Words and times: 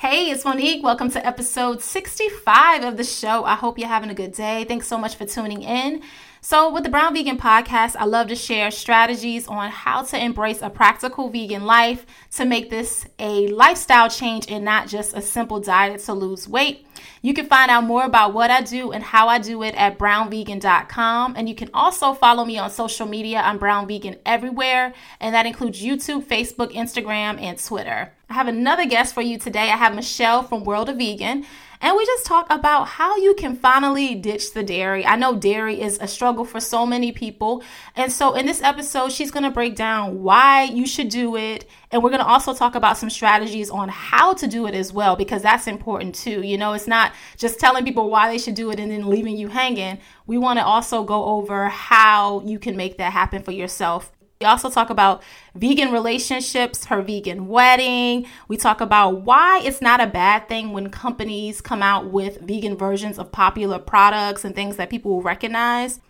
Hey, 0.00 0.30
it's 0.30 0.46
Monique. 0.46 0.82
Welcome 0.82 1.10
to 1.10 1.26
episode 1.26 1.82
65 1.82 2.84
of 2.84 2.96
the 2.96 3.04
show. 3.04 3.44
I 3.44 3.54
hope 3.54 3.78
you're 3.78 3.86
having 3.86 4.08
a 4.08 4.14
good 4.14 4.32
day. 4.32 4.64
Thanks 4.64 4.88
so 4.88 4.96
much 4.96 5.14
for 5.16 5.26
tuning 5.26 5.60
in. 5.60 6.00
So, 6.42 6.72
with 6.72 6.84
the 6.84 6.88
Brown 6.88 7.12
Vegan 7.12 7.36
Podcast, 7.36 7.96
I 7.98 8.06
love 8.06 8.28
to 8.28 8.34
share 8.34 8.70
strategies 8.70 9.46
on 9.46 9.70
how 9.70 10.04
to 10.04 10.18
embrace 10.18 10.62
a 10.62 10.70
practical 10.70 11.28
vegan 11.28 11.66
life 11.66 12.06
to 12.36 12.46
make 12.46 12.70
this 12.70 13.04
a 13.18 13.48
lifestyle 13.48 14.08
change 14.08 14.50
and 14.50 14.64
not 14.64 14.88
just 14.88 15.14
a 15.14 15.20
simple 15.20 15.60
diet 15.60 16.00
to 16.04 16.14
lose 16.14 16.48
weight. 16.48 16.86
You 17.20 17.34
can 17.34 17.44
find 17.44 17.70
out 17.70 17.84
more 17.84 18.04
about 18.04 18.32
what 18.32 18.50
I 18.50 18.62
do 18.62 18.90
and 18.90 19.04
how 19.04 19.28
I 19.28 19.38
do 19.38 19.62
it 19.62 19.74
at 19.74 19.98
brownvegan.com. 19.98 21.34
And 21.36 21.46
you 21.46 21.54
can 21.54 21.68
also 21.74 22.14
follow 22.14 22.46
me 22.46 22.56
on 22.56 22.70
social 22.70 23.06
media. 23.06 23.42
I'm 23.42 23.58
Brown 23.58 23.86
Vegan 23.86 24.16
everywhere, 24.24 24.94
and 25.20 25.34
that 25.34 25.44
includes 25.44 25.82
YouTube, 25.82 26.24
Facebook, 26.24 26.72
Instagram, 26.72 27.38
and 27.38 27.62
Twitter. 27.62 28.14
I 28.30 28.34
have 28.34 28.48
another 28.48 28.86
guest 28.86 29.12
for 29.12 29.20
you 29.20 29.38
today. 29.38 29.70
I 29.70 29.76
have 29.76 29.94
Michelle 29.94 30.42
from 30.42 30.64
World 30.64 30.88
of 30.88 30.96
Vegan. 30.96 31.44
And 31.82 31.96
we 31.96 32.04
just 32.04 32.26
talk 32.26 32.46
about 32.50 32.88
how 32.88 33.16
you 33.16 33.34
can 33.34 33.56
finally 33.56 34.14
ditch 34.14 34.52
the 34.52 34.62
dairy. 34.62 35.06
I 35.06 35.16
know 35.16 35.36
dairy 35.36 35.80
is 35.80 35.98
a 35.98 36.06
struggle 36.06 36.44
for 36.44 36.60
so 36.60 36.84
many 36.84 37.10
people. 37.10 37.62
And 37.96 38.12
so 38.12 38.34
in 38.34 38.44
this 38.44 38.60
episode, 38.62 39.12
she's 39.12 39.30
going 39.30 39.44
to 39.44 39.50
break 39.50 39.76
down 39.76 40.22
why 40.22 40.64
you 40.64 40.86
should 40.86 41.08
do 41.08 41.36
it. 41.36 41.64
And 41.90 42.02
we're 42.02 42.10
going 42.10 42.20
to 42.20 42.26
also 42.26 42.52
talk 42.52 42.74
about 42.74 42.98
some 42.98 43.08
strategies 43.08 43.70
on 43.70 43.88
how 43.88 44.34
to 44.34 44.46
do 44.46 44.66
it 44.66 44.74
as 44.74 44.92
well, 44.92 45.16
because 45.16 45.40
that's 45.40 45.66
important 45.66 46.14
too. 46.14 46.42
You 46.42 46.58
know, 46.58 46.74
it's 46.74 46.86
not 46.86 47.12
just 47.38 47.58
telling 47.58 47.84
people 47.84 48.10
why 48.10 48.30
they 48.30 48.38
should 48.38 48.54
do 48.54 48.70
it 48.70 48.78
and 48.78 48.90
then 48.90 49.08
leaving 49.08 49.38
you 49.38 49.48
hanging. 49.48 50.00
We 50.26 50.36
want 50.36 50.58
to 50.58 50.64
also 50.64 51.02
go 51.02 51.24
over 51.24 51.68
how 51.68 52.42
you 52.42 52.58
can 52.58 52.76
make 52.76 52.98
that 52.98 53.14
happen 53.14 53.42
for 53.42 53.52
yourself 53.52 54.12
we 54.40 54.46
also 54.46 54.70
talk 54.70 54.88
about 54.88 55.22
vegan 55.54 55.92
relationships, 55.92 56.86
her 56.86 57.02
vegan 57.02 57.46
wedding. 57.46 58.26
We 58.48 58.56
talk 58.56 58.80
about 58.80 59.20
why 59.20 59.60
it's 59.62 59.82
not 59.82 60.00
a 60.00 60.06
bad 60.06 60.48
thing 60.48 60.72
when 60.72 60.88
companies 60.88 61.60
come 61.60 61.82
out 61.82 62.10
with 62.10 62.40
vegan 62.40 62.74
versions 62.74 63.18
of 63.18 63.30
popular 63.32 63.78
products 63.78 64.42
and 64.42 64.54
things 64.54 64.76
that 64.76 64.88
people 64.88 65.10
will 65.10 65.20
recognize. 65.20 66.00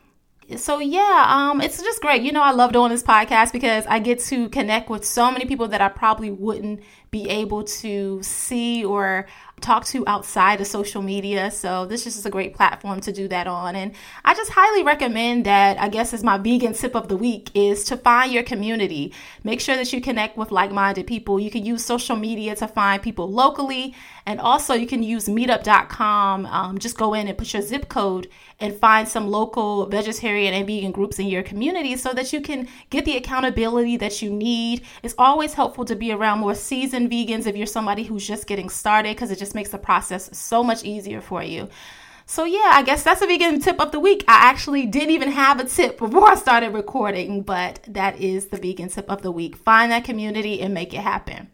So 0.57 0.79
yeah, 0.79 1.27
um, 1.29 1.61
it's 1.61 1.83
just 1.83 2.01
great. 2.01 2.23
You 2.23 2.31
know, 2.31 2.43
I 2.43 2.53
love 2.53 2.73
doing 2.73 2.91
this 2.91 3.03
podcast 3.03 3.51
because 3.51 3.85
I 3.87 3.99
get 3.99 4.21
to 4.21 4.49
connect 4.51 4.91
with 4.91 5.05
so 5.05 5.33
many 5.33 5.45
people 5.45 5.67
that 5.67 5.81
I 5.81 5.89
probably 5.89 6.31
wouldn't 6.31 6.83
be 7.11 7.29
able 7.29 7.65
to 7.65 8.23
see 8.23 8.85
or 8.85 9.27
talk 9.61 9.85
to 9.87 10.05
outside 10.07 10.61
of 10.61 10.67
social 10.67 11.03
media. 11.03 11.51
So 11.51 11.87
this 11.87 12.07
is 12.07 12.15
just 12.15 12.27
a 12.27 12.31
great 12.31 12.55
platform 12.55 13.01
to 13.03 13.13
do 13.13 13.29
that 13.29 13.47
on. 13.47 13.77
And 13.77 13.93
I 14.25 14.35
just 14.35 14.51
highly 14.53 14.83
recommend 14.83 15.47
that, 15.47 15.79
I 15.79 15.89
guess 15.89 16.13
is 16.13 16.25
my 16.25 16.39
vegan 16.39 16.73
tip 16.75 16.95
of 16.95 17.09
the 17.09 17.17
week, 17.17 17.51
is 17.55 17.85
to 17.85 17.97
find 17.97 18.33
your 18.33 18.43
community. 18.43 19.13
Make 19.45 19.61
sure 19.61 19.77
that 19.77 19.93
you 19.93 20.01
connect 20.01 20.37
with 20.37 20.51
like-minded 20.51 21.07
people. 21.07 21.39
You 21.39 21.51
can 21.51 21.65
use 21.65 21.85
social 21.85 22.17
media 22.17 22.57
to 22.57 22.69
find 22.69 23.03
people 23.03 23.31
locally. 23.31 23.95
And 24.27 24.41
also 24.41 24.75
you 24.75 24.87
can 24.87 25.03
use 25.03 25.29
meetup.com. 25.29 26.47
Um, 26.47 26.79
just 26.79 26.97
go 26.97 27.15
in 27.15 27.29
and 27.29 27.37
put 27.37 27.53
your 27.53 27.63
zip 27.63 27.89
code 27.89 28.29
and 28.61 28.75
find 28.77 29.09
some 29.09 29.29
local 29.29 29.87
vegetarian 29.87 30.53
and 30.53 30.67
vegan 30.67 30.93
groups 30.93 31.19
in 31.19 31.27
your 31.27 31.43
community 31.43 31.97
so 31.97 32.13
that 32.13 32.33
you 32.33 32.41
can 32.41 32.69
get 32.91 33.05
the 33.05 33.17
accountability 33.17 33.97
that 33.97 34.21
you 34.21 34.31
need. 34.31 34.83
It's 35.03 35.15
always 35.19 35.55
helpful 35.55 35.85
to 35.87 35.97
be 35.97 36.13
around 36.13 36.41
more 36.41 36.55
seasoned 36.55 37.11
vegans 37.11 37.47
if 37.47 37.57
you're 37.57 37.67
somebody 37.67 38.05
who's 38.05 38.27
just 38.27 38.47
getting 38.47 38.69
started 38.69 39.17
because 39.17 39.31
it 39.31 39.39
just 39.39 39.50
makes 39.55 39.71
the 39.71 39.79
process 39.79 40.31
so 40.37 40.63
much 40.63 40.85
easier 40.85 41.21
for 41.21 41.43
you. 41.43 41.69
So, 42.27 42.45
yeah, 42.45 42.71
I 42.75 42.83
guess 42.83 43.03
that's 43.03 43.23
a 43.23 43.27
vegan 43.27 43.61
tip 43.61 43.81
of 43.81 43.91
the 43.91 43.99
week. 43.99 44.25
I 44.29 44.49
actually 44.49 44.87
didn't 44.87 45.11
even 45.11 45.33
have 45.33 45.59
a 45.59 45.65
tip 45.65 45.99
before 45.99 46.31
I 46.31 46.37
started 46.37 46.73
recording, 46.73 47.43
but 47.43 47.81
that 47.89 48.21
is 48.21 48.47
the 48.47 48.57
vegan 48.57 48.89
tip 48.89 49.11
of 49.11 49.23
the 49.23 49.33
week. 49.33 49.57
Find 49.57 49.91
that 49.91 50.05
community 50.05 50.61
and 50.61 50.73
make 50.73 50.95
it 50.95 51.01
happen. 51.01 51.51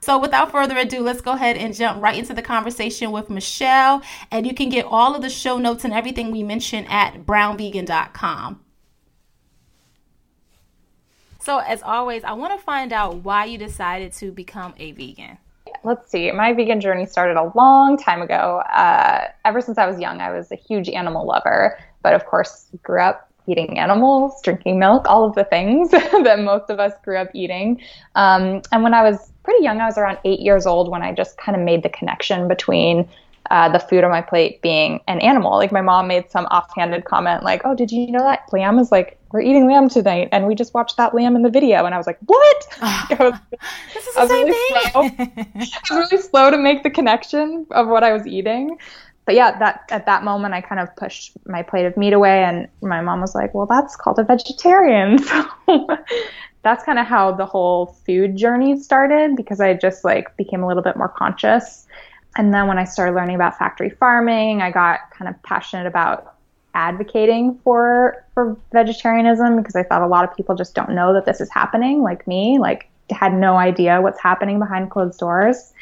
So, 0.00 0.18
without 0.18 0.52
further 0.52 0.78
ado, 0.78 1.02
let's 1.02 1.20
go 1.20 1.32
ahead 1.32 1.58
and 1.58 1.74
jump 1.74 2.02
right 2.02 2.16
into 2.16 2.32
the 2.32 2.40
conversation 2.40 3.12
with 3.12 3.28
Michelle. 3.28 4.00
And 4.30 4.46
you 4.46 4.54
can 4.54 4.70
get 4.70 4.86
all 4.86 5.14
of 5.14 5.20
the 5.20 5.28
show 5.28 5.58
notes 5.58 5.84
and 5.84 5.92
everything 5.92 6.30
we 6.30 6.42
mentioned 6.42 6.86
at 6.88 7.26
brownvegan.com. 7.26 8.60
So, 11.40 11.58
as 11.58 11.82
always, 11.82 12.24
I 12.24 12.32
want 12.32 12.58
to 12.58 12.64
find 12.64 12.92
out 12.92 13.16
why 13.22 13.44
you 13.44 13.58
decided 13.58 14.12
to 14.14 14.32
become 14.32 14.74
a 14.78 14.92
vegan. 14.92 15.38
Let's 15.84 16.10
see. 16.10 16.30
My 16.32 16.52
vegan 16.52 16.80
journey 16.80 17.06
started 17.06 17.36
a 17.36 17.52
long 17.54 17.96
time 17.96 18.22
ago. 18.22 18.62
Uh, 18.72 19.28
ever 19.44 19.60
since 19.60 19.78
I 19.78 19.86
was 19.86 19.98
young, 19.98 20.20
I 20.20 20.30
was 20.30 20.50
a 20.50 20.56
huge 20.56 20.88
animal 20.88 21.26
lover, 21.26 21.78
but 22.02 22.14
of 22.14 22.26
course, 22.26 22.68
grew 22.82 23.00
up 23.00 23.30
eating 23.48 23.78
animals, 23.78 24.40
drinking 24.42 24.78
milk, 24.78 25.06
all 25.08 25.24
of 25.24 25.34
the 25.34 25.44
things 25.44 25.90
that 25.90 26.40
most 26.40 26.70
of 26.70 26.80
us 26.80 26.92
grew 27.04 27.16
up 27.16 27.28
eating. 27.34 27.80
Um, 28.14 28.62
and 28.72 28.82
when 28.82 28.94
I 28.94 29.02
was 29.02 29.30
pretty 29.44 29.62
young, 29.62 29.80
I 29.80 29.86
was 29.86 29.96
around 29.96 30.18
eight 30.24 30.40
years 30.40 30.66
old 30.66 30.90
when 30.90 31.02
I 31.02 31.12
just 31.12 31.38
kind 31.38 31.56
of 31.56 31.62
made 31.62 31.82
the 31.82 31.88
connection 31.88 32.48
between 32.48 33.08
uh, 33.50 33.68
the 33.68 33.78
food 33.78 34.04
on 34.04 34.10
my 34.10 34.20
plate 34.22 34.60
being 34.62 35.00
an 35.08 35.20
animal. 35.20 35.52
Like 35.52 35.72
my 35.72 35.80
mom 35.80 36.08
made 36.08 36.30
some 36.30 36.46
offhanded 36.46 37.04
comment, 37.04 37.42
like, 37.42 37.62
"Oh, 37.64 37.74
did 37.74 37.90
you 37.90 38.10
know 38.10 38.20
that 38.20 38.44
lamb 38.52 38.78
is 38.78 38.92
like 38.92 39.18
we're 39.32 39.40
eating 39.40 39.66
lamb 39.66 39.88
tonight, 39.88 40.28
and 40.32 40.46
we 40.46 40.54
just 40.54 40.74
watched 40.74 40.96
that 40.96 41.14
lamb 41.14 41.36
in 41.36 41.42
the 41.42 41.50
video?" 41.50 41.84
And 41.84 41.94
I 41.94 41.98
was 41.98 42.06
like, 42.06 42.18
"What?" 42.26 42.66
I 42.80 43.16
was, 43.18 43.34
this 43.94 44.06
is 44.06 44.14
the 44.14 44.28
same 44.28 44.46
really 44.46 44.90
slow. 44.90 45.00
I 45.18 45.98
was 45.98 46.12
really 46.12 46.22
slow 46.22 46.50
to 46.50 46.58
make 46.58 46.82
the 46.82 46.90
connection 46.90 47.66
of 47.70 47.88
what 47.88 48.04
I 48.04 48.12
was 48.12 48.26
eating. 48.26 48.78
But 49.24 49.34
yeah, 49.34 49.58
that 49.58 49.84
at 49.90 50.06
that 50.06 50.22
moment, 50.22 50.54
I 50.54 50.60
kind 50.60 50.80
of 50.80 50.94
pushed 50.96 51.32
my 51.46 51.62
plate 51.62 51.86
of 51.86 51.96
meat 51.96 52.12
away, 52.12 52.44
and 52.44 52.68
my 52.80 53.00
mom 53.00 53.20
was 53.20 53.34
like, 53.34 53.54
"Well, 53.54 53.66
that's 53.66 53.96
called 53.96 54.18
a 54.18 54.24
vegetarian." 54.24 55.18
So 55.18 55.86
that's 56.66 56.82
kind 56.82 56.98
of 56.98 57.06
how 57.06 57.30
the 57.30 57.46
whole 57.46 57.86
food 58.04 58.36
journey 58.36 58.76
started 58.80 59.36
because 59.36 59.60
I 59.60 59.74
just 59.74 60.04
like 60.04 60.36
became 60.36 60.64
a 60.64 60.66
little 60.66 60.82
bit 60.82 60.96
more 60.96 61.08
conscious 61.08 61.85
and 62.36 62.52
then 62.52 62.68
when 62.68 62.78
I 62.78 62.84
started 62.84 63.14
learning 63.14 63.34
about 63.34 63.58
factory 63.58 63.90
farming, 63.90 64.62
I 64.62 64.70
got 64.70 65.10
kind 65.10 65.28
of 65.28 65.42
passionate 65.42 65.86
about 65.86 66.34
advocating 66.74 67.58
for 67.64 68.24
for 68.34 68.56
vegetarianism 68.72 69.56
because 69.56 69.74
I 69.74 69.82
thought 69.82 70.02
a 70.02 70.06
lot 70.06 70.28
of 70.28 70.36
people 70.36 70.54
just 70.54 70.74
don't 70.74 70.90
know 70.90 71.14
that 71.14 71.24
this 71.24 71.40
is 71.40 71.50
happening, 71.50 72.02
like 72.02 72.26
me, 72.26 72.58
like 72.58 72.88
had 73.10 73.32
no 73.32 73.56
idea 73.56 74.00
what's 74.02 74.20
happening 74.20 74.58
behind 74.58 74.90
closed 74.90 75.18
doors. 75.18 75.72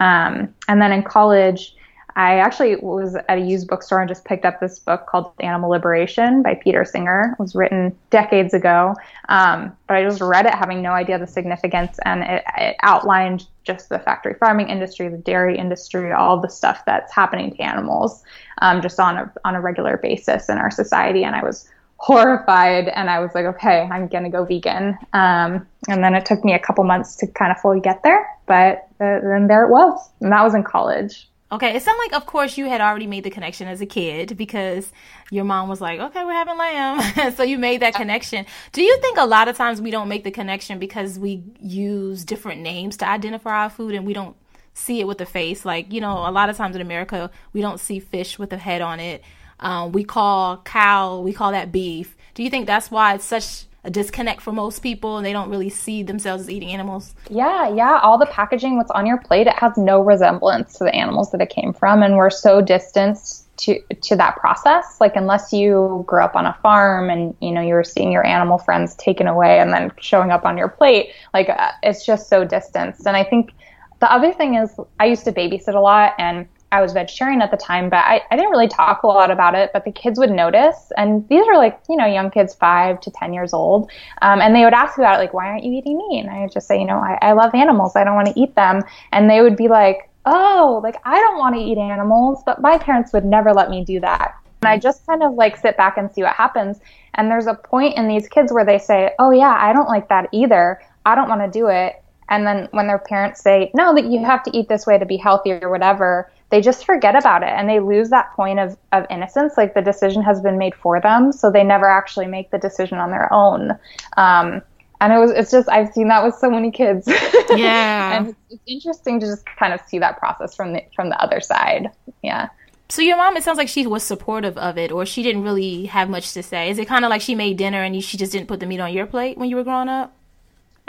Um, 0.00 0.54
and 0.68 0.82
then 0.82 0.92
in 0.92 1.02
college, 1.02 1.74
I 2.16 2.38
actually 2.38 2.76
was 2.76 3.14
at 3.14 3.38
a 3.38 3.40
used 3.40 3.68
bookstore 3.68 4.00
and 4.00 4.08
just 4.08 4.24
picked 4.24 4.44
up 4.44 4.60
this 4.60 4.78
book 4.78 5.06
called 5.06 5.32
Animal 5.40 5.70
Liberation 5.70 6.42
by 6.42 6.54
Peter 6.54 6.84
Singer. 6.84 7.34
It 7.38 7.42
was 7.42 7.54
written 7.54 7.96
decades 8.10 8.54
ago, 8.54 8.94
um, 9.28 9.76
but 9.86 9.96
I 9.96 10.04
just 10.04 10.20
read 10.20 10.46
it 10.46 10.54
having 10.54 10.82
no 10.82 10.92
idea 10.92 11.18
the 11.18 11.26
significance, 11.26 11.98
and 12.04 12.22
it, 12.22 12.44
it, 12.58 12.76
outlined 12.82 13.46
just 13.64 13.88
the 13.88 13.98
factory 13.98 14.34
farming 14.34 14.68
industry, 14.68 15.08
the 15.08 15.18
dairy 15.18 15.56
industry, 15.56 16.12
all 16.12 16.40
the 16.40 16.48
stuff 16.48 16.82
that's 16.84 17.12
happening 17.12 17.54
to 17.54 17.62
animals, 17.62 18.22
um, 18.60 18.82
just 18.82 19.00
on 19.00 19.16
a 19.16 19.32
on 19.44 19.54
a 19.54 19.60
regular 19.60 19.96
basis 19.96 20.48
in 20.48 20.58
our 20.58 20.70
society. 20.70 21.24
And 21.24 21.34
I 21.34 21.42
was 21.42 21.68
horrified, 21.96 22.88
and 22.88 23.08
I 23.08 23.20
was 23.20 23.34
like, 23.34 23.46
okay, 23.46 23.88
I'm 23.90 24.08
gonna 24.08 24.30
go 24.30 24.44
vegan. 24.44 24.98
Um, 25.12 25.66
and 25.88 26.04
then 26.04 26.14
it 26.14 26.26
took 26.26 26.44
me 26.44 26.52
a 26.52 26.58
couple 26.58 26.84
months 26.84 27.16
to 27.16 27.26
kind 27.26 27.52
of 27.52 27.58
fully 27.58 27.80
get 27.80 28.02
there, 28.02 28.26
but 28.46 28.88
uh, 29.00 29.20
then 29.22 29.46
there 29.46 29.64
it 29.64 29.70
was, 29.70 30.10
and 30.20 30.32
that 30.32 30.42
was 30.42 30.54
in 30.54 30.62
college. 30.62 31.28
Okay, 31.52 31.76
it 31.76 31.82
sounded 31.82 31.98
like, 31.98 32.14
of 32.14 32.24
course, 32.24 32.56
you 32.56 32.66
had 32.66 32.80
already 32.80 33.06
made 33.06 33.24
the 33.24 33.30
connection 33.30 33.68
as 33.68 33.82
a 33.82 33.86
kid 33.86 34.38
because 34.38 34.90
your 35.30 35.44
mom 35.44 35.68
was 35.68 35.82
like, 35.82 36.00
okay, 36.00 36.24
we're 36.24 36.32
having 36.32 36.56
lamb. 36.56 37.32
so 37.36 37.42
you 37.42 37.58
made 37.58 37.82
that 37.82 37.94
connection. 37.94 38.46
Do 38.72 38.80
you 38.80 38.98
think 39.02 39.18
a 39.18 39.26
lot 39.26 39.48
of 39.48 39.56
times 39.56 39.78
we 39.78 39.90
don't 39.90 40.08
make 40.08 40.24
the 40.24 40.30
connection 40.30 40.78
because 40.78 41.18
we 41.18 41.44
use 41.60 42.24
different 42.24 42.62
names 42.62 42.96
to 42.96 43.06
identify 43.06 43.64
our 43.64 43.70
food 43.70 43.94
and 43.94 44.06
we 44.06 44.14
don't 44.14 44.34
see 44.72 45.00
it 45.00 45.06
with 45.06 45.18
the 45.18 45.26
face? 45.26 45.66
Like, 45.66 45.92
you 45.92 46.00
know, 46.00 46.26
a 46.26 46.32
lot 46.32 46.48
of 46.48 46.56
times 46.56 46.74
in 46.74 46.80
America, 46.80 47.30
we 47.52 47.60
don't 47.60 47.78
see 47.78 48.00
fish 48.00 48.38
with 48.38 48.50
a 48.54 48.58
head 48.58 48.80
on 48.80 48.98
it. 48.98 49.22
Um, 49.60 49.92
we 49.92 50.04
call 50.04 50.56
cow, 50.56 51.20
we 51.20 51.34
call 51.34 51.52
that 51.52 51.70
beef. 51.70 52.16
Do 52.32 52.42
you 52.42 52.48
think 52.48 52.66
that's 52.66 52.90
why 52.90 53.12
it's 53.14 53.26
such 53.26 53.66
a 53.84 53.90
disconnect 53.90 54.40
for 54.40 54.52
most 54.52 54.80
people 54.80 55.16
and 55.16 55.26
they 55.26 55.32
don't 55.32 55.50
really 55.50 55.68
see 55.68 56.02
themselves 56.02 56.44
as 56.44 56.50
eating 56.50 56.70
animals? 56.70 57.14
Yeah, 57.28 57.68
yeah. 57.68 57.98
All 58.02 58.18
the 58.18 58.26
packaging, 58.26 58.76
what's 58.76 58.90
on 58.92 59.06
your 59.06 59.18
plate, 59.18 59.46
it 59.46 59.54
has 59.54 59.76
no 59.76 60.00
resemblance 60.00 60.74
to 60.74 60.84
the 60.84 60.94
animals 60.94 61.30
that 61.32 61.40
it 61.40 61.50
came 61.50 61.72
from. 61.72 62.02
And 62.02 62.16
we're 62.16 62.30
so 62.30 62.60
distanced 62.60 63.42
to 63.58 63.80
to 64.02 64.16
that 64.16 64.36
process. 64.36 64.98
Like 65.00 65.16
unless 65.16 65.52
you 65.52 66.04
grew 66.06 66.22
up 66.22 66.36
on 66.36 66.46
a 66.46 66.54
farm 66.62 67.10
and 67.10 67.36
you 67.40 67.52
know 67.52 67.60
you 67.60 67.74
were 67.74 67.84
seeing 67.84 68.12
your 68.12 68.26
animal 68.26 68.58
friends 68.58 68.94
taken 68.96 69.26
away 69.26 69.58
and 69.58 69.72
then 69.72 69.92
showing 70.00 70.30
up 70.30 70.44
on 70.44 70.56
your 70.56 70.68
plate, 70.68 71.10
like 71.34 71.48
uh, 71.48 71.72
it's 71.82 72.04
just 72.04 72.28
so 72.28 72.44
distanced. 72.44 73.06
And 73.06 73.16
I 73.16 73.24
think 73.24 73.52
the 74.00 74.12
other 74.12 74.32
thing 74.32 74.54
is 74.54 74.74
I 74.98 75.06
used 75.06 75.24
to 75.24 75.32
babysit 75.32 75.74
a 75.74 75.80
lot 75.80 76.14
and 76.18 76.48
I 76.72 76.80
was 76.80 76.94
vegetarian 76.94 77.42
at 77.42 77.50
the 77.50 77.56
time, 77.58 77.90
but 77.90 77.98
I, 77.98 78.22
I 78.30 78.36
didn't 78.36 78.50
really 78.50 78.66
talk 78.66 79.02
a 79.02 79.06
lot 79.06 79.30
about 79.30 79.54
it. 79.54 79.70
But 79.74 79.84
the 79.84 79.92
kids 79.92 80.18
would 80.18 80.30
notice, 80.30 80.90
and 80.96 81.28
these 81.28 81.46
are 81.46 81.58
like 81.58 81.78
you 81.88 81.96
know 81.96 82.06
young 82.06 82.30
kids, 82.30 82.54
five 82.54 82.98
to 83.02 83.10
ten 83.10 83.34
years 83.34 83.52
old, 83.52 83.90
um, 84.22 84.40
and 84.40 84.56
they 84.56 84.64
would 84.64 84.72
ask 84.72 84.96
about 84.96 85.16
it, 85.16 85.18
like, 85.18 85.34
"Why 85.34 85.48
aren't 85.48 85.64
you 85.64 85.72
eating 85.74 85.98
meat?" 85.98 86.20
And 86.20 86.30
I 86.30 86.40
would 86.40 86.52
just 86.52 86.66
say, 86.66 86.80
"You 86.80 86.86
know, 86.86 86.96
I, 86.96 87.18
I 87.20 87.32
love 87.32 87.54
animals. 87.54 87.94
I 87.94 88.04
don't 88.04 88.14
want 88.14 88.28
to 88.28 88.40
eat 88.40 88.54
them." 88.54 88.80
And 89.12 89.28
they 89.28 89.42
would 89.42 89.56
be 89.56 89.68
like, 89.68 90.08
"Oh, 90.24 90.80
like 90.82 90.96
I 91.04 91.20
don't 91.20 91.38
want 91.38 91.54
to 91.56 91.60
eat 91.60 91.76
animals, 91.76 92.42
but 92.46 92.62
my 92.62 92.78
parents 92.78 93.12
would 93.12 93.26
never 93.26 93.52
let 93.52 93.68
me 93.68 93.84
do 93.84 94.00
that." 94.00 94.34
And 94.62 94.68
I 94.68 94.78
just 94.78 95.06
kind 95.06 95.22
of 95.22 95.34
like 95.34 95.58
sit 95.58 95.76
back 95.76 95.98
and 95.98 96.10
see 96.10 96.22
what 96.22 96.34
happens. 96.34 96.80
And 97.14 97.30
there's 97.30 97.46
a 97.46 97.54
point 97.54 97.98
in 97.98 98.08
these 98.08 98.28
kids 98.28 98.50
where 98.50 98.64
they 98.64 98.78
say, 98.78 99.12
"Oh 99.18 99.30
yeah, 99.30 99.54
I 99.60 99.74
don't 99.74 99.88
like 99.88 100.08
that 100.08 100.30
either. 100.32 100.80
I 101.04 101.14
don't 101.16 101.28
want 101.28 101.42
to 101.42 101.58
do 101.58 101.66
it." 101.66 102.02
And 102.30 102.46
then 102.46 102.68
when 102.70 102.86
their 102.86 102.98
parents 102.98 103.42
say, 103.42 103.70
"No, 103.74 103.94
that 103.94 104.06
you 104.06 104.24
have 104.24 104.42
to 104.44 104.56
eat 104.56 104.70
this 104.70 104.86
way 104.86 104.96
to 104.98 105.04
be 105.04 105.18
healthy 105.18 105.52
or 105.52 105.68
whatever," 105.68 106.30
they 106.52 106.60
just 106.60 106.84
forget 106.84 107.16
about 107.16 107.42
it 107.42 107.48
and 107.48 107.66
they 107.66 107.80
lose 107.80 108.10
that 108.10 108.30
point 108.36 108.58
of, 108.58 108.76
of 108.92 109.06
innocence. 109.08 109.54
Like 109.56 109.72
the 109.72 109.80
decision 109.80 110.22
has 110.22 110.38
been 110.42 110.58
made 110.58 110.74
for 110.74 111.00
them, 111.00 111.32
so 111.32 111.50
they 111.50 111.64
never 111.64 111.86
actually 111.86 112.26
make 112.26 112.50
the 112.50 112.58
decision 112.58 112.98
on 112.98 113.10
their 113.10 113.32
own. 113.32 113.70
Um, 114.18 114.60
and 115.00 115.14
it 115.14 115.18
was 115.18 115.30
it's 115.30 115.50
just 115.50 115.66
I've 115.70 115.92
seen 115.94 116.08
that 116.08 116.22
with 116.22 116.34
so 116.36 116.50
many 116.50 116.70
kids. 116.70 117.08
Yeah, 117.54 118.16
and 118.16 118.28
it's, 118.28 118.38
it's 118.50 118.62
interesting 118.66 119.20
to 119.20 119.26
just 119.26 119.44
kind 119.58 119.74
of 119.74 119.80
see 119.86 119.98
that 119.98 120.18
process 120.18 120.54
from 120.54 120.72
the 120.72 120.82
from 120.94 121.10
the 121.10 121.20
other 121.22 121.40
side. 121.40 121.90
Yeah. 122.22 122.48
So 122.88 123.02
your 123.02 123.16
mom, 123.16 123.36
it 123.36 123.42
sounds 123.42 123.58
like 123.58 123.68
she 123.68 123.86
was 123.86 124.02
supportive 124.02 124.56
of 124.56 124.78
it, 124.78 124.92
or 124.92 125.04
she 125.04 125.22
didn't 125.22 125.42
really 125.42 125.86
have 125.86 126.08
much 126.08 126.32
to 126.32 126.42
say. 126.42 126.70
Is 126.70 126.78
it 126.78 126.86
kind 126.86 127.04
of 127.04 127.10
like 127.10 127.20
she 127.20 127.34
made 127.34 127.56
dinner 127.58 127.82
and 127.82 128.02
she 128.02 128.16
just 128.16 128.32
didn't 128.32 128.48
put 128.48 128.60
the 128.60 128.66
meat 128.66 128.80
on 128.80 128.92
your 128.92 129.06
plate 129.06 129.36
when 129.36 129.50
you 129.50 129.56
were 129.56 129.64
growing 129.64 129.88
up? 129.88 130.14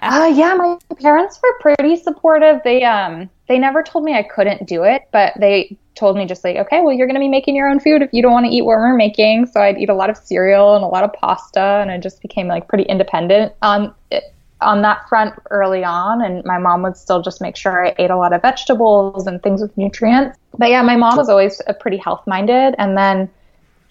Uh, 0.04 0.26
yeah, 0.36 0.54
my 0.54 0.78
parents 1.00 1.40
were 1.42 1.58
pretty 1.62 1.96
supportive. 1.96 2.60
They 2.64 2.84
um 2.84 3.30
they 3.48 3.58
never 3.58 3.82
told 3.82 4.04
me 4.04 4.14
I 4.14 4.24
couldn't 4.24 4.68
do 4.68 4.84
it, 4.84 5.04
but 5.12 5.34
they 5.40 5.78
told 5.96 6.18
me 6.18 6.26
just 6.26 6.44
like, 6.44 6.58
okay, 6.58 6.82
well, 6.82 6.92
you're 6.92 7.08
to 7.08 7.20
be 7.20 7.30
making 7.30 7.56
your 7.56 7.70
own 7.70 7.80
food 7.80 8.02
if 8.02 8.10
you 8.12 8.22
don't 8.22 8.34
want 8.34 8.46
to 8.46 8.52
eat 8.52 8.64
what 8.64 8.78
we're 8.78 8.96
making. 8.96 9.46
So 9.46 9.62
I'd 9.62 9.78
eat 9.78 9.90
a 9.90 9.94
lot 9.94 10.10
of 10.10 10.18
cereal 10.18 10.76
and 10.76 10.84
a 10.84 10.88
lot 10.88 11.04
of 11.06 11.14
pasta, 11.14 11.80
and 11.82 11.90
I 11.90 12.00
just 12.00 12.22
became 12.22 12.48
like 12.48 12.68
pretty 12.68 12.84
independent 12.84 13.54
on 13.62 13.94
it, 14.12 14.34
on 14.60 14.82
that 14.82 15.08
front 15.08 15.36
early 15.52 15.86
on. 15.86 16.22
And 16.22 16.44
my 16.44 16.58
mom 16.58 16.82
would 16.84 16.98
still 16.98 17.22
just 17.22 17.40
make 17.40 17.56
sure 17.56 17.86
I 17.86 17.96
ate 17.98 18.10
a 18.10 18.18
lot 18.18 18.34
of 18.34 18.42
vegetables 18.42 19.26
and 19.26 19.42
things 19.42 19.62
with 19.62 19.78
nutrients. 19.78 20.38
But 20.58 20.70
yeah, 20.70 20.82
my 20.82 20.98
mom 20.98 21.16
was 21.16 21.30
always 21.30 21.62
a 21.68 21.74
pretty 21.74 21.98
health 21.98 22.28
minded, 22.28 22.76
and 22.78 22.98
then 22.98 23.30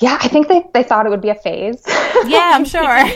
yeah, 0.02 0.18
I 0.20 0.26
think 0.26 0.48
they, 0.48 0.64
they 0.74 0.82
thought 0.82 1.06
it 1.06 1.10
would 1.10 1.20
be 1.20 1.30
a 1.30 1.34
phase. 1.34 1.82
Yeah, 2.24 2.52
I'm 2.54 2.64
sure. 2.64 3.08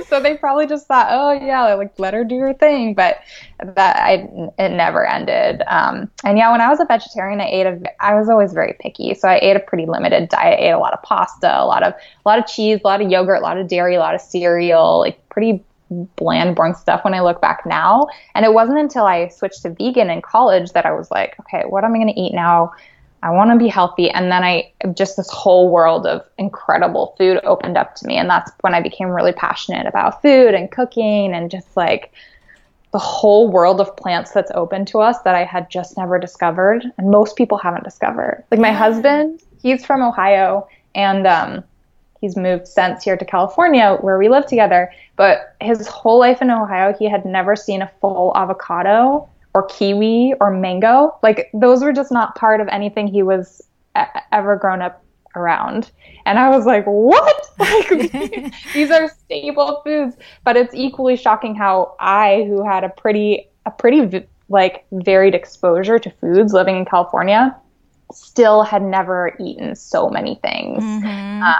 so 0.08 0.18
they 0.18 0.38
probably 0.38 0.66
just 0.66 0.86
thought, 0.86 1.08
oh 1.10 1.32
yeah, 1.32 1.74
like 1.74 1.98
let 1.98 2.14
her 2.14 2.24
do 2.24 2.38
her 2.38 2.54
thing. 2.54 2.94
But 2.94 3.18
that 3.58 3.96
I 3.96 4.26
it 4.58 4.70
never 4.70 5.06
ended. 5.06 5.62
Um, 5.66 6.10
and 6.24 6.38
yeah, 6.38 6.50
when 6.50 6.62
I 6.62 6.70
was 6.70 6.80
a 6.80 6.86
vegetarian, 6.86 7.42
I 7.42 7.48
ate 7.48 7.66
a 7.66 7.82
I 8.02 8.14
was 8.14 8.30
always 8.30 8.54
very 8.54 8.76
picky, 8.80 9.12
so 9.12 9.28
I 9.28 9.38
ate 9.42 9.56
a 9.56 9.60
pretty 9.60 9.84
limited 9.84 10.30
diet. 10.30 10.58
I 10.58 10.62
ate 10.62 10.70
a 10.70 10.78
lot 10.78 10.94
of 10.94 11.02
pasta, 11.02 11.60
a 11.60 11.66
lot 11.66 11.82
of 11.82 11.92
a 11.92 12.28
lot 12.28 12.38
of 12.38 12.46
cheese, 12.46 12.80
a 12.82 12.86
lot 12.86 13.02
of 13.02 13.10
yogurt, 13.10 13.40
a 13.40 13.44
lot 13.44 13.58
of 13.58 13.68
dairy, 13.68 13.96
a 13.96 14.00
lot 14.00 14.14
of 14.14 14.22
cereal, 14.22 15.00
like 15.00 15.28
pretty 15.28 15.62
bland, 16.16 16.56
boring 16.56 16.74
stuff 16.74 17.04
when 17.04 17.12
I 17.12 17.20
look 17.20 17.42
back 17.42 17.66
now. 17.66 18.06
And 18.34 18.46
it 18.46 18.54
wasn't 18.54 18.78
until 18.78 19.04
I 19.04 19.28
switched 19.28 19.62
to 19.62 19.70
vegan 19.70 20.08
in 20.08 20.22
college 20.22 20.72
that 20.72 20.86
I 20.86 20.92
was 20.92 21.10
like, 21.10 21.38
okay, 21.40 21.64
what 21.68 21.84
am 21.84 21.92
I 21.92 21.98
going 21.98 22.14
to 22.14 22.18
eat 22.18 22.32
now? 22.32 22.72
I 23.24 23.30
want 23.30 23.50
to 23.50 23.56
be 23.56 23.68
healthy. 23.68 24.10
And 24.10 24.30
then 24.30 24.44
I 24.44 24.70
just 24.92 25.16
this 25.16 25.30
whole 25.30 25.70
world 25.70 26.06
of 26.06 26.22
incredible 26.36 27.14
food 27.16 27.40
opened 27.42 27.78
up 27.78 27.94
to 27.96 28.06
me. 28.06 28.18
And 28.18 28.28
that's 28.28 28.52
when 28.60 28.74
I 28.74 28.82
became 28.82 29.08
really 29.08 29.32
passionate 29.32 29.86
about 29.86 30.20
food 30.20 30.52
and 30.52 30.70
cooking 30.70 31.32
and 31.32 31.50
just 31.50 31.74
like 31.74 32.12
the 32.92 32.98
whole 32.98 33.50
world 33.50 33.80
of 33.80 33.96
plants 33.96 34.32
that's 34.32 34.52
open 34.54 34.84
to 34.84 34.98
us 34.98 35.20
that 35.22 35.34
I 35.34 35.42
had 35.42 35.70
just 35.70 35.96
never 35.96 36.18
discovered. 36.18 36.84
And 36.98 37.10
most 37.10 37.34
people 37.34 37.56
haven't 37.56 37.84
discovered. 37.84 38.44
Like 38.50 38.60
my 38.60 38.72
husband, 38.72 39.40
he's 39.62 39.86
from 39.86 40.02
Ohio 40.02 40.68
and 40.94 41.26
um, 41.26 41.64
he's 42.20 42.36
moved 42.36 42.68
since 42.68 43.04
here 43.04 43.16
to 43.16 43.24
California 43.24 43.96
where 44.02 44.18
we 44.18 44.28
live 44.28 44.44
together. 44.44 44.92
But 45.16 45.56
his 45.62 45.88
whole 45.88 46.18
life 46.18 46.42
in 46.42 46.50
Ohio, 46.50 46.92
he 46.92 47.08
had 47.08 47.24
never 47.24 47.56
seen 47.56 47.80
a 47.80 47.90
full 48.02 48.36
avocado 48.36 49.30
or 49.54 49.66
kiwi 49.66 50.34
or 50.40 50.50
mango. 50.50 51.16
Like 51.22 51.50
those 51.54 51.82
were 51.82 51.92
just 51.92 52.12
not 52.12 52.34
part 52.34 52.60
of 52.60 52.68
anything 52.68 53.06
he 53.06 53.22
was 53.22 53.62
ever 54.32 54.56
grown 54.56 54.82
up 54.82 55.04
around. 55.36 55.90
And 56.26 56.38
I 56.38 56.50
was 56.50 56.66
like, 56.66 56.84
what? 56.84 57.40
Like 57.56 57.88
these 58.74 58.90
are 58.90 59.08
staple 59.08 59.80
foods, 59.84 60.16
but 60.42 60.56
it's 60.56 60.74
equally 60.74 61.14
shocking 61.14 61.54
how 61.54 61.94
I 62.00 62.44
who 62.48 62.64
had 62.64 62.82
a 62.82 62.88
pretty 62.88 63.48
a 63.64 63.70
pretty 63.70 64.26
like 64.48 64.84
varied 64.90 65.36
exposure 65.36 66.00
to 66.00 66.10
foods 66.20 66.52
living 66.52 66.76
in 66.76 66.84
California 66.84 67.56
still 68.12 68.62
had 68.62 68.82
never 68.82 69.36
eaten 69.38 69.76
so 69.76 70.10
many 70.10 70.34
things. 70.42 70.82
Mm-hmm. 70.82 71.42
Uh, 71.42 71.54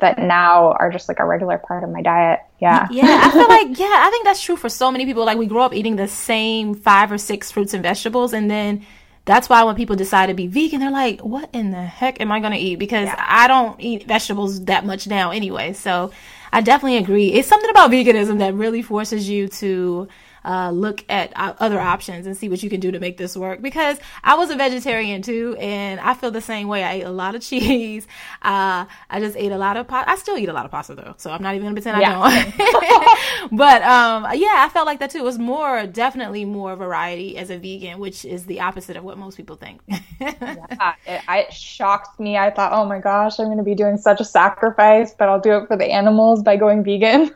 that 0.00 0.18
now 0.18 0.72
are 0.72 0.90
just 0.90 1.08
like 1.08 1.18
a 1.18 1.24
regular 1.24 1.58
part 1.58 1.84
of 1.84 1.90
my 1.90 2.02
diet. 2.02 2.40
Yeah. 2.60 2.88
Yeah. 2.90 3.22
I 3.24 3.30
feel 3.30 3.48
like, 3.48 3.78
yeah, 3.78 3.86
I 3.86 4.10
think 4.10 4.24
that's 4.24 4.42
true 4.42 4.56
for 4.56 4.68
so 4.68 4.90
many 4.90 5.06
people. 5.06 5.24
Like 5.24 5.38
we 5.38 5.46
grow 5.46 5.62
up 5.64 5.74
eating 5.74 5.96
the 5.96 6.08
same 6.08 6.74
five 6.74 7.10
or 7.10 7.18
six 7.18 7.50
fruits 7.50 7.74
and 7.74 7.82
vegetables. 7.82 8.32
And 8.32 8.50
then 8.50 8.84
that's 9.24 9.48
why 9.48 9.62
when 9.64 9.76
people 9.76 9.96
decide 9.96 10.26
to 10.26 10.34
be 10.34 10.46
vegan, 10.46 10.80
they're 10.80 10.90
like, 10.90 11.20
what 11.20 11.50
in 11.52 11.70
the 11.70 11.82
heck 11.82 12.20
am 12.20 12.32
I 12.32 12.40
going 12.40 12.52
to 12.52 12.58
eat? 12.58 12.76
Because 12.76 13.06
yeah. 13.06 13.24
I 13.28 13.46
don't 13.48 13.80
eat 13.80 14.06
vegetables 14.06 14.64
that 14.64 14.84
much 14.84 15.06
now 15.06 15.30
anyway. 15.30 15.72
So 15.72 16.10
I 16.52 16.60
definitely 16.60 16.98
agree. 16.98 17.32
It's 17.32 17.48
something 17.48 17.70
about 17.70 17.90
veganism 17.90 18.38
that 18.38 18.54
really 18.54 18.82
forces 18.82 19.28
you 19.28 19.48
to 19.48 20.08
uh, 20.44 20.70
look 20.70 21.04
at 21.08 21.32
uh, 21.36 21.54
other 21.58 21.80
options 21.80 22.26
and 22.26 22.36
see 22.36 22.48
what 22.48 22.62
you 22.62 22.70
can 22.70 22.80
do 22.80 22.90
to 22.90 23.00
make 23.00 23.16
this 23.16 23.36
work. 23.36 23.62
Because 23.62 23.98
I 24.22 24.34
was 24.34 24.50
a 24.50 24.56
vegetarian 24.56 25.22
too, 25.22 25.56
and 25.58 26.00
I 26.00 26.14
feel 26.14 26.30
the 26.30 26.40
same 26.40 26.68
way. 26.68 26.84
I 26.84 26.94
ate 26.94 27.02
a 27.02 27.10
lot 27.10 27.34
of 27.34 27.42
cheese. 27.50 28.06
Uh, 28.42 28.86
I 29.08 29.20
just 29.20 29.36
ate 29.36 29.52
a 29.52 29.58
lot 29.58 29.76
of 29.76 29.88
pasta. 29.88 30.10
I 30.10 30.16
still 30.16 30.38
eat 30.38 30.48
a 30.48 30.52
lot 30.52 30.64
of 30.64 30.70
pasta 30.70 30.94
though, 30.94 31.14
so 31.16 31.30
I'm 31.30 31.42
not 31.42 31.54
even 31.54 31.66
gonna 31.66 31.74
pretend 31.74 32.00
yeah. 32.00 32.20
I 32.20 33.48
don't. 33.48 33.50
but 33.52 33.82
um, 33.82 34.26
yeah, 34.34 34.54
I 34.58 34.68
felt 34.72 34.86
like 34.86 35.00
that 35.00 35.10
too. 35.10 35.18
It 35.18 35.24
was 35.24 35.38
more 35.38 35.86
definitely 35.86 36.44
more 36.44 36.76
variety 36.76 37.36
as 37.36 37.50
a 37.50 37.58
vegan, 37.58 37.98
which 37.98 38.24
is 38.24 38.46
the 38.46 38.60
opposite 38.60 38.96
of 38.96 39.04
what 39.04 39.18
most 39.18 39.36
people 39.36 39.56
think. 39.56 39.80
yeah, 40.20 40.94
it, 41.06 41.22
it 41.28 41.52
shocked 41.52 42.18
me. 42.18 42.36
I 42.36 42.50
thought, 42.50 42.72
oh 42.72 42.84
my 42.84 42.98
gosh, 42.98 43.38
I'm 43.38 43.48
gonna 43.48 43.62
be 43.62 43.74
doing 43.74 43.96
such 43.96 44.20
a 44.20 44.24
sacrifice, 44.24 45.14
but 45.14 45.28
I'll 45.28 45.40
do 45.40 45.52
it 45.56 45.66
for 45.66 45.76
the 45.76 45.86
animals 45.86 46.42
by 46.42 46.56
going 46.56 46.84
vegan. 46.84 47.30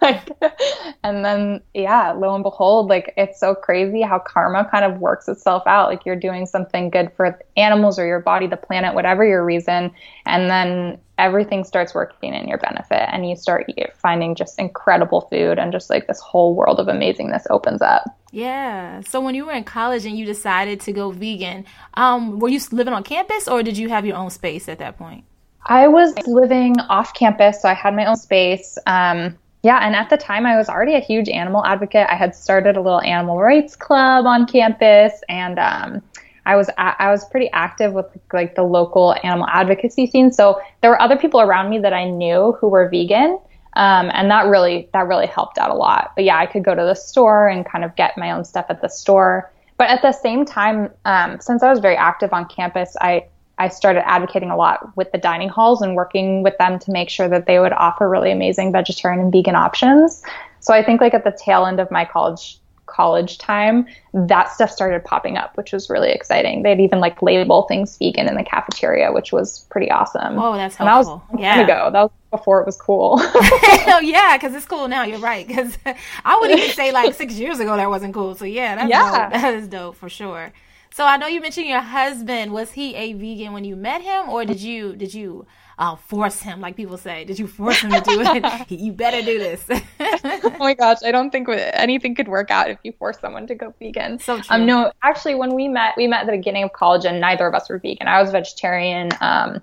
and 1.02 1.24
then 1.24 1.60
yeah, 1.74 2.12
lo 2.12 2.34
and 2.34 2.42
behold 2.42 2.88
like 2.94 3.12
it's 3.16 3.40
so 3.40 3.54
crazy 3.54 4.02
how 4.02 4.18
karma 4.18 4.68
kind 4.70 4.84
of 4.84 5.00
works 5.00 5.28
itself 5.28 5.62
out. 5.66 5.88
Like 5.88 6.06
you're 6.06 6.16
doing 6.16 6.46
something 6.46 6.90
good 6.90 7.10
for 7.16 7.38
animals 7.56 7.98
or 7.98 8.06
your 8.06 8.20
body, 8.20 8.46
the 8.46 8.56
planet, 8.56 8.94
whatever 8.94 9.24
your 9.24 9.44
reason, 9.44 9.90
and 10.26 10.48
then 10.48 10.98
everything 11.18 11.64
starts 11.64 11.94
working 11.94 12.34
in 12.34 12.48
your 12.48 12.58
benefit 12.58 13.08
and 13.12 13.28
you 13.28 13.36
start 13.36 13.70
finding 13.96 14.34
just 14.34 14.58
incredible 14.58 15.22
food 15.22 15.58
and 15.58 15.72
just 15.72 15.90
like 15.90 16.06
this 16.06 16.20
whole 16.20 16.54
world 16.54 16.80
of 16.80 16.86
amazingness 16.86 17.44
opens 17.50 17.82
up. 17.82 18.04
Yeah. 18.32 19.00
So 19.02 19.20
when 19.20 19.34
you 19.34 19.46
were 19.46 19.52
in 19.52 19.64
college 19.64 20.06
and 20.06 20.18
you 20.18 20.26
decided 20.26 20.80
to 20.80 20.92
go 20.92 21.10
vegan, 21.10 21.66
um, 21.94 22.40
were 22.40 22.48
you 22.48 22.60
living 22.72 22.94
on 22.94 23.04
campus 23.04 23.46
or 23.46 23.62
did 23.62 23.76
you 23.78 23.88
have 23.90 24.04
your 24.04 24.16
own 24.16 24.30
space 24.30 24.68
at 24.68 24.78
that 24.78 24.98
point? 24.98 25.24
I 25.66 25.88
was 25.88 26.14
living 26.26 26.78
off 26.90 27.14
campus, 27.14 27.62
so 27.62 27.68
I 27.68 27.74
had 27.74 27.94
my 27.96 28.04
own 28.04 28.16
space. 28.16 28.76
Um, 28.86 29.38
yeah, 29.64 29.78
and 29.78 29.96
at 29.96 30.10
the 30.10 30.18
time 30.18 30.44
I 30.44 30.58
was 30.58 30.68
already 30.68 30.94
a 30.94 31.00
huge 31.00 31.30
animal 31.30 31.64
advocate. 31.64 32.06
I 32.10 32.16
had 32.16 32.36
started 32.36 32.76
a 32.76 32.82
little 32.82 33.00
animal 33.00 33.38
rights 33.40 33.74
club 33.74 34.26
on 34.26 34.46
campus, 34.46 35.22
and 35.30 35.58
um, 35.58 36.02
I 36.44 36.54
was 36.54 36.68
I 36.76 37.10
was 37.10 37.24
pretty 37.24 37.48
active 37.52 37.94
with 37.94 38.04
like 38.30 38.56
the 38.56 38.62
local 38.62 39.16
animal 39.24 39.46
advocacy 39.50 40.06
scene. 40.06 40.30
So 40.32 40.60
there 40.82 40.90
were 40.90 41.00
other 41.00 41.16
people 41.16 41.40
around 41.40 41.70
me 41.70 41.78
that 41.78 41.94
I 41.94 42.04
knew 42.04 42.54
who 42.60 42.68
were 42.68 42.90
vegan, 42.90 43.38
um, 43.72 44.10
and 44.12 44.30
that 44.30 44.48
really 44.48 44.90
that 44.92 45.08
really 45.08 45.26
helped 45.26 45.56
out 45.56 45.70
a 45.70 45.74
lot. 45.74 46.12
But 46.14 46.24
yeah, 46.24 46.36
I 46.36 46.44
could 46.44 46.62
go 46.62 46.74
to 46.74 46.82
the 46.82 46.94
store 46.94 47.48
and 47.48 47.64
kind 47.64 47.84
of 47.84 47.96
get 47.96 48.18
my 48.18 48.32
own 48.32 48.44
stuff 48.44 48.66
at 48.68 48.82
the 48.82 48.88
store. 48.88 49.50
But 49.78 49.88
at 49.88 50.02
the 50.02 50.12
same 50.12 50.44
time, 50.44 50.90
um, 51.06 51.40
since 51.40 51.62
I 51.62 51.70
was 51.70 51.78
very 51.78 51.96
active 51.96 52.34
on 52.34 52.46
campus, 52.48 52.98
I 53.00 53.28
I 53.58 53.68
started 53.68 54.08
advocating 54.08 54.50
a 54.50 54.56
lot 54.56 54.96
with 54.96 55.12
the 55.12 55.18
dining 55.18 55.48
halls 55.48 55.80
and 55.80 55.94
working 55.94 56.42
with 56.42 56.56
them 56.58 56.78
to 56.80 56.90
make 56.90 57.08
sure 57.08 57.28
that 57.28 57.46
they 57.46 57.58
would 57.58 57.72
offer 57.72 58.08
really 58.08 58.32
amazing 58.32 58.72
vegetarian 58.72 59.20
and 59.20 59.32
vegan 59.32 59.54
options. 59.54 60.22
So 60.60 60.74
I 60.74 60.82
think 60.82 61.00
like 61.00 61.14
at 61.14 61.24
the 61.24 61.36
tail 61.38 61.66
end 61.66 61.78
of 61.78 61.90
my 61.90 62.04
college 62.04 62.58
college 62.86 63.38
time, 63.38 63.86
that 64.12 64.52
stuff 64.52 64.70
started 64.70 65.04
popping 65.04 65.36
up, 65.36 65.56
which 65.56 65.72
was 65.72 65.90
really 65.90 66.10
exciting. 66.10 66.62
They'd 66.62 66.80
even 66.80 67.00
like 67.00 67.20
label 67.22 67.62
things 67.62 67.96
vegan 67.98 68.28
in 68.28 68.36
the 68.36 68.44
cafeteria, 68.44 69.12
which 69.12 69.32
was 69.32 69.66
pretty 69.70 69.90
awesome. 69.90 70.38
Oh, 70.38 70.54
that's 70.54 70.76
helpful. 70.76 71.22
And 71.30 71.40
that 71.40 71.56
was 71.56 71.58
yeah. 71.58 71.60
ago. 71.64 71.90
That 71.92 72.02
was 72.02 72.10
before 72.30 72.60
it 72.60 72.66
was 72.66 72.76
cool. 72.76 73.16
oh 73.20 74.00
yeah, 74.02 74.36
because 74.36 74.54
it's 74.54 74.66
cool 74.66 74.88
now. 74.88 75.04
You're 75.04 75.18
right. 75.18 75.46
Because 75.46 75.76
I 76.24 76.38
would 76.38 76.50
even 76.50 76.70
say 76.70 76.92
like 76.92 77.14
six 77.14 77.34
years 77.34 77.60
ago 77.60 77.76
that 77.76 77.88
wasn't 77.88 78.14
cool. 78.14 78.34
So 78.34 78.44
yeah, 78.44 78.76
that's 78.76 78.90
yeah. 78.90 79.30
Dope. 79.30 79.40
that 79.40 79.54
is 79.54 79.68
dope 79.68 79.96
for 79.96 80.08
sure. 80.08 80.52
So 80.94 81.04
I 81.04 81.16
know 81.16 81.26
you 81.26 81.40
mentioned 81.40 81.66
your 81.66 81.80
husband. 81.80 82.52
Was 82.52 82.70
he 82.70 82.94
a 82.94 83.14
vegan 83.14 83.52
when 83.52 83.64
you 83.64 83.74
met 83.74 84.00
him, 84.00 84.28
or 84.28 84.44
did 84.44 84.60
you 84.60 84.94
did 84.94 85.12
you 85.12 85.44
uh, 85.76 85.96
force 85.96 86.40
him, 86.40 86.60
like 86.60 86.76
people 86.76 86.96
say? 86.96 87.24
Did 87.24 87.36
you 87.36 87.48
force 87.48 87.80
him 87.80 87.90
to 87.90 88.00
do 88.00 88.20
it? 88.20 88.70
you 88.70 88.92
better 88.92 89.20
do 89.20 89.40
this. 89.40 89.66
oh 89.98 90.56
my 90.60 90.72
gosh, 90.74 90.98
I 91.04 91.10
don't 91.10 91.32
think 91.32 91.48
anything 91.48 92.14
could 92.14 92.28
work 92.28 92.52
out 92.52 92.70
if 92.70 92.78
you 92.84 92.92
force 92.92 93.18
someone 93.18 93.48
to 93.48 93.56
go 93.56 93.74
vegan. 93.80 94.20
So 94.20 94.36
true. 94.36 94.46
Um, 94.54 94.66
no, 94.66 94.92
actually, 95.02 95.34
when 95.34 95.56
we 95.56 95.66
met, 95.66 95.94
we 95.96 96.06
met 96.06 96.20
at 96.20 96.26
the 96.26 96.36
beginning 96.36 96.62
of 96.62 96.72
college, 96.74 97.04
and 97.04 97.20
neither 97.20 97.48
of 97.48 97.56
us 97.56 97.68
were 97.68 97.80
vegan. 97.80 98.06
I 98.06 98.22
was 98.22 98.30
vegetarian, 98.30 99.10
um, 99.20 99.60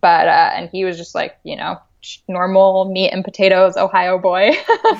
but 0.00 0.26
uh, 0.26 0.50
and 0.54 0.70
he 0.70 0.84
was 0.84 0.96
just 0.96 1.14
like 1.14 1.38
you 1.44 1.54
know 1.54 1.78
normal 2.26 2.86
meat 2.86 3.10
and 3.10 3.24
potatoes 3.24 3.76
Ohio 3.76 4.18
boy. 4.18 4.48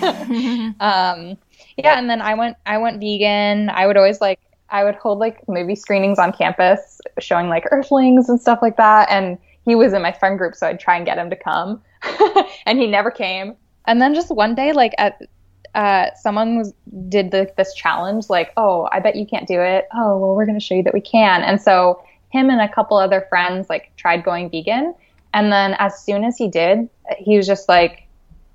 um, 0.79 1.37
yeah, 1.77 1.99
and 1.99 2.09
then 2.09 2.23
I 2.23 2.35
went 2.35 2.59
I 2.65 2.79
went 2.79 3.01
vegan. 3.01 3.71
I 3.71 3.89
would 3.89 3.97
always 3.97 4.21
like 4.21 4.39
I 4.71 4.85
would 4.85 4.95
hold 4.97 5.19
like 5.19 5.47
movie 5.49 5.75
screenings 5.75 6.19
on 6.19 6.33
campus 6.33 7.01
showing 7.19 7.49
like 7.49 7.65
Earthlings 7.71 8.29
and 8.29 8.41
stuff 8.41 8.61
like 8.63 8.77
that. 8.77 9.11
And 9.11 9.39
he 9.65 9.75
was 9.75 9.93
in 9.93 10.03
my 10.03 10.13
friend 10.13 10.39
group, 10.39 10.55
so 10.55 10.67
I'd 10.67 10.81
try 10.81 10.97
and 10.97 11.07
get 11.07 11.19
him 11.19 11.31
to 11.31 11.37
come. 11.37 11.83
and 12.67 12.79
he 12.79 12.87
never 12.87 13.11
came. 13.11 13.57
And 13.87 14.01
then 14.01 14.15
just 14.15 14.31
one 14.31 14.55
day, 14.55 14.73
like 14.73 14.95
at 14.99 15.21
uh, 15.75 16.15
someone 16.15 16.57
was 16.57 16.73
did 17.09 17.31
the, 17.31 17.53
this 17.57 17.75
challenge, 17.75 18.31
like, 18.31 18.53
oh, 18.57 18.89
I 18.93 19.01
bet 19.01 19.17
you 19.17 19.27
can't 19.27 19.47
do 19.47 19.61
it. 19.61 19.89
Oh, 19.93 20.19
well, 20.19 20.35
we're 20.35 20.47
going 20.47 20.59
to 20.59 20.65
show 20.65 20.75
you 20.75 20.83
that 20.85 20.95
we 20.95 21.01
can. 21.01 21.43
And 21.43 21.61
so 21.61 22.03
him 22.31 22.51
and 22.51 22.61
a 22.61 22.73
couple 22.73 22.97
other 22.97 23.27
friends 23.29 23.69
like 23.69 23.93
tried 23.97 24.25
going 24.25 24.51
vegan. 24.51 24.95
And 25.33 25.53
then 25.53 25.75
as 25.79 25.99
soon 25.99 26.25
as 26.25 26.37
he 26.37 26.49
did, 26.49 26.89
he 27.19 27.37
was 27.37 27.47
just 27.47 27.69
like, 27.69 28.07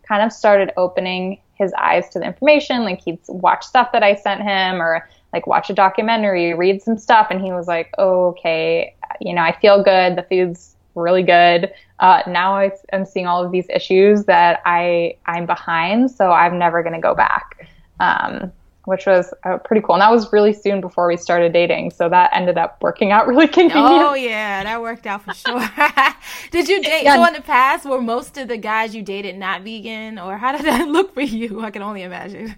kind 0.07 0.23
of 0.23 0.33
started 0.33 0.71
opening 0.75 1.39
his 1.53 1.71
eyes 1.73 2.09
to 2.09 2.19
the 2.19 2.25
information. 2.25 2.83
Like 2.83 3.01
he'd 3.01 3.19
watch 3.27 3.65
stuff 3.65 3.91
that 3.91 4.01
I 4.01 4.15
sent 4.15 4.41
him 4.41 4.81
or 4.81 5.07
like 5.33 5.47
watch 5.47 5.69
a 5.69 5.73
documentary, 5.73 6.53
read 6.53 6.81
some 6.81 6.97
stuff, 6.97 7.27
and 7.29 7.41
he 7.41 7.51
was 7.51 7.67
like, 7.67 7.91
oh, 7.97 8.27
okay, 8.29 8.95
you 9.21 9.33
know, 9.33 9.41
I 9.41 9.57
feel 9.59 9.83
good. 9.83 10.15
The 10.15 10.23
food's 10.23 10.75
really 10.95 11.23
good. 11.23 11.71
Uh, 11.99 12.23
now 12.27 12.55
I, 12.55 12.71
am 12.91 13.05
seeing 13.05 13.27
all 13.27 13.43
of 13.43 13.51
these 13.51 13.67
issues 13.69 14.25
that 14.25 14.61
I 14.65 15.17
I'm 15.25 15.45
behind, 15.45 16.11
so 16.11 16.31
I'm 16.31 16.57
never 16.57 16.81
going 16.81 16.95
to 16.95 17.01
go 17.01 17.13
back. 17.13 17.67
Um, 17.99 18.51
which 18.89 19.05
was 19.05 19.31
uh, 19.43 19.57
pretty 19.57 19.83
cool. 19.85 19.93
And 19.93 20.01
that 20.01 20.11
was 20.11 20.33
really 20.33 20.51
soon 20.51 20.81
before 20.81 21.07
we 21.07 21.15
started 21.15 21.53
dating, 21.53 21.91
so 21.91 22.09
that 22.09 22.31
ended 22.33 22.57
up 22.57 22.81
working 22.81 23.11
out 23.11 23.27
really 23.31 23.47
convenient. 23.47 23.75
Oh 23.85 24.15
yeah, 24.15 24.63
that 24.63 24.81
worked 24.81 25.05
out 25.05 25.23
for 25.23 25.33
sure. 25.33 25.59
did 26.51 26.67
you 26.67 26.81
date? 26.81 27.03
Yeah. 27.03 27.15
So 27.15 27.25
in 27.25 27.33
the 27.33 27.41
past, 27.41 27.85
were 27.85 28.01
most 28.01 28.37
of 28.37 28.47
the 28.47 28.57
guys 28.57 28.95
you 28.95 29.03
dated 29.03 29.37
not 29.37 29.61
vegan, 29.61 30.17
or 30.17 30.37
how 30.37 30.53
did 30.53 30.65
that 30.65 30.87
look 30.89 31.13
for 31.13 31.21
you? 31.21 31.61
I 31.61 31.69
can 31.69 31.83
only 31.83 32.01
imagine. 32.01 32.55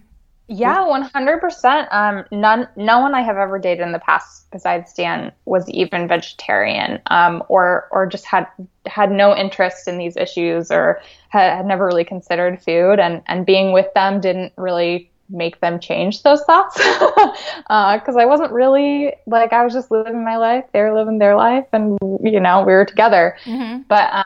Yeah, 0.51 0.86
one 0.86 1.03
hundred 1.03 1.39
percent. 1.39 1.88
Um, 1.91 2.25
none, 2.29 2.67
no 2.75 3.00
one 3.00 3.15
I 3.15 3.22
have 3.22 3.38
ever 3.38 3.58
dated 3.58 3.86
in 3.86 3.93
the 3.93 4.00
past 4.00 4.51
besides 4.51 4.91
Dan 4.91 5.31
was 5.46 5.70
even 5.70 6.10
vegetarian, 6.10 7.00
um, 7.08 7.41
or 7.48 7.88
or 7.89 8.05
just 8.05 8.25
had 8.25 8.48
had 8.86 9.12
no 9.12 9.34
interest 9.34 9.88
in 9.88 9.98
these 9.98 10.17
issues, 10.17 10.70
or 10.70 11.01
had, 11.29 11.55
had 11.55 11.65
never 11.65 11.86
really 11.86 12.03
considered 12.03 12.62
food, 12.62 13.00
and 13.00 13.22
and 13.27 13.46
being 13.46 13.72
with 13.72 13.93
them 13.93 14.20
didn't 14.20 14.51
really 14.58 15.10
make 15.29 15.62
them 15.62 15.79
change 15.79 16.24
those 16.24 16.43
thoughts 16.43 16.77
because 16.77 17.38
uh, 17.70 18.20
I 18.20 18.25
wasn't 18.25 18.51
really 18.51 19.13
like 19.27 19.53
I 19.53 19.63
was 19.63 19.72
just 19.72 19.89
living 19.89 20.25
my 20.25 20.36
life, 20.36 20.65
they 20.74 20.81
were 20.81 20.93
living 20.93 21.17
their 21.17 21.38
life, 21.38 21.67
and 21.72 21.98
you 22.22 22.41
know 22.41 22.63
we 22.65 22.74
were 22.74 22.84
together. 22.84 23.38
Mm-hmm. 23.46 23.84
But 23.88 24.13
um, 24.13 24.25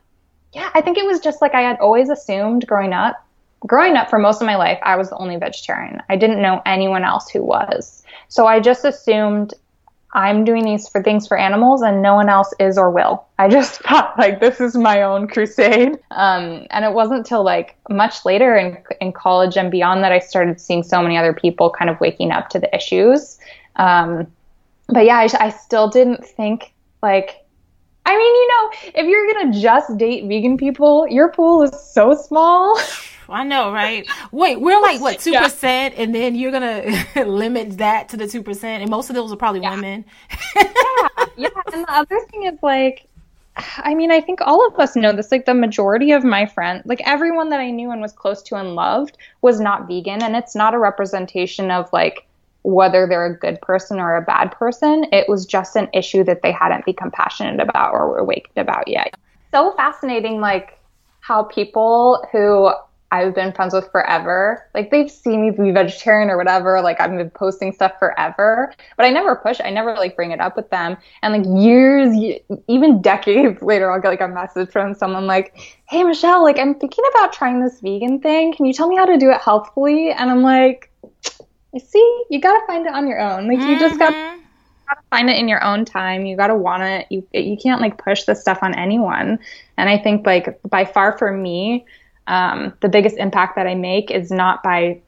yeah, 0.53 0.71
I 0.73 0.81
think 0.81 0.97
it 0.97 1.05
was 1.05 1.19
just 1.19 1.39
like 1.39 1.53
I 1.53 1.61
had 1.61 1.77
always 1.79 2.09
assumed 2.09 2.65
growing 2.65 2.93
up 2.93 3.24
growing 3.65 3.95
up 3.95 4.09
for 4.09 4.19
most 4.19 4.41
of 4.41 4.45
my 4.45 4.55
life, 4.55 4.79
I 4.83 4.95
was 4.95 5.09
the 5.09 5.17
only 5.17 5.37
vegetarian. 5.37 6.01
I 6.09 6.15
didn't 6.15 6.41
know 6.41 6.61
anyone 6.65 7.03
else 7.03 7.29
who 7.29 7.43
was. 7.43 8.03
So 8.27 8.47
I 8.47 8.59
just 8.59 8.85
assumed 8.85 9.53
I'm 10.13 10.45
doing 10.45 10.63
these 10.63 10.87
for 10.87 11.03
things 11.03 11.27
for 11.27 11.37
animals 11.37 11.81
and 11.81 12.01
no 12.01 12.15
one 12.15 12.29
else 12.29 12.53
is 12.57 12.77
or 12.77 12.89
will. 12.89 13.25
I 13.37 13.49
just 13.49 13.81
thought 13.83 14.17
like 14.17 14.39
this 14.39 14.61
is 14.61 14.75
my 14.75 15.01
own 15.01 15.27
crusade. 15.27 15.99
Um, 16.11 16.65
and 16.69 16.85
it 16.85 16.93
wasn't 16.93 17.19
until 17.19 17.43
like 17.43 17.75
much 17.89 18.23
later 18.23 18.55
in, 18.55 18.77
in 19.01 19.11
college 19.11 19.57
and 19.57 19.69
beyond 19.69 20.03
that 20.03 20.13
I 20.13 20.19
started 20.19 20.59
seeing 20.61 20.83
so 20.83 21.01
many 21.01 21.17
other 21.17 21.33
people 21.33 21.69
kind 21.69 21.89
of 21.89 21.99
waking 21.99 22.31
up 22.31 22.49
to 22.49 22.59
the 22.59 22.73
issues. 22.73 23.37
Um, 23.75 24.27
but 24.87 25.05
yeah, 25.05 25.17
I, 25.17 25.47
I 25.47 25.49
still 25.49 25.89
didn't 25.89 26.25
think 26.25 26.73
like 27.01 27.41
I 28.07 28.15
mean, 28.15 28.35
you 28.35 28.47
know, 28.47 29.01
if 29.01 29.07
you're 29.07 29.33
gonna 29.33 29.59
just 29.59 29.97
date 29.97 30.27
vegan 30.27 30.57
people, 30.57 31.07
your 31.09 31.31
pool 31.31 31.63
is 31.63 31.73
so 31.81 32.15
small. 32.15 32.79
I 33.29 33.43
know, 33.43 33.71
right? 33.71 34.07
Wait, 34.31 34.59
we're 34.59 34.81
like 34.81 35.01
what 35.01 35.19
two 35.21 35.33
percent, 35.33 35.95
yeah. 35.95 36.03
and 36.03 36.15
then 36.15 36.35
you're 36.35 36.51
gonna 36.51 37.05
limit 37.25 37.77
that 37.77 38.09
to 38.09 38.17
the 38.17 38.27
two 38.27 38.43
percent, 38.43 38.81
and 38.81 38.89
most 38.89 39.09
of 39.09 39.15
those 39.15 39.31
are 39.31 39.35
probably 39.35 39.61
yeah. 39.61 39.75
women. 39.75 40.05
yeah, 40.55 41.07
yeah. 41.37 41.49
And 41.73 41.83
the 41.83 41.91
other 41.91 42.19
thing 42.31 42.43
is 42.43 42.57
like, 42.61 43.07
I 43.77 43.95
mean, 43.95 44.11
I 44.11 44.21
think 44.21 44.41
all 44.41 44.65
of 44.67 44.79
us 44.79 44.95
know 44.95 45.13
this. 45.13 45.31
Like 45.31 45.45
the 45.45 45.53
majority 45.53 46.11
of 46.11 46.23
my 46.23 46.45
friends, 46.45 46.83
like 46.85 47.01
everyone 47.05 47.49
that 47.49 47.59
I 47.59 47.71
knew 47.71 47.91
and 47.91 48.01
was 48.01 48.13
close 48.13 48.41
to 48.43 48.55
and 48.55 48.75
loved, 48.75 49.17
was 49.41 49.59
not 49.59 49.87
vegan, 49.87 50.23
and 50.23 50.35
it's 50.35 50.55
not 50.55 50.73
a 50.73 50.79
representation 50.79 51.71
of 51.71 51.91
like 51.93 52.27
whether 52.63 53.05
they're 53.07 53.27
a 53.27 53.37
good 53.37 53.61
person 53.61 53.99
or 53.99 54.15
a 54.15 54.21
bad 54.23 54.51
person. 54.51 55.05
It 55.11 55.29
was 55.29 55.45
just 55.45 55.75
an 55.75 55.87
issue 55.93 56.23
that 56.23 56.41
they 56.41 56.51
hadn't 56.51 56.83
become 56.83 57.11
passionate 57.11 57.59
about 57.59 57.93
or 57.93 58.09
were 58.09 58.17
awakened 58.17 58.57
about 58.57 58.87
yet. 58.87 59.13
So 59.51 59.73
fascinating, 59.75 60.41
like 60.41 60.77
how 61.21 61.43
people 61.43 62.27
who 62.31 62.71
I've 63.15 63.33
been 63.33 63.53
friends 63.53 63.73
with 63.73 63.89
forever. 63.91 64.67
Like 64.73 64.91
they've 64.91 65.09
seen 65.09 65.41
me 65.41 65.51
be 65.51 65.71
vegetarian 65.71 66.29
or 66.29 66.35
whatever. 66.35 66.81
Like 66.81 66.99
I've 66.99 67.11
been 67.11 67.29
posting 67.29 67.71
stuff 67.71 67.93
forever, 67.97 68.73
but 68.97 69.05
I 69.05 69.09
never 69.09 69.37
push. 69.37 69.61
I 69.63 69.69
never 69.69 69.93
like 69.93 70.17
bring 70.17 70.31
it 70.31 70.41
up 70.41 70.57
with 70.57 70.69
them. 70.69 70.97
And 71.21 71.33
like 71.33 71.63
years, 71.63 72.13
even 72.67 73.01
decades 73.01 73.61
later, 73.61 73.89
I'll 73.89 74.01
get 74.01 74.09
like 74.09 74.21
a 74.21 74.27
message 74.27 74.69
from 74.69 74.93
someone 74.93 75.27
like, 75.27 75.55
"Hey 75.87 76.03
Michelle, 76.03 76.43
like 76.43 76.59
I'm 76.59 76.75
thinking 76.75 77.05
about 77.11 77.31
trying 77.31 77.63
this 77.63 77.79
vegan 77.79 78.19
thing. 78.19 78.53
Can 78.53 78.65
you 78.65 78.73
tell 78.73 78.89
me 78.89 78.97
how 78.97 79.05
to 79.05 79.17
do 79.17 79.31
it 79.31 79.39
healthfully?" 79.39 80.11
And 80.11 80.29
I'm 80.29 80.41
like, 80.41 80.91
"You 81.73 81.79
see, 81.79 82.23
you 82.29 82.41
gotta 82.41 82.65
find 82.67 82.85
it 82.85 82.93
on 82.93 83.07
your 83.07 83.21
own. 83.21 83.47
Like 83.47 83.59
you 83.59 83.79
just 83.79 83.97
got." 83.97 84.13
Mm-hmm. 84.13 84.41
Gotta 84.87 85.01
find 85.09 85.29
it 85.31 85.37
in 85.37 85.47
your 85.47 85.63
own 85.63 85.83
time. 85.83 86.27
You 86.27 86.37
gotta 86.37 86.53
want 86.53 86.83
it. 86.83 87.07
You 87.09 87.25
you 87.33 87.57
can't 87.57 87.81
like 87.81 87.97
push 87.97 88.25
this 88.25 88.41
stuff 88.41 88.59
on 88.61 88.75
anyone. 88.75 89.39
And 89.77 89.89
I 89.89 89.97
think 89.97 90.27
like 90.27 90.59
by 90.61 90.85
far 90.85 91.17
for 91.17 91.31
me, 91.31 91.85
um, 92.27 92.73
the 92.81 92.89
biggest 92.89 93.17
impact 93.17 93.55
that 93.55 93.67
I 93.67 93.75
make 93.75 94.11
is 94.11 94.31
not 94.31 94.63
by 94.63 95.01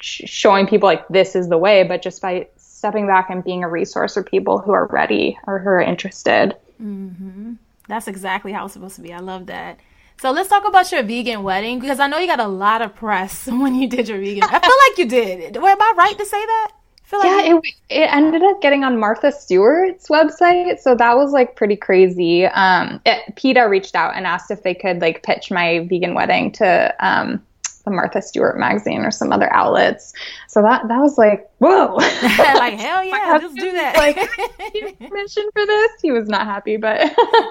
sh- 0.00 0.22
showing 0.26 0.66
people 0.66 0.88
like 0.88 1.06
this 1.08 1.34
is 1.34 1.48
the 1.48 1.58
way, 1.58 1.82
but 1.82 2.02
just 2.02 2.22
by 2.22 2.48
stepping 2.56 3.06
back 3.06 3.28
and 3.30 3.42
being 3.42 3.64
a 3.64 3.68
resource 3.68 4.14
for 4.14 4.22
people 4.22 4.58
who 4.58 4.72
are 4.72 4.86
ready 4.86 5.38
or 5.46 5.58
who 5.58 5.68
are 5.68 5.80
interested. 5.80 6.54
Mm-hmm. 6.80 7.54
That's 7.88 8.06
exactly 8.06 8.52
how 8.52 8.66
it's 8.66 8.74
supposed 8.74 8.96
to 8.96 9.02
be. 9.02 9.12
I 9.12 9.18
love 9.18 9.46
that. 9.46 9.80
So 10.20 10.32
let's 10.32 10.48
talk 10.48 10.66
about 10.66 10.90
your 10.90 11.02
vegan 11.02 11.42
wedding 11.42 11.78
because 11.78 12.00
I 12.00 12.08
know 12.08 12.18
you 12.18 12.26
got 12.26 12.40
a 12.40 12.48
lot 12.48 12.82
of 12.82 12.94
press 12.94 13.46
when 13.48 13.74
you 13.74 13.88
did 13.88 14.08
your 14.08 14.18
vegan. 14.18 14.44
I 14.44 14.58
feel 14.58 14.76
like 14.88 14.98
you 14.98 15.06
did. 15.06 15.56
Am 15.56 15.64
I 15.64 15.94
right 15.96 16.18
to 16.18 16.26
say 16.26 16.44
that? 16.44 16.72
Like 17.16 17.26
yeah, 17.26 17.54
it, 17.54 17.64
it 17.88 18.14
ended 18.14 18.42
up 18.42 18.60
getting 18.60 18.84
on 18.84 18.98
Martha 18.98 19.32
Stewart's 19.32 20.08
website, 20.08 20.78
so 20.78 20.94
that 20.94 21.16
was 21.16 21.32
like 21.32 21.56
pretty 21.56 21.76
crazy. 21.76 22.44
Um, 22.46 23.00
it, 23.06 23.34
PETA 23.36 23.66
reached 23.68 23.94
out 23.94 24.14
and 24.14 24.26
asked 24.26 24.50
if 24.50 24.62
they 24.62 24.74
could 24.74 25.00
like 25.00 25.22
pitch 25.22 25.50
my 25.50 25.86
vegan 25.88 26.14
wedding 26.14 26.52
to 26.52 26.94
um, 27.00 27.42
the 27.84 27.90
Martha 27.90 28.20
Stewart 28.20 28.58
magazine 28.58 29.00
or 29.00 29.10
some 29.10 29.32
other 29.32 29.50
outlets. 29.52 30.12
So 30.48 30.60
that 30.62 30.86
that 30.88 30.98
was 30.98 31.16
like, 31.16 31.48
whoa. 31.58 31.94
like 32.38 32.74
hell 32.74 33.02
yeah, 33.02 33.38
let's 33.40 33.54
do 33.54 33.72
that. 33.72 33.96
like 33.96 34.98
permission 34.98 35.48
for 35.52 35.64
this. 35.64 35.92
He 36.02 36.12
was 36.12 36.28
not 36.28 36.46
happy, 36.46 36.76
but 36.76 37.00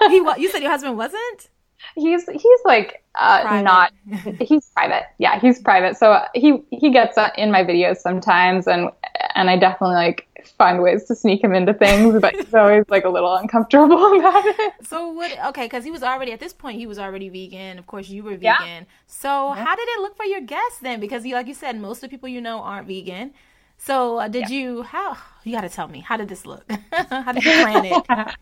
he 0.08 0.16
you 0.16 0.50
said 0.50 0.62
your 0.62 0.70
husband 0.70 0.96
wasn't? 0.96 1.48
He's 1.94 2.28
he's 2.28 2.60
like 2.64 3.02
uh, 3.14 3.62
not 3.62 3.92
he's 4.40 4.70
private. 4.70 5.04
Yeah, 5.18 5.38
he's 5.38 5.60
private. 5.60 5.96
So 5.96 6.20
he 6.34 6.62
he 6.70 6.90
gets 6.90 7.18
in 7.36 7.50
my 7.50 7.64
videos 7.64 7.98
sometimes 7.98 8.66
and 8.66 8.90
and 9.34 9.50
I 9.50 9.56
definitely 9.56 9.96
like 9.96 10.28
find 10.56 10.82
ways 10.82 11.04
to 11.04 11.14
sneak 11.14 11.42
him 11.42 11.54
into 11.54 11.74
things, 11.74 12.20
but 12.20 12.34
he's 12.34 12.54
always 12.54 12.84
like 12.88 13.04
a 13.04 13.08
little 13.08 13.34
uncomfortable 13.34 14.18
about 14.18 14.44
it. 14.44 14.72
So 14.86 15.08
what? 15.08 15.36
Okay, 15.46 15.66
because 15.66 15.84
he 15.84 15.90
was 15.90 16.02
already 16.02 16.32
at 16.32 16.40
this 16.40 16.52
point, 16.52 16.78
he 16.78 16.86
was 16.86 16.98
already 16.98 17.28
vegan. 17.28 17.78
Of 17.78 17.86
course, 17.86 18.08
you 18.08 18.22
were 18.22 18.36
vegan. 18.36 18.42
Yeah. 18.42 18.82
So 19.06 19.54
yeah. 19.54 19.64
how 19.64 19.76
did 19.76 19.88
it 19.88 20.00
look 20.00 20.16
for 20.16 20.24
your 20.24 20.40
guests 20.40 20.78
then? 20.80 21.00
Because 21.00 21.24
you, 21.24 21.34
like 21.34 21.46
you 21.46 21.54
said, 21.54 21.78
most 21.80 21.98
of 21.98 22.02
the 22.02 22.08
people 22.08 22.28
you 22.28 22.40
know 22.40 22.60
aren't 22.60 22.86
vegan. 22.86 23.32
So 23.78 24.18
uh, 24.18 24.28
did 24.28 24.50
yeah. 24.50 24.58
you? 24.58 24.82
How 24.82 25.16
you 25.44 25.52
got 25.52 25.62
to 25.62 25.68
tell 25.68 25.88
me? 25.88 26.00
How 26.00 26.16
did 26.16 26.28
this 26.28 26.46
look? 26.46 26.70
how 26.92 27.32
did 27.32 27.44
you 27.44 27.52
plan 27.52 27.84
it? 27.84 28.36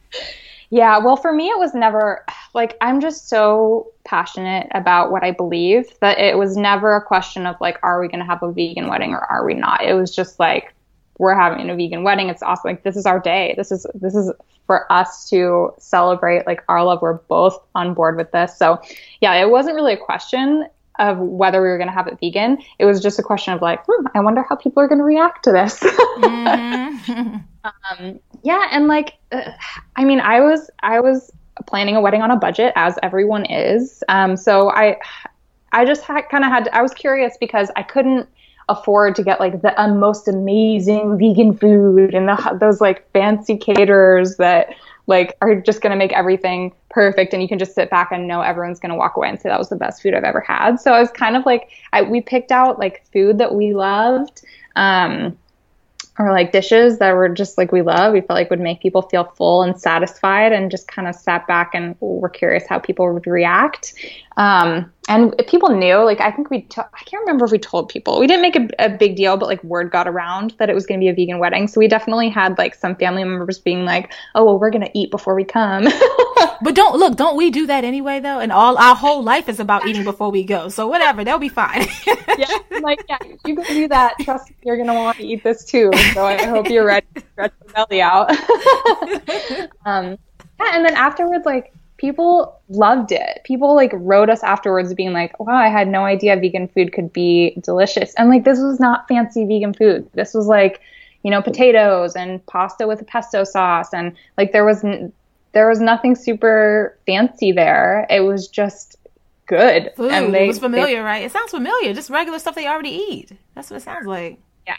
Yeah, 0.70 0.98
well, 0.98 1.16
for 1.16 1.32
me, 1.32 1.48
it 1.48 1.58
was 1.58 1.74
never 1.74 2.24
like 2.54 2.76
I'm 2.80 3.00
just 3.00 3.28
so 3.28 3.92
passionate 4.04 4.68
about 4.72 5.10
what 5.10 5.22
I 5.22 5.30
believe 5.30 5.86
that 6.00 6.18
it 6.18 6.36
was 6.38 6.56
never 6.56 6.96
a 6.96 7.02
question 7.02 7.46
of 7.46 7.56
like, 7.60 7.78
are 7.82 8.00
we 8.00 8.08
going 8.08 8.20
to 8.20 8.26
have 8.26 8.42
a 8.42 8.52
vegan 8.52 8.88
wedding 8.88 9.12
or 9.12 9.20
are 9.20 9.44
we 9.44 9.54
not? 9.54 9.84
It 9.84 9.94
was 9.94 10.14
just 10.14 10.40
like, 10.40 10.74
we're 11.18 11.34
having 11.34 11.70
a 11.70 11.76
vegan 11.76 12.02
wedding. 12.02 12.28
It's 12.28 12.42
awesome. 12.42 12.70
Like 12.70 12.82
this 12.82 12.96
is 12.96 13.06
our 13.06 13.20
day. 13.20 13.54
This 13.56 13.72
is 13.72 13.86
this 13.94 14.14
is 14.14 14.30
for 14.66 14.90
us 14.92 15.28
to 15.30 15.72
celebrate 15.78 16.46
like 16.46 16.62
our 16.68 16.84
love. 16.84 17.00
We're 17.00 17.14
both 17.14 17.58
on 17.74 17.94
board 17.94 18.16
with 18.16 18.32
this. 18.32 18.56
So 18.58 18.80
yeah, 19.20 19.34
it 19.34 19.48
wasn't 19.48 19.76
really 19.76 19.94
a 19.94 19.98
question 19.98 20.66
of 20.98 21.18
whether 21.18 21.62
we 21.62 21.68
were 21.68 21.78
going 21.78 21.88
to 21.88 21.94
have 21.94 22.06
it 22.06 22.18
vegan. 22.20 22.58
It 22.78 22.84
was 22.84 23.00
just 23.00 23.18
a 23.18 23.22
question 23.22 23.52
of 23.52 23.62
like, 23.62 23.84
hmm, 23.86 24.06
I 24.14 24.20
wonder 24.20 24.44
how 24.48 24.56
people 24.56 24.82
are 24.82 24.88
going 24.88 24.98
to 24.98 25.04
react 25.04 25.44
to 25.44 25.52
this. 25.52 25.78
mm-hmm. 25.80 27.36
um, 27.64 28.20
yeah, 28.42 28.68
and 28.70 28.86
like, 28.86 29.14
uh, 29.32 29.50
I 29.96 30.04
mean, 30.04 30.20
I 30.20 30.40
was 30.40 30.70
I 30.82 31.00
was 31.00 31.32
planning 31.66 31.96
a 31.96 32.00
wedding 32.00 32.22
on 32.22 32.30
a 32.30 32.36
budget, 32.36 32.72
as 32.76 32.98
everyone 33.02 33.44
is. 33.46 34.02
Um, 34.08 34.36
so 34.36 34.70
I 34.70 34.98
I 35.72 35.84
just 35.84 36.04
kind 36.04 36.24
of 36.44 36.44
had 36.44 36.64
to, 36.64 36.74
I 36.74 36.82
was 36.82 36.94
curious 36.94 37.36
because 37.38 37.70
I 37.76 37.82
couldn't 37.82 38.28
afford 38.68 39.14
to 39.16 39.22
get 39.22 39.40
like 39.40 39.62
the 39.62 39.74
most 39.96 40.26
amazing 40.26 41.18
vegan 41.18 41.56
food 41.56 42.14
and 42.14 42.28
the, 42.28 42.56
those 42.60 42.80
like 42.80 43.10
fancy 43.12 43.56
caterers 43.56 44.36
that 44.36 44.74
like 45.06 45.36
are 45.40 45.54
just 45.54 45.80
going 45.80 45.90
to 45.90 45.96
make 45.96 46.12
everything 46.12 46.72
perfect 46.90 47.32
and 47.32 47.42
you 47.42 47.48
can 47.48 47.58
just 47.58 47.74
sit 47.74 47.90
back 47.90 48.10
and 48.10 48.26
know 48.26 48.40
everyone's 48.40 48.80
going 48.80 48.90
to 48.90 48.98
walk 48.98 49.16
away 49.16 49.28
and 49.28 49.40
say 49.40 49.48
that 49.48 49.58
was 49.58 49.68
the 49.68 49.76
best 49.76 50.02
food 50.02 50.14
I've 50.14 50.24
ever 50.24 50.40
had. 50.40 50.76
So 50.76 50.92
I 50.92 51.00
was 51.00 51.10
kind 51.10 51.36
of 51.36 51.46
like 51.46 51.70
I, 51.92 52.02
we 52.02 52.20
picked 52.20 52.50
out 52.50 52.78
like 52.78 53.04
food 53.12 53.38
that 53.38 53.54
we 53.54 53.74
loved 53.74 54.42
um 54.74 55.36
or 56.18 56.32
like 56.32 56.52
dishes 56.52 56.98
that 56.98 57.12
were 57.12 57.28
just 57.28 57.58
like 57.58 57.72
we 57.72 57.82
love. 57.82 58.12
We 58.12 58.20
felt 58.20 58.36
like 58.36 58.50
would 58.50 58.60
make 58.60 58.80
people 58.80 59.02
feel 59.02 59.24
full 59.36 59.62
and 59.62 59.78
satisfied, 59.80 60.52
and 60.52 60.70
just 60.70 60.88
kind 60.88 61.08
of 61.08 61.14
sat 61.14 61.46
back 61.46 61.72
and 61.74 61.96
were 62.00 62.28
curious 62.28 62.64
how 62.68 62.78
people 62.78 63.12
would 63.12 63.26
react. 63.26 63.94
Um, 64.36 64.92
and 65.08 65.34
people 65.48 65.70
knew, 65.70 65.96
like 65.96 66.20
I 66.20 66.30
think 66.30 66.50
we, 66.50 66.62
t- 66.62 66.80
I 66.80 67.04
can't 67.04 67.20
remember 67.20 67.44
if 67.44 67.52
we 67.52 67.58
told 67.58 67.88
people. 67.88 68.18
We 68.18 68.26
didn't 68.26 68.42
make 68.42 68.56
a, 68.56 68.68
a 68.78 68.88
big 68.90 69.16
deal, 69.16 69.36
but 69.36 69.46
like 69.46 69.62
word 69.64 69.90
got 69.90 70.08
around 70.08 70.54
that 70.58 70.68
it 70.68 70.74
was 70.74 70.86
going 70.86 71.00
to 71.00 71.04
be 71.04 71.08
a 71.08 71.14
vegan 71.14 71.38
wedding. 71.38 71.68
So 71.68 71.78
we 71.78 71.88
definitely 71.88 72.28
had 72.28 72.58
like 72.58 72.74
some 72.74 72.96
family 72.96 73.24
members 73.24 73.58
being 73.58 73.84
like, 73.84 74.12
"Oh 74.34 74.44
well, 74.44 74.58
we're 74.58 74.70
going 74.70 74.84
to 74.84 74.98
eat 74.98 75.10
before 75.10 75.34
we 75.34 75.44
come." 75.44 75.86
but 76.62 76.74
don't 76.74 76.98
look, 76.98 77.16
don't 77.16 77.36
we 77.36 77.50
do 77.50 77.66
that 77.66 77.84
anyway 77.84 78.20
though? 78.20 78.40
And 78.40 78.52
all 78.52 78.76
our 78.78 78.94
whole 78.94 79.22
life 79.22 79.48
is 79.48 79.60
about 79.60 79.86
eating 79.86 80.04
before 80.04 80.30
we 80.30 80.44
go. 80.44 80.68
So 80.68 80.86
whatever, 80.86 81.24
they'll 81.24 81.38
be 81.38 81.48
fine. 81.48 81.86
yeah, 82.38 82.46
I'm 82.70 82.82
like 82.82 83.04
yeah, 83.08 83.18
you 83.44 83.56
go 83.56 83.64
do 83.64 83.88
that. 83.88 84.14
Trust 84.20 84.50
me, 84.50 84.56
you're 84.64 84.76
to 84.76 84.92
want 84.92 85.18
to 85.18 85.24
eat 85.24 85.44
this 85.44 85.64
too. 85.64 85.90
So 86.14 86.24
I 86.24 86.44
hope 86.44 86.68
you're 86.68 86.86
ready 86.86 87.06
to 87.14 87.22
stretch 87.32 87.52
the 87.64 87.72
belly 87.72 88.02
out. 88.02 88.30
um, 89.86 90.18
yeah, 90.60 90.74
and 90.74 90.84
then 90.84 90.94
afterwards, 90.94 91.44
like 91.44 91.72
people 91.96 92.60
loved 92.68 93.12
it. 93.12 93.40
People 93.44 93.74
like 93.74 93.90
wrote 93.94 94.28
us 94.28 94.42
afterwards 94.42 94.92
being 94.94 95.12
like, 95.12 95.38
wow, 95.40 95.54
I 95.54 95.68
had 95.68 95.88
no 95.88 96.04
idea 96.04 96.36
vegan 96.36 96.68
food 96.68 96.92
could 96.92 97.12
be 97.12 97.56
delicious. 97.62 98.14
And 98.14 98.28
like, 98.28 98.44
this 98.44 98.58
was 98.58 98.80
not 98.80 99.08
fancy 99.08 99.44
vegan 99.44 99.74
food. 99.74 100.08
This 100.12 100.34
was 100.34 100.46
like, 100.46 100.80
you 101.22 101.30
know, 101.30 101.42
potatoes 101.42 102.14
and 102.14 102.44
pasta 102.46 102.86
with 102.86 103.00
a 103.00 103.04
pesto 103.04 103.44
sauce. 103.44 103.92
And 103.92 104.14
like, 104.36 104.52
there 104.52 104.64
was, 104.64 104.84
there 105.56 105.66
was 105.66 105.80
nothing 105.80 106.14
super 106.14 106.98
fancy 107.06 107.50
there. 107.50 108.06
It 108.10 108.20
was 108.20 108.46
just 108.46 108.98
good. 109.46 109.90
Food. 109.96 110.12
And 110.12 110.34
they, 110.34 110.44
it 110.44 110.48
was 110.48 110.58
familiar, 110.58 110.96
they, 110.96 111.00
right? 111.00 111.24
It 111.24 111.32
sounds 111.32 111.50
familiar. 111.50 111.94
Just 111.94 112.10
regular 112.10 112.38
stuff 112.38 112.54
they 112.54 112.66
already 112.66 112.90
eat. 112.90 113.32
That's 113.54 113.70
what 113.70 113.78
it 113.78 113.82
sounds 113.82 114.06
like. 114.06 114.38
Yeah. 114.66 114.76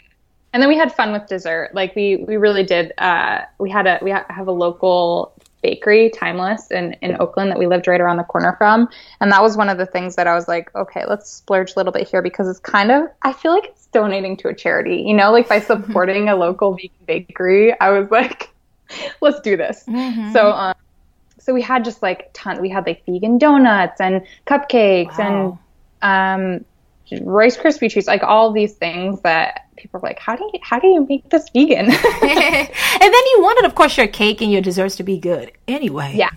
And 0.52 0.62
then 0.62 0.68
we 0.68 0.76
had 0.76 0.94
fun 0.94 1.10
with 1.10 1.26
dessert. 1.26 1.70
Like 1.74 1.96
we, 1.96 2.24
we 2.28 2.36
really 2.36 2.62
did. 2.62 2.92
Uh, 2.96 3.40
we 3.58 3.70
had 3.70 3.88
a 3.88 3.98
we 4.02 4.10
have 4.10 4.46
a 4.46 4.52
local 4.52 5.34
bakery, 5.62 6.10
Timeless, 6.10 6.70
in, 6.70 6.92
in 7.02 7.20
Oakland 7.20 7.50
that 7.50 7.58
we 7.58 7.66
lived 7.66 7.88
right 7.88 8.00
around 8.00 8.18
the 8.18 8.22
corner 8.22 8.54
from. 8.56 8.88
And 9.20 9.32
that 9.32 9.42
was 9.42 9.56
one 9.56 9.68
of 9.68 9.78
the 9.78 9.86
things 9.86 10.14
that 10.14 10.28
I 10.28 10.34
was 10.36 10.46
like, 10.46 10.72
okay, 10.76 11.06
let's 11.08 11.28
splurge 11.28 11.72
a 11.72 11.80
little 11.80 11.92
bit 11.92 12.06
here 12.06 12.22
because 12.22 12.46
it's 12.46 12.60
kind 12.60 12.92
of, 12.92 13.08
I 13.22 13.32
feel 13.32 13.52
like 13.52 13.64
it's 13.64 13.86
donating 13.86 14.36
to 14.36 14.48
a 14.48 14.54
charity, 14.54 15.02
you 15.04 15.14
know, 15.14 15.32
like 15.32 15.48
by 15.48 15.58
supporting 15.72 16.28
a 16.28 16.36
local 16.36 16.74
vegan 16.74 16.90
bakery, 17.04 17.80
I 17.80 17.90
was 17.90 18.08
like, 18.12 18.50
let's 19.20 19.40
do 19.40 19.56
this. 19.56 19.84
Mm-hmm. 19.86 20.32
So, 20.32 20.52
um, 20.52 20.74
so 21.38 21.54
we 21.54 21.62
had 21.62 21.84
just 21.84 22.02
like 22.02 22.30
ton, 22.32 22.60
we 22.60 22.68
had 22.68 22.86
like 22.86 23.04
vegan 23.06 23.38
donuts 23.38 24.00
and 24.00 24.26
cupcakes 24.46 25.18
wow. 25.18 25.58
and, 26.02 26.58
um, 26.60 26.64
Rice 27.22 27.56
Krispie 27.56 27.90
treats, 27.90 28.06
like 28.06 28.22
all 28.22 28.52
these 28.52 28.74
things 28.74 29.20
that 29.22 29.66
people 29.76 29.98
are 29.98 30.02
like, 30.02 30.18
how 30.18 30.36
do 30.36 30.44
you 30.52 30.60
how 30.62 30.78
do 30.78 30.88
you 30.88 31.06
make 31.08 31.28
this 31.30 31.48
vegan? 31.50 31.86
and 31.86 31.90
then 31.90 32.70
you 33.00 33.38
wanted, 33.40 33.64
of 33.64 33.74
course, 33.74 33.96
your 33.96 34.06
cake 34.06 34.42
and 34.42 34.52
your 34.52 34.60
desserts 34.60 34.96
to 34.96 35.02
be 35.02 35.18
good 35.18 35.52
anyway. 35.66 36.12
Yeah, 36.14 36.30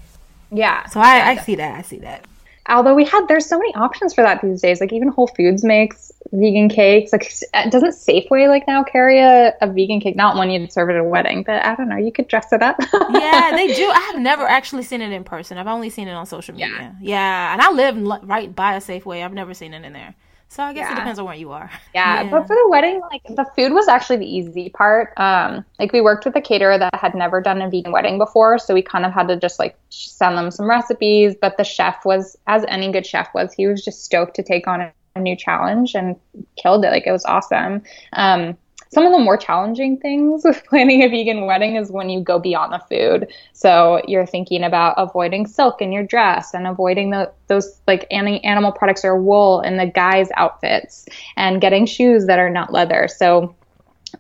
yeah. 0.50 0.86
So 0.88 1.00
I, 1.00 1.32
I 1.32 1.36
see 1.38 1.56
that. 1.56 1.78
I 1.78 1.82
see 1.82 2.00
that. 2.00 2.26
Although 2.70 2.94
we 2.94 3.06
had, 3.06 3.28
there's 3.28 3.46
so 3.46 3.58
many 3.58 3.74
options 3.76 4.14
for 4.14 4.22
that 4.22 4.42
these 4.42 4.62
days. 4.62 4.80
Like 4.80 4.94
even 4.94 5.08
Whole 5.08 5.28
Foods 5.28 5.64
makes 5.64 6.12
vegan 6.32 6.70
cakes. 6.70 7.12
Like 7.12 7.32
uh, 7.54 7.70
doesn't 7.70 7.92
Safeway 7.92 8.48
like 8.48 8.68
now 8.68 8.84
carry 8.84 9.20
a, 9.20 9.54
a 9.62 9.68
vegan 9.68 10.00
cake? 10.00 10.16
Not 10.16 10.36
one 10.36 10.50
you'd 10.50 10.72
serve 10.72 10.90
at 10.90 10.96
a 10.96 11.04
wedding, 11.04 11.44
but 11.44 11.66
I 11.66 11.76
don't 11.76 11.90
know. 11.90 11.98
You 11.98 12.12
could 12.12 12.28
dress 12.28 12.54
it 12.54 12.62
up. 12.62 12.78
yeah, 13.10 13.52
they 13.56 13.74
do. 13.74 13.90
I 13.90 14.00
have 14.12 14.20
never 14.20 14.44
actually 14.44 14.84
seen 14.84 15.02
it 15.02 15.12
in 15.12 15.24
person. 15.24 15.58
I've 15.58 15.68
only 15.68 15.90
seen 15.90 16.08
it 16.08 16.14
on 16.14 16.26
social 16.26 16.54
media. 16.54 16.70
Yeah, 16.70 16.94
yeah. 17.02 17.54
and 17.54 17.62
I 17.62 17.72
live 17.72 18.28
right 18.28 18.56
by 18.56 18.76
a 18.76 18.80
Safeway. 18.80 19.24
I've 19.24 19.34
never 19.34 19.54
seen 19.54 19.74
it 19.74 19.84
in 19.84 19.94
there. 19.94 20.16
So 20.52 20.64
I 20.64 20.74
guess 20.74 20.90
yeah. 20.90 20.92
it 20.92 20.96
depends 20.96 21.18
on 21.18 21.26
where 21.26 21.36
you 21.36 21.52
are. 21.54 21.72
Yeah, 21.94 22.24
yeah, 22.24 22.30
but 22.30 22.48
for 22.48 22.56
the 22.56 22.68
wedding, 22.70 23.02
like 23.10 23.24
the 23.24 23.46
food 23.56 23.74
was 23.74 23.88
actually 23.90 24.18
the 24.18 24.26
easy 24.26 24.70
part. 24.70 25.14
Um, 25.18 25.66
like 25.78 25.92
we 25.92 26.00
worked 26.00 26.26
with 26.26 26.36
a 26.36 26.42
caterer 26.42 26.78
that 26.78 26.94
had 26.96 27.16
never 27.16 27.42
done 27.42 27.62
a 27.62 27.70
vegan 27.70 27.92
wedding 27.92 28.18
before, 28.18 28.60
so 28.60 28.74
we 28.74 28.82
kind 28.82 29.06
of 29.06 29.14
had 29.14 29.28
to 29.28 29.38
just 29.38 29.60
like 29.60 29.78
send 29.90 30.38
them 30.38 30.52
some 30.52 30.70
recipes. 30.70 31.36
But 31.40 31.58
the 31.58 31.64
chef 31.64 32.06
was, 32.06 32.38
as 32.48 32.66
any 32.68 32.92
good 32.92 33.06
chef 33.06 33.34
was, 33.34 33.54
he 33.54 33.68
was 33.68 33.84
just 33.84 34.04
stoked 34.06 34.36
to 34.36 34.44
take 34.44 34.68
on 34.68 34.82
a, 34.82 34.94
a 35.16 35.20
new 35.20 35.36
challenge 35.36 35.96
and 35.96 36.18
killed 36.62 36.86
it. 36.86 36.92
Like 36.92 37.08
it 37.08 37.12
was 37.12 37.26
awesome. 37.26 37.84
Um, 38.14 38.58
some 38.94 39.06
of 39.06 39.14
the 39.14 39.20
more 39.20 39.38
challenging 39.38 39.98
things 39.98 40.44
with 40.46 40.64
planning 40.66 41.02
a 41.02 41.08
vegan 41.08 41.46
wedding 41.46 41.76
is 41.76 41.92
when 41.92 42.10
you 42.10 42.22
go 42.22 42.40
beyond 42.40 42.74
the 42.74 42.80
food. 42.90 43.32
So 43.54 44.02
you're 44.08 44.26
thinking 44.26 44.64
about 44.64 44.96
avoiding 44.98 45.48
silk 45.48 45.82
in 45.82 45.92
your 45.92 46.04
dress 46.04 46.54
and 46.54 46.68
avoiding 46.68 47.12
the, 47.12 47.32
those 47.48 47.82
like 47.88 48.06
any 48.12 48.44
animal 48.44 48.72
products 48.72 49.06
or 49.06 49.20
wool 49.20 49.62
in 49.62 49.78
the 49.78 49.88
guys' 49.88 50.30
outfits 50.36 51.06
and 51.38 51.62
getting 51.62 51.86
shoes 51.86 52.28
that 52.28 52.40
are 52.40 52.50
not 52.50 52.74
leather. 52.74 53.08
So 53.08 53.56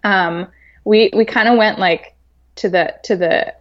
um, 0.03 0.47
we 0.85 1.11
we 1.13 1.25
kind 1.25 1.47
of 1.47 1.57
went 1.57 1.77
like 1.77 2.15
to 2.55 2.69
the 2.69 2.95
to 3.03 3.15
the 3.15 3.53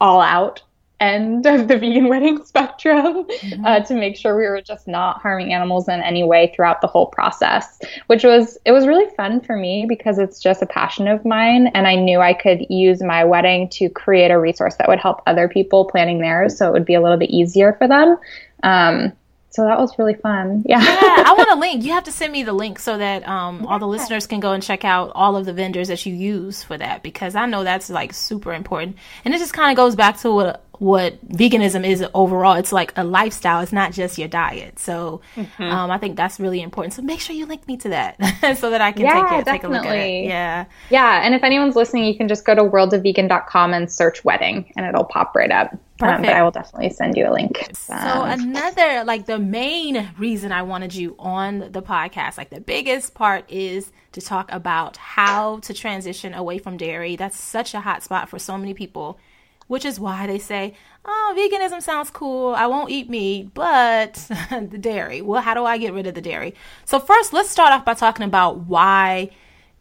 all 0.00 0.20
out 0.20 0.62
end 1.00 1.44
of 1.46 1.68
the 1.68 1.76
vegan 1.76 2.08
wedding 2.08 2.44
spectrum 2.44 3.24
mm-hmm. 3.24 3.64
uh, 3.64 3.80
to 3.80 3.94
make 3.94 4.16
sure 4.16 4.36
we 4.36 4.46
were 4.46 4.60
just 4.60 4.86
not 4.86 5.20
harming 5.20 5.52
animals 5.52 5.88
in 5.88 6.00
any 6.00 6.22
way 6.22 6.52
throughout 6.54 6.80
the 6.80 6.86
whole 6.86 7.06
process 7.06 7.78
which 8.06 8.24
was 8.24 8.58
it 8.64 8.72
was 8.72 8.86
really 8.86 9.12
fun 9.16 9.40
for 9.40 9.56
me 9.56 9.86
because 9.88 10.18
it's 10.18 10.40
just 10.40 10.62
a 10.62 10.66
passion 10.66 11.08
of 11.08 11.24
mine 11.24 11.66
and 11.68 11.86
i 11.86 11.94
knew 11.94 12.20
i 12.20 12.32
could 12.32 12.64
use 12.70 13.02
my 13.02 13.24
wedding 13.24 13.68
to 13.68 13.88
create 13.88 14.30
a 14.30 14.38
resource 14.38 14.76
that 14.76 14.88
would 14.88 15.00
help 15.00 15.20
other 15.26 15.48
people 15.48 15.84
planning 15.84 16.20
theirs 16.20 16.56
so 16.56 16.68
it 16.68 16.72
would 16.72 16.86
be 16.86 16.94
a 16.94 17.00
little 17.00 17.18
bit 17.18 17.30
easier 17.30 17.72
for 17.74 17.88
them 17.88 18.16
um, 18.62 19.12
so 19.54 19.62
that 19.62 19.78
was 19.78 19.96
really 20.00 20.14
fun. 20.14 20.64
Yeah. 20.74 20.80
yeah, 20.82 21.22
I 21.26 21.34
want 21.36 21.48
a 21.52 21.54
link. 21.54 21.84
You 21.84 21.92
have 21.92 22.04
to 22.04 22.12
send 22.12 22.32
me 22.32 22.42
the 22.42 22.52
link 22.52 22.80
so 22.80 22.98
that 22.98 23.26
um, 23.28 23.60
yeah. 23.60 23.66
all 23.68 23.78
the 23.78 23.86
listeners 23.86 24.26
can 24.26 24.40
go 24.40 24.52
and 24.52 24.62
check 24.62 24.84
out 24.84 25.12
all 25.14 25.36
of 25.36 25.46
the 25.46 25.52
vendors 25.52 25.88
that 25.88 26.04
you 26.04 26.12
use 26.12 26.64
for 26.64 26.76
that 26.76 27.04
because 27.04 27.36
I 27.36 27.46
know 27.46 27.62
that's 27.62 27.88
like 27.88 28.12
super 28.14 28.52
important. 28.52 28.96
And 29.24 29.32
it 29.32 29.38
just 29.38 29.52
kind 29.52 29.70
of 29.70 29.76
goes 29.76 29.94
back 29.94 30.18
to 30.18 30.32
what 30.32 30.63
what 30.78 31.26
veganism 31.28 31.86
is 31.86 32.04
overall. 32.14 32.54
It's 32.54 32.72
like 32.72 32.92
a 32.96 33.04
lifestyle. 33.04 33.60
It's 33.60 33.72
not 33.72 33.92
just 33.92 34.18
your 34.18 34.28
diet. 34.28 34.78
So 34.78 35.20
mm-hmm. 35.36 35.62
um, 35.62 35.90
I 35.90 35.98
think 35.98 36.16
that's 36.16 36.40
really 36.40 36.62
important. 36.62 36.94
So 36.94 37.02
make 37.02 37.20
sure 37.20 37.34
you 37.34 37.46
link 37.46 37.66
me 37.66 37.76
to 37.78 37.88
that 37.90 38.16
so 38.58 38.70
that 38.70 38.80
I 38.80 38.92
can 38.92 39.02
yeah, 39.02 39.30
take, 39.30 39.40
it, 39.40 39.50
take 39.50 39.64
a 39.64 39.68
look 39.68 39.84
at 39.84 39.96
it. 39.96 40.24
Yeah. 40.24 40.64
Yeah. 40.90 41.24
And 41.24 41.34
if 41.34 41.42
anyone's 41.42 41.76
listening, 41.76 42.04
you 42.04 42.16
can 42.16 42.28
just 42.28 42.44
go 42.44 42.54
to 42.54 42.62
worldofvegan.com 42.62 43.74
and 43.74 43.90
search 43.90 44.24
wedding 44.24 44.72
and 44.76 44.86
it'll 44.86 45.04
pop 45.04 45.34
right 45.34 45.50
up. 45.50 45.72
Um, 46.02 46.22
but 46.22 46.30
I 46.30 46.42
will 46.42 46.50
definitely 46.50 46.90
send 46.90 47.16
you 47.16 47.28
a 47.28 47.32
link. 47.32 47.70
So 47.72 47.94
another, 47.94 49.04
like 49.04 49.26
the 49.26 49.38
main 49.38 50.10
reason 50.18 50.50
I 50.50 50.62
wanted 50.62 50.92
you 50.92 51.14
on 51.20 51.70
the 51.70 51.82
podcast, 51.82 52.36
like 52.36 52.50
the 52.50 52.60
biggest 52.60 53.14
part 53.14 53.48
is 53.48 53.92
to 54.12 54.20
talk 54.20 54.50
about 54.50 54.96
how 54.96 55.58
to 55.60 55.72
transition 55.72 56.34
away 56.34 56.58
from 56.58 56.76
dairy. 56.76 57.14
That's 57.14 57.38
such 57.38 57.74
a 57.74 57.80
hot 57.80 58.02
spot 58.02 58.28
for 58.28 58.40
so 58.40 58.58
many 58.58 58.74
people 58.74 59.18
which 59.66 59.84
is 59.84 60.00
why 60.00 60.26
they 60.26 60.38
say, 60.38 60.74
oh, 61.04 61.34
veganism 61.36 61.82
sounds 61.82 62.10
cool. 62.10 62.54
I 62.54 62.66
won't 62.66 62.90
eat 62.90 63.08
meat, 63.08 63.54
but 63.54 64.14
the 64.50 64.78
dairy. 64.78 65.22
Well, 65.22 65.42
how 65.42 65.54
do 65.54 65.64
I 65.64 65.78
get 65.78 65.92
rid 65.92 66.06
of 66.06 66.14
the 66.14 66.20
dairy? 66.20 66.54
So, 66.84 66.98
first, 66.98 67.32
let's 67.32 67.50
start 67.50 67.72
off 67.72 67.84
by 67.84 67.94
talking 67.94 68.26
about 68.26 68.60
why 68.60 69.30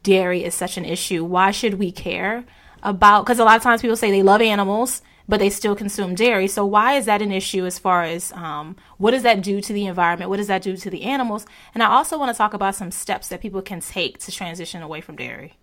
dairy 0.01 0.43
is 0.43 0.53
such 0.53 0.77
an 0.77 0.85
issue. 0.85 1.23
Why 1.23 1.51
should 1.51 1.75
we 1.75 1.91
care 1.91 2.45
about? 2.81 3.25
Because 3.25 3.39
a 3.39 3.45
lot 3.45 3.57
of 3.57 3.63
times 3.63 3.81
people 3.81 3.97
say 3.97 4.11
they 4.11 4.23
love 4.23 4.41
animals, 4.41 5.01
but 5.27 5.39
they 5.39 5.49
still 5.49 5.75
consume 5.75 6.15
dairy. 6.15 6.47
So, 6.47 6.65
why 6.65 6.93
is 6.93 7.05
that 7.05 7.21
an 7.21 7.31
issue 7.31 7.65
as 7.65 7.79
far 7.79 8.03
as 8.03 8.31
um, 8.33 8.75
what 8.97 9.11
does 9.11 9.23
that 9.23 9.41
do 9.41 9.61
to 9.61 9.73
the 9.73 9.85
environment? 9.85 10.29
What 10.29 10.37
does 10.37 10.47
that 10.47 10.61
do 10.61 10.75
to 10.77 10.89
the 10.89 11.03
animals? 11.03 11.45
And 11.73 11.81
I 11.81 11.87
also 11.87 12.17
want 12.17 12.33
to 12.33 12.37
talk 12.37 12.53
about 12.53 12.75
some 12.75 12.91
steps 12.91 13.29
that 13.29 13.41
people 13.41 13.61
can 13.61 13.79
take 13.79 14.19
to 14.19 14.31
transition 14.31 14.81
away 14.81 15.01
from 15.01 15.15
dairy. 15.15 15.57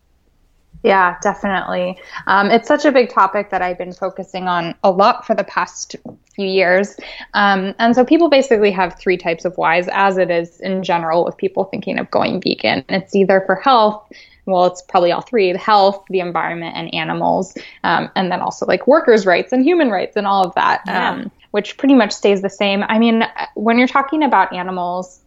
Yeah, 0.83 1.17
definitely. 1.23 1.99
Um, 2.27 2.51
it's 2.51 2.67
such 2.67 2.87
a 2.87 2.93
big 2.93 3.11
topic 3.11 3.51
that 3.51 3.61
I've 3.61 3.77
been 3.77 3.93
focusing 3.93 4.49
on 4.49 4.75
a 4.83 4.91
lot 4.91 5.27
for 5.27 5.35
the 5.35 5.45
past 5.45 5.95
few 6.35 6.47
years. 6.47 6.97
Um, 7.35 7.75
and 7.79 7.95
so 7.95 8.05
people 8.05 8.31
basically 8.31 8.71
have 8.71 8.99
three 8.99 9.19
types 9.19 9.45
of 9.45 9.57
whys, 9.59 9.89
as 9.93 10.17
it 10.17 10.31
is 10.31 10.59
in 10.61 10.83
general 10.83 11.25
with 11.25 11.37
people 11.37 11.65
thinking 11.65 11.99
of 11.99 12.11
going 12.11 12.41
vegan. 12.41 12.85
It's 12.89 13.15
either 13.15 13.43
for 13.45 13.57
health, 13.57 14.11
well, 14.47 14.67
it's 14.67 14.83
probably 14.83 15.13
all 15.13 15.21
three 15.21 15.53
the 15.53 15.59
health, 15.59 16.05
the 16.09 16.21
environment, 16.21 16.77
and 16.77 16.93
animals. 16.95 17.57
Um, 17.85 18.11
and 18.17 18.31
then 18.33 18.41
also 18.41 18.67
like 18.67 18.87
workers' 18.87 19.27
rights 19.27 19.53
and 19.53 19.65
human 19.65 19.91
rights 19.91 20.17
and 20.17 20.27
all 20.27 20.45
of 20.45 20.55
that, 20.55 20.83
yeah. 20.87 21.11
Um, 21.11 21.31
which 21.53 21.77
pretty 21.77 21.95
much 21.95 22.13
stays 22.13 22.43
the 22.43 22.51
same. 22.51 22.85
I 22.89 22.99
mean, 22.99 23.25
when 23.55 23.77
you're 23.77 23.89
talking 23.89 24.23
about 24.23 24.53
animals, 24.53 25.21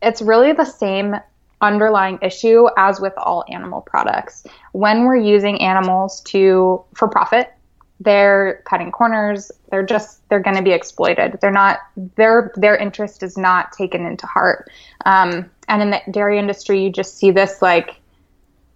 it's 0.00 0.22
really 0.22 0.52
the 0.52 0.64
same 0.64 1.16
underlying 1.60 2.18
issue 2.22 2.66
as 2.76 3.00
with 3.00 3.12
all 3.16 3.44
animal 3.48 3.80
products. 3.80 4.44
When 4.72 5.04
we're 5.04 5.16
using 5.16 5.60
animals 5.60 6.20
to 6.22 6.84
for 6.94 7.08
profit, 7.08 7.52
they're 8.00 8.62
cutting 8.64 8.90
corners. 8.90 9.52
They're 9.70 9.84
just 9.84 10.26
they're 10.28 10.40
going 10.40 10.56
to 10.56 10.62
be 10.62 10.72
exploited. 10.72 11.38
They're 11.40 11.50
not 11.50 11.78
their 12.16 12.52
their 12.56 12.76
interest 12.76 13.22
is 13.22 13.36
not 13.36 13.72
taken 13.72 14.06
into 14.06 14.26
heart. 14.26 14.70
Um, 15.04 15.50
and 15.68 15.82
in 15.82 15.90
the 15.90 16.00
dairy 16.10 16.38
industry, 16.38 16.82
you 16.82 16.90
just 16.90 17.18
see 17.18 17.30
this 17.30 17.60
like 17.60 18.00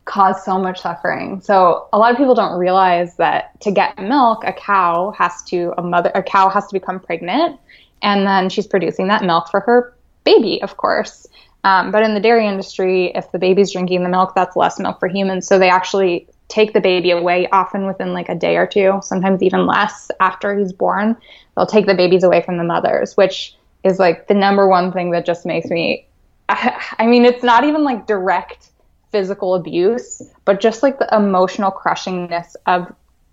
cause 0.05 0.45
so 0.45 0.59
much 0.59 0.83
suffering. 0.83 1.41
So 1.41 1.89
a 1.93 1.99
lot 1.99 2.13
of 2.13 2.19
people 2.19 2.35
don't 2.35 2.59
realize 2.59 3.17
that 3.17 3.59
to 3.63 3.71
get 3.71 3.99
milk, 3.99 4.45
a 4.45 4.53
cow 4.53 5.13
has 5.17 5.43
to 5.45 5.73
a 5.79 5.83
mother 5.83 6.11
a 6.15 6.23
cow 6.23 6.51
has 6.51 6.67
to 6.67 6.75
become 6.75 7.01
pregnant, 7.01 7.59
and 8.03 8.27
then 8.27 8.51
she's 8.51 8.67
producing 8.67 9.09
that 9.09 9.25
milk 9.25 9.51
for 9.51 9.61
her 9.61 9.97
baby, 10.25 10.61
of 10.63 10.77
course. 10.77 11.27
Um, 11.65 11.91
but 11.91 12.03
in 12.03 12.13
the 12.13 12.21
dairy 12.21 12.47
industry, 12.47 13.07
if 13.15 13.33
the 13.33 13.39
baby's 13.39 13.73
drinking 13.73 14.03
the 14.03 14.11
milk, 14.11 14.35
that's 14.35 14.55
less 14.55 14.79
milk 14.79 15.01
for 15.01 15.09
humans. 15.09 15.49
So 15.49 15.59
they 15.59 15.71
actually 15.71 16.29
take 16.49 16.75
the 16.75 16.81
baby 16.81 17.11
away 17.11 17.49
often 17.51 17.87
within 17.87 18.13
like 18.13 18.29
a 18.29 18.35
day 18.35 18.57
or 18.57 18.67
two, 18.67 19.01
sometimes 19.03 19.43
even 19.43 19.67
less 19.67 20.11
after 20.21 20.57
he's 20.57 20.73
born. 20.73 21.17
They'll 21.57 21.67
take 21.67 21.87
the 21.87 21.95
babies 21.95 22.23
away 22.23 22.43
from 22.43 22.59
the 22.59 22.65
mothers, 22.65 23.17
which 23.17 23.57
is 23.83 23.99
like 23.99 24.29
the 24.29 24.35
number 24.35 24.69
one 24.69 24.93
thing 24.93 25.11
that 25.13 25.25
just 25.25 25.47
makes 25.47 25.71
me. 25.71 26.07
I, 26.51 27.07
mean, 27.07 27.25
it's 27.25 27.43
not 27.43 27.65
even 27.65 27.83
like 27.83 28.07
direct 28.07 28.71
physical 29.11 29.55
abuse, 29.55 30.21
but 30.45 30.61
just 30.61 30.83
like 30.83 30.99
the 30.99 31.09
emotional 31.17 31.73
crushingness 31.73 32.57
of 32.67 32.93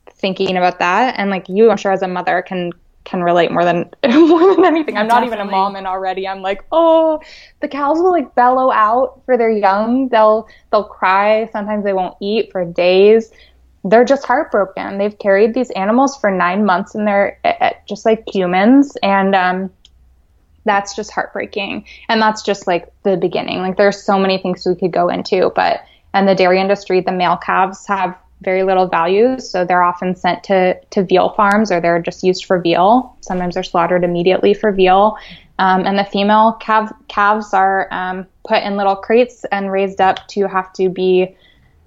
thinking 0.09 0.55
about 0.55 0.79
that. 0.79 1.15
And 1.17 1.29
like 1.29 1.49
you, 1.49 1.69
I'm 1.69 1.77
sure 1.77 1.91
as 1.91 2.01
a 2.01 2.07
mother 2.07 2.41
can 2.41 2.71
can 3.03 3.21
relate 3.21 3.51
more 3.51 3.63
than 3.63 3.89
more 4.07 4.55
than 4.55 4.65
anything. 4.65 4.97
I'm 4.97 5.07
not 5.07 5.23
even 5.23 5.39
a 5.39 5.45
mom 5.45 5.75
and 5.75 5.87
already 5.87 6.27
I'm 6.27 6.41
like, 6.41 6.63
"Oh, 6.71 7.21
the 7.59 7.67
cows 7.67 7.99
will 7.99 8.11
like 8.11 8.35
bellow 8.35 8.71
out 8.71 9.21
for 9.25 9.37
their 9.37 9.51
young. 9.51 10.09
They'll 10.09 10.47
they'll 10.71 10.83
cry. 10.83 11.49
Sometimes 11.51 11.83
they 11.83 11.93
won't 11.93 12.15
eat 12.21 12.51
for 12.51 12.65
days. 12.65 13.31
They're 13.83 14.05
just 14.05 14.25
heartbroken. 14.25 14.97
They've 14.97 15.17
carried 15.17 15.53
these 15.53 15.71
animals 15.71 16.15
for 16.17 16.29
9 16.29 16.65
months 16.65 16.93
and 16.93 17.07
they're 17.07 17.39
just 17.87 18.05
like 18.05 18.23
humans 18.31 18.95
and 19.01 19.33
um 19.33 19.71
that's 20.63 20.95
just 20.95 21.11
heartbreaking. 21.11 21.85
And 22.07 22.21
that's 22.21 22.43
just 22.43 22.67
like 22.67 22.91
the 23.03 23.17
beginning. 23.17 23.59
Like 23.59 23.77
there's 23.77 24.03
so 24.03 24.19
many 24.19 24.37
things 24.37 24.65
we 24.65 24.75
could 24.75 24.91
go 24.91 25.09
into, 25.09 25.51
but 25.55 25.81
and 26.13 26.27
the 26.27 26.35
dairy 26.35 26.59
industry, 26.59 27.01
the 27.01 27.11
male 27.11 27.37
calves 27.37 27.87
have 27.87 28.17
very 28.41 28.63
little 28.63 28.87
value, 28.87 29.39
so 29.39 29.63
they're 29.63 29.83
often 29.83 30.15
sent 30.15 30.43
to, 30.45 30.79
to 30.89 31.03
veal 31.03 31.29
farms 31.29 31.71
or 31.71 31.79
they're 31.79 32.01
just 32.01 32.23
used 32.23 32.45
for 32.45 32.59
veal. 32.59 33.15
Sometimes 33.21 33.53
they're 33.53 33.63
slaughtered 33.63 34.03
immediately 34.03 34.53
for 34.53 34.71
veal. 34.71 35.17
Um, 35.59 35.85
and 35.85 35.97
the 35.97 36.05
female 36.05 36.57
calv- 36.59 36.93
calves 37.07 37.53
are 37.53 37.87
um, 37.91 38.25
put 38.47 38.63
in 38.63 38.77
little 38.77 38.95
crates 38.95 39.45
and 39.51 39.71
raised 39.71 40.01
up 40.01 40.27
to 40.29 40.47
have 40.47 40.73
to 40.73 40.89
be 40.89 41.35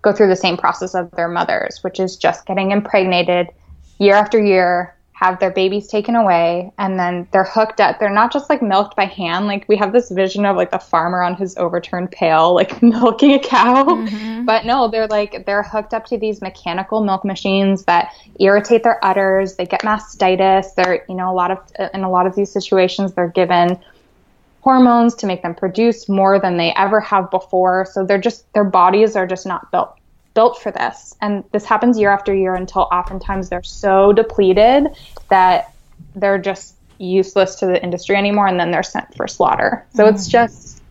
go 0.03 0.13
through 0.13 0.29
the 0.29 0.37
same 0.37 0.57
process 0.57 0.95
of 0.95 1.11
their 1.13 1.29
mothers, 1.29 1.79
which 1.83 1.99
is 1.99 2.17
just 2.17 2.47
getting 2.47 2.71
impregnated 2.71 3.49
year 3.99 4.15
after 4.15 4.39
year 4.39 4.95
have 5.15 5.39
their 5.39 5.51
babies 5.51 5.87
taken 5.87 6.17
away 6.17 6.73
and 6.77 6.99
then 6.99 7.27
they're 7.31 7.45
hooked 7.45 7.81
up. 7.81 8.01
They're 8.01 8.11
not 8.11 8.33
just 8.33 8.51
like 8.51 8.61
milked 8.61 8.97
by 8.97 9.05
hand. 9.05 9.47
Like 9.47 9.65
we 9.69 9.77
have 9.77 9.93
this 9.93 10.11
vision 10.11 10.45
of 10.45 10.57
like 10.57 10.73
the 10.73 10.79
farmer 10.79 11.23
on 11.23 11.37
his 11.37 11.57
overturned 11.57 12.11
pail, 12.11 12.53
like 12.53 12.83
milking 12.83 13.33
a 13.33 13.39
cow. 13.39 13.85
Mm-hmm. 13.85 14.45
But 14.45 14.67
no, 14.67 14.89
they're 14.89 15.07
like, 15.07 15.47
they're 15.47 15.63
hooked 15.63 15.95
up 15.95 16.05
to 16.07 16.19
these 16.19 16.43
mechanical 16.43 17.05
milk 17.05 17.25
machines 17.25 17.85
that 17.85 18.13
irritate 18.41 18.83
their 18.83 19.03
udders. 19.05 19.55
They 19.55 19.67
get 19.67 19.83
mastitis. 19.83 20.75
They're, 20.75 21.05
you 21.09 21.15
know, 21.15 21.31
a 21.31 21.35
lot 21.35 21.53
of, 21.53 21.59
in 21.95 22.03
a 22.03 22.11
lot 22.11 22.27
of 22.27 22.35
these 22.35 22.51
situations, 22.51 23.15
they're 23.15 23.29
given 23.29 23.79
hormones 24.63 25.15
to 25.15 25.27
make 25.29 25.43
them 25.43 25.55
produce 25.55 26.09
more 26.09 26.41
than 26.41 26.57
they 26.57 26.75
ever 26.75 26.99
have 26.99 27.31
before. 27.31 27.87
So 27.87 28.05
they're 28.05 28.19
just, 28.19 28.53
their 28.53 28.65
bodies 28.65 29.15
are 29.15 29.29
just 29.29 29.47
not 29.47 29.71
built 29.71 29.97
built 30.35 30.61
for 30.61 30.71
this. 30.71 31.15
And 31.21 31.45
this 31.53 31.65
happens 31.65 31.99
year 31.99 32.11
after 32.11 32.35
year 32.35 32.55
until 32.55 32.89
oftentimes 32.93 33.49
they're 33.49 33.63
so 33.63 34.13
depleted 34.13 34.89
that 35.29 35.73
they're 36.15 36.39
just 36.39 36.75
useless 36.99 37.57
to 37.57 37.67
the 37.67 37.83
industry 37.83 38.17
anymore 38.17 38.47
and 38.47 38.59
then 38.59 38.71
they're 38.71 38.83
sent 38.83 39.15
for 39.15 39.27
slaughter. 39.27 39.87
So 39.95 40.05
mm-hmm. 40.05 40.15
it's 40.15 40.29
just 40.29 40.83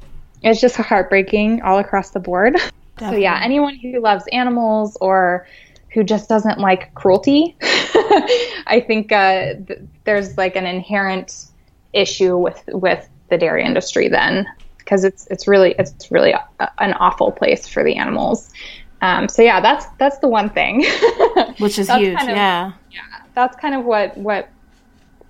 it's 0.41 0.59
just 0.59 0.75
heartbreaking 0.75 1.61
all 1.61 1.79
across 1.79 2.11
the 2.11 2.19
board. 2.19 2.55
Definitely. 2.97 3.17
So 3.17 3.21
yeah, 3.21 3.39
anyone 3.41 3.75
who 3.75 3.99
loves 3.99 4.25
animals 4.31 4.97
or 4.99 5.47
who 5.93 6.03
just 6.03 6.27
doesn't 6.27 6.59
like 6.59 6.93
cruelty, 6.95 7.55
I 7.61 8.83
think 8.85 9.11
uh, 9.11 9.53
th- 9.67 9.79
there's 10.03 10.37
like 10.37 10.55
an 10.55 10.65
inherent 10.65 11.45
issue 11.93 12.37
with 12.37 12.61
with 12.67 13.07
the 13.29 13.37
dairy 13.37 13.63
industry 13.63 14.09
then 14.09 14.47
because 14.77 15.03
it's 15.05 15.27
it's 15.27 15.47
really 15.47 15.75
it's 15.79 16.11
really 16.11 16.31
a, 16.31 16.71
an 16.79 16.93
awful 16.93 17.31
place 17.31 17.67
for 17.67 17.83
the 17.83 17.95
animals. 17.95 18.51
Um, 19.03 19.27
so 19.27 19.41
yeah, 19.41 19.59
that's 19.59 19.85
that's 19.99 20.17
the 20.19 20.29
one 20.29 20.49
thing. 20.49 20.85
Which 21.57 21.77
is 21.77 21.89
huge. 21.89 22.15
Kind 22.17 22.29
of, 22.29 22.37
yeah. 22.37 22.71
Yeah. 22.89 23.01
That's 23.35 23.57
kind 23.57 23.75
of 23.75 23.83
what 23.83 24.17
what 24.17 24.47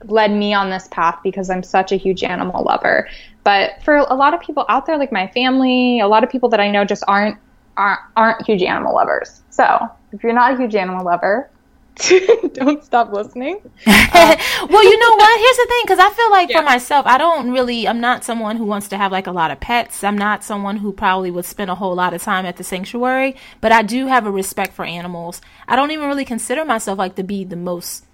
led 0.06 0.32
me 0.32 0.54
on 0.54 0.70
this 0.70 0.88
path 0.92 1.20
because 1.24 1.50
I'm 1.50 1.64
such 1.64 1.92
a 1.92 1.96
huge 1.96 2.24
animal 2.24 2.64
lover. 2.64 3.10
But 3.44 3.82
for 3.84 3.96
a 3.96 4.14
lot 4.14 4.36
of 4.36 4.42
people 4.42 4.64
out 4.70 4.86
there, 4.86 4.98
like 5.00 5.12
my 5.12 5.26
family, 5.28 6.00
a 6.00 6.08
lot 6.08 6.24
of 6.24 6.30
people 6.30 6.50
that 6.50 6.60
I 6.60 6.70
know 6.70 6.86
just 6.86 7.04
aren't 7.08 7.36
aren't, 7.76 8.00
aren't 8.16 8.46
huge 8.46 8.62
animal 8.62 8.94
lovers. 8.94 9.42
So 9.50 9.90
if 10.12 10.22
you're 10.22 10.34
not 10.34 10.54
a 10.54 10.58
huge 10.58 10.76
animal 10.76 11.04
lover, 11.04 11.50
don't 12.54 12.84
stop 12.84 13.12
listening. 13.12 13.60
Uh, 14.16 14.38
well, 14.70 14.84
you 14.84 15.00
know 15.00 15.16
what? 15.16 15.40
Here's 15.40 15.58
the 15.58 15.66
thing, 15.68 15.82
because 15.86 15.98
I 15.98 16.10
feel 16.12 16.30
like 16.30 16.50
yeah. 16.50 16.60
for 16.60 16.66
myself, 16.66 17.08
I 17.08 17.18
don't 17.18 17.52
really. 17.52 17.88
I'm 17.88 18.00
not 18.00 18.24
someone 18.24 18.58
who 18.58 18.64
wants 18.64 18.88
to 18.90 18.98
have 18.98 19.12
like 19.12 19.26
a 19.26 19.32
lot 19.32 19.50
of 19.50 19.60
pets. 19.60 20.04
I'm 20.04 20.18
not 20.18 20.44
someone 20.44 20.78
who 20.78 20.94
probably 20.94 21.32
would 21.32 21.46
spend 21.46 21.72
a 21.72 21.76
whole 21.76 21.96
lot 21.96 22.14
of 22.14 22.22
time 22.22 22.46
at 22.46 22.58
the 22.58 22.64
sanctuary. 22.64 23.36
But 23.60 23.72
I 23.72 23.82
do 23.82 24.06
have 24.06 24.28
a 24.28 24.32
respect 24.32 24.74
for 24.74 24.86
animals. 24.86 25.42
I 25.68 25.76
don't 25.76 25.90
even 25.90 26.08
really 26.08 26.26
consider 26.26 26.64
myself 26.64 27.00
like 27.00 27.16
to 27.16 27.24
be 27.24 27.44
the 27.44 27.56
most 27.56 28.06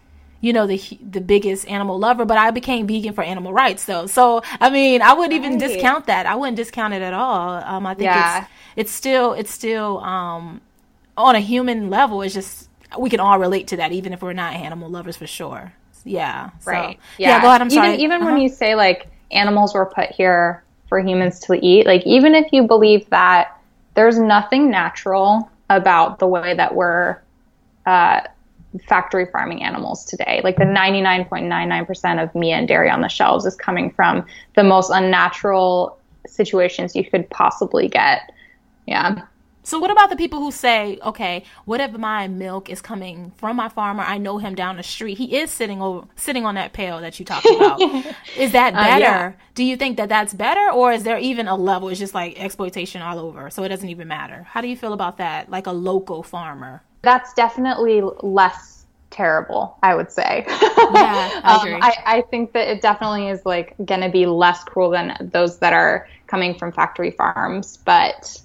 you 0.41 0.53
know 0.53 0.65
the 0.65 0.81
the 1.01 1.19
biggest 1.19 1.67
animal 1.67 1.99
lover 1.99 2.23
but 2.23 2.37
i 2.37 2.49
became 2.49 2.87
vegan 2.87 3.13
for 3.13 3.23
animal 3.23 3.51
rights 3.51 3.85
though 3.85 4.05
so 4.05 4.41
i 4.61 4.69
mean 4.69 5.01
i 5.01 5.13
wouldn't 5.13 5.33
right. 5.33 5.45
even 5.45 5.57
discount 5.57 6.05
that 6.05 6.25
i 6.25 6.33
wouldn't 6.33 6.55
discount 6.55 6.93
it 6.93 7.01
at 7.01 7.13
all 7.13 7.61
um, 7.65 7.85
i 7.85 7.93
think 7.93 8.05
yeah. 8.05 8.39
it's 8.39 8.47
it's 8.77 8.91
still 8.91 9.33
it's 9.33 9.51
still 9.51 9.99
um, 9.99 10.61
on 11.17 11.35
a 11.35 11.41
human 11.41 11.89
level 11.89 12.21
it's 12.21 12.33
just 12.33 12.68
we 12.97 13.09
can 13.09 13.19
all 13.19 13.37
relate 13.37 13.67
to 13.67 13.77
that, 13.77 13.91
even 13.91 14.13
if 14.13 14.21
we're 14.21 14.33
not 14.33 14.53
animal 14.53 14.89
lovers 14.89 15.17
for 15.17 15.27
sure. 15.27 15.73
Yeah. 16.03 16.49
So, 16.59 16.71
right. 16.71 16.99
Yeah. 17.17 17.29
yeah. 17.29 17.41
Go 17.41 17.47
ahead. 17.49 17.61
I'm 17.61 17.69
sorry. 17.69 17.89
Even, 17.89 17.99
even 17.99 18.21
uh-huh. 18.21 18.31
when 18.31 18.41
you 18.41 18.49
say 18.49 18.75
like 18.75 19.07
animals 19.31 19.73
were 19.73 19.85
put 19.85 20.11
here 20.11 20.63
for 20.87 20.99
humans 20.99 21.39
to 21.41 21.53
eat, 21.53 21.85
like 21.85 22.05
even 22.05 22.35
if 22.35 22.51
you 22.51 22.63
believe 22.63 23.09
that 23.09 23.59
there's 23.95 24.17
nothing 24.17 24.69
natural 24.69 25.49
about 25.69 26.19
the 26.19 26.27
way 26.27 26.55
that 26.55 26.73
we're 26.73 27.19
uh, 27.85 28.21
factory 28.87 29.25
farming 29.25 29.63
animals 29.63 30.05
today. 30.05 30.41
Like 30.43 30.57
the 30.57 30.63
99.99% 30.63 32.23
of 32.23 32.33
meat 32.35 32.53
and 32.53 32.67
dairy 32.67 32.89
on 32.89 33.01
the 33.01 33.07
shelves 33.07 33.45
is 33.45 33.55
coming 33.55 33.91
from 33.91 34.25
the 34.55 34.63
most 34.63 34.91
unnatural 34.91 35.97
situations 36.27 36.95
you 36.95 37.09
could 37.09 37.29
possibly 37.29 37.87
get. 37.87 38.31
Yeah. 38.85 39.23
So 39.63 39.77
what 39.77 39.91
about 39.91 40.09
the 40.09 40.15
people 40.15 40.39
who 40.39 40.51
say, 40.51 40.97
okay, 41.03 41.43
what 41.65 41.79
if 41.81 41.91
my 41.91 42.27
milk 42.27 42.69
is 42.69 42.81
coming 42.81 43.31
from 43.37 43.57
my 43.57 43.69
farmer? 43.69 44.03
I 44.03 44.17
know 44.17 44.37
him 44.37 44.55
down 44.55 44.77
the 44.77 44.83
street. 44.83 45.17
He 45.17 45.37
is 45.37 45.51
sitting 45.51 45.81
over, 45.81 46.07
sitting 46.15 46.45
on 46.45 46.55
that 46.55 46.73
pail 46.73 47.01
that 47.01 47.19
you 47.19 47.25
talked 47.25 47.45
about. 47.55 47.81
is 48.37 48.51
that 48.53 48.73
better? 48.73 48.95
Uh, 48.95 48.97
yeah. 48.97 49.31
Do 49.55 49.63
you 49.63 49.75
think 49.75 49.97
that 49.97 50.09
that's 50.09 50.33
better, 50.33 50.71
or 50.71 50.93
is 50.93 51.03
there 51.03 51.19
even 51.19 51.47
a 51.47 51.55
level? 51.55 51.89
It's 51.89 51.99
just 51.99 52.13
like 52.15 52.39
exploitation 52.41 53.01
all 53.01 53.19
over, 53.19 53.49
so 53.49 53.63
it 53.63 53.69
doesn't 53.69 53.89
even 53.89 54.07
matter. 54.07 54.43
How 54.49 54.61
do 54.61 54.67
you 54.67 54.77
feel 54.77 54.93
about 54.93 55.17
that? 55.17 55.49
Like 55.51 55.67
a 55.67 55.71
local 55.71 56.23
farmer. 56.23 56.81
That's 57.01 57.33
definitely 57.33 58.01
less 58.21 58.85
terrible, 59.09 59.77
I 59.83 59.95
would 59.95 60.11
say. 60.11 60.45
Yeah, 60.47 61.41
I 61.43 61.57
agree. 61.59 61.73
um, 61.73 61.81
I, 61.83 61.95
I 62.05 62.21
think 62.21 62.53
that 62.53 62.67
it 62.69 62.81
definitely 62.81 63.27
is 63.27 63.45
like 63.45 63.75
going 63.83 64.01
to 64.01 64.09
be 64.09 64.25
less 64.25 64.63
cruel 64.63 64.91
than 64.91 65.29
those 65.33 65.59
that 65.59 65.73
are 65.73 66.07
coming 66.27 66.57
from 66.57 66.71
factory 66.71 67.11
farms, 67.11 67.77
but 67.77 68.39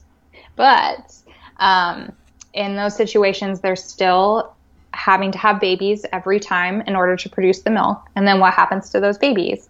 but 0.56 1.14
um, 1.58 2.12
in 2.52 2.76
those 2.76 2.96
situations, 2.96 3.60
they're 3.60 3.76
still 3.76 4.54
having 4.92 5.32
to 5.32 5.38
have 5.38 5.60
babies 5.60 6.06
every 6.12 6.38
time 6.38 6.80
in 6.82 6.94
order 6.94 7.16
to 7.16 7.28
produce 7.28 7.62
the 7.62 7.70
milk. 7.70 8.08
And 8.14 8.26
then 8.26 8.40
what 8.40 8.54
happens 8.54 8.90
to 8.90 9.00
those 9.00 9.18
babies? 9.18 9.68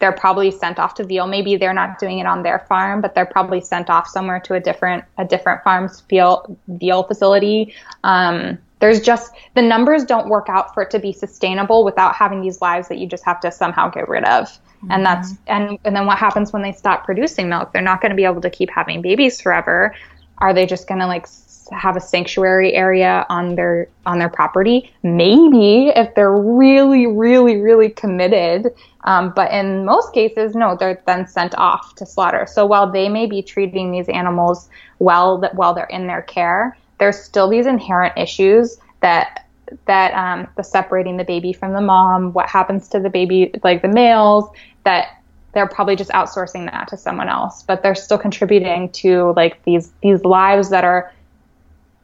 They're 0.00 0.12
probably 0.12 0.50
sent 0.50 0.78
off 0.78 0.94
to 0.94 1.04
veal. 1.04 1.26
Maybe 1.26 1.56
they're 1.56 1.72
not 1.72 1.98
doing 1.98 2.18
it 2.18 2.26
on 2.26 2.42
their 2.42 2.58
farm, 2.68 3.00
but 3.00 3.14
they're 3.14 3.26
probably 3.26 3.60
sent 3.60 3.88
off 3.88 4.08
somewhere 4.08 4.40
to 4.40 4.54
a 4.54 4.60
different 4.60 5.04
a 5.18 5.24
different 5.24 5.62
farm's 5.62 6.00
veal 6.02 6.58
veal 6.66 7.04
facility. 7.04 7.74
Um, 8.02 8.58
there's 8.80 9.00
just 9.00 9.32
the 9.54 9.62
numbers 9.62 10.04
don't 10.04 10.28
work 10.28 10.48
out 10.48 10.74
for 10.74 10.82
it 10.82 10.90
to 10.90 10.98
be 10.98 11.12
sustainable 11.12 11.84
without 11.84 12.16
having 12.16 12.42
these 12.42 12.60
lives 12.60 12.88
that 12.88 12.98
you 12.98 13.06
just 13.06 13.24
have 13.24 13.40
to 13.40 13.52
somehow 13.52 13.88
get 13.88 14.08
rid 14.08 14.24
of. 14.24 14.58
Mm-hmm. 14.84 14.92
And 14.92 15.06
that's 15.06 15.32
and 15.46 15.78
and 15.84 15.96
then 15.96 16.06
what 16.06 16.18
happens 16.18 16.52
when 16.52 16.62
they 16.62 16.72
stop 16.72 17.04
producing 17.04 17.48
milk? 17.48 17.72
They're 17.72 17.82
not 17.82 18.00
going 18.00 18.10
to 18.10 18.16
be 18.16 18.24
able 18.24 18.42
to 18.42 18.50
keep 18.50 18.70
having 18.70 19.00
babies 19.00 19.40
forever. 19.40 19.94
Are 20.38 20.52
they 20.52 20.66
just 20.66 20.86
going 20.86 21.00
to 21.00 21.06
like 21.06 21.26
have 21.72 21.96
a 21.96 22.00
sanctuary 22.00 22.74
area 22.74 23.24
on 23.30 23.54
their 23.54 23.88
on 24.04 24.18
their 24.18 24.28
property? 24.28 24.92
Maybe 25.02 25.88
if 25.88 26.14
they're 26.14 26.36
really, 26.36 27.06
really, 27.06 27.56
really 27.56 27.88
committed. 27.88 28.74
Um, 29.04 29.32
but 29.34 29.52
in 29.52 29.84
most 29.84 30.12
cases, 30.12 30.54
no, 30.54 30.76
they're 30.76 31.02
then 31.06 31.26
sent 31.26 31.54
off 31.56 31.94
to 31.96 32.06
slaughter. 32.06 32.46
So 32.46 32.66
while 32.66 32.90
they 32.90 33.08
may 33.08 33.26
be 33.26 33.42
treating 33.42 33.90
these 33.90 34.08
animals 34.08 34.68
well, 34.98 35.38
that 35.38 35.54
while 35.54 35.74
they're 35.74 35.84
in 35.84 36.06
their 36.06 36.22
care, 36.22 36.76
there's 36.98 37.18
still 37.18 37.48
these 37.48 37.66
inherent 37.66 38.16
issues 38.18 38.78
that 39.00 39.46
that 39.86 40.12
um, 40.14 40.46
the 40.56 40.62
separating 40.62 41.16
the 41.16 41.24
baby 41.24 41.52
from 41.52 41.72
the 41.72 41.80
mom, 41.80 42.32
what 42.32 42.48
happens 42.48 42.88
to 42.88 43.00
the 43.00 43.10
baby, 43.10 43.50
like 43.62 43.82
the 43.82 43.88
males, 43.88 44.48
that 44.84 45.20
they're 45.52 45.68
probably 45.68 45.96
just 45.96 46.10
outsourcing 46.10 46.70
that 46.70 46.88
to 46.88 46.96
someone 46.96 47.28
else, 47.28 47.62
but 47.62 47.82
they're 47.82 47.94
still 47.94 48.18
contributing 48.18 48.90
to 48.90 49.32
like 49.36 49.62
these 49.64 49.92
these 50.02 50.24
lives 50.24 50.70
that 50.70 50.84
are 50.84 51.12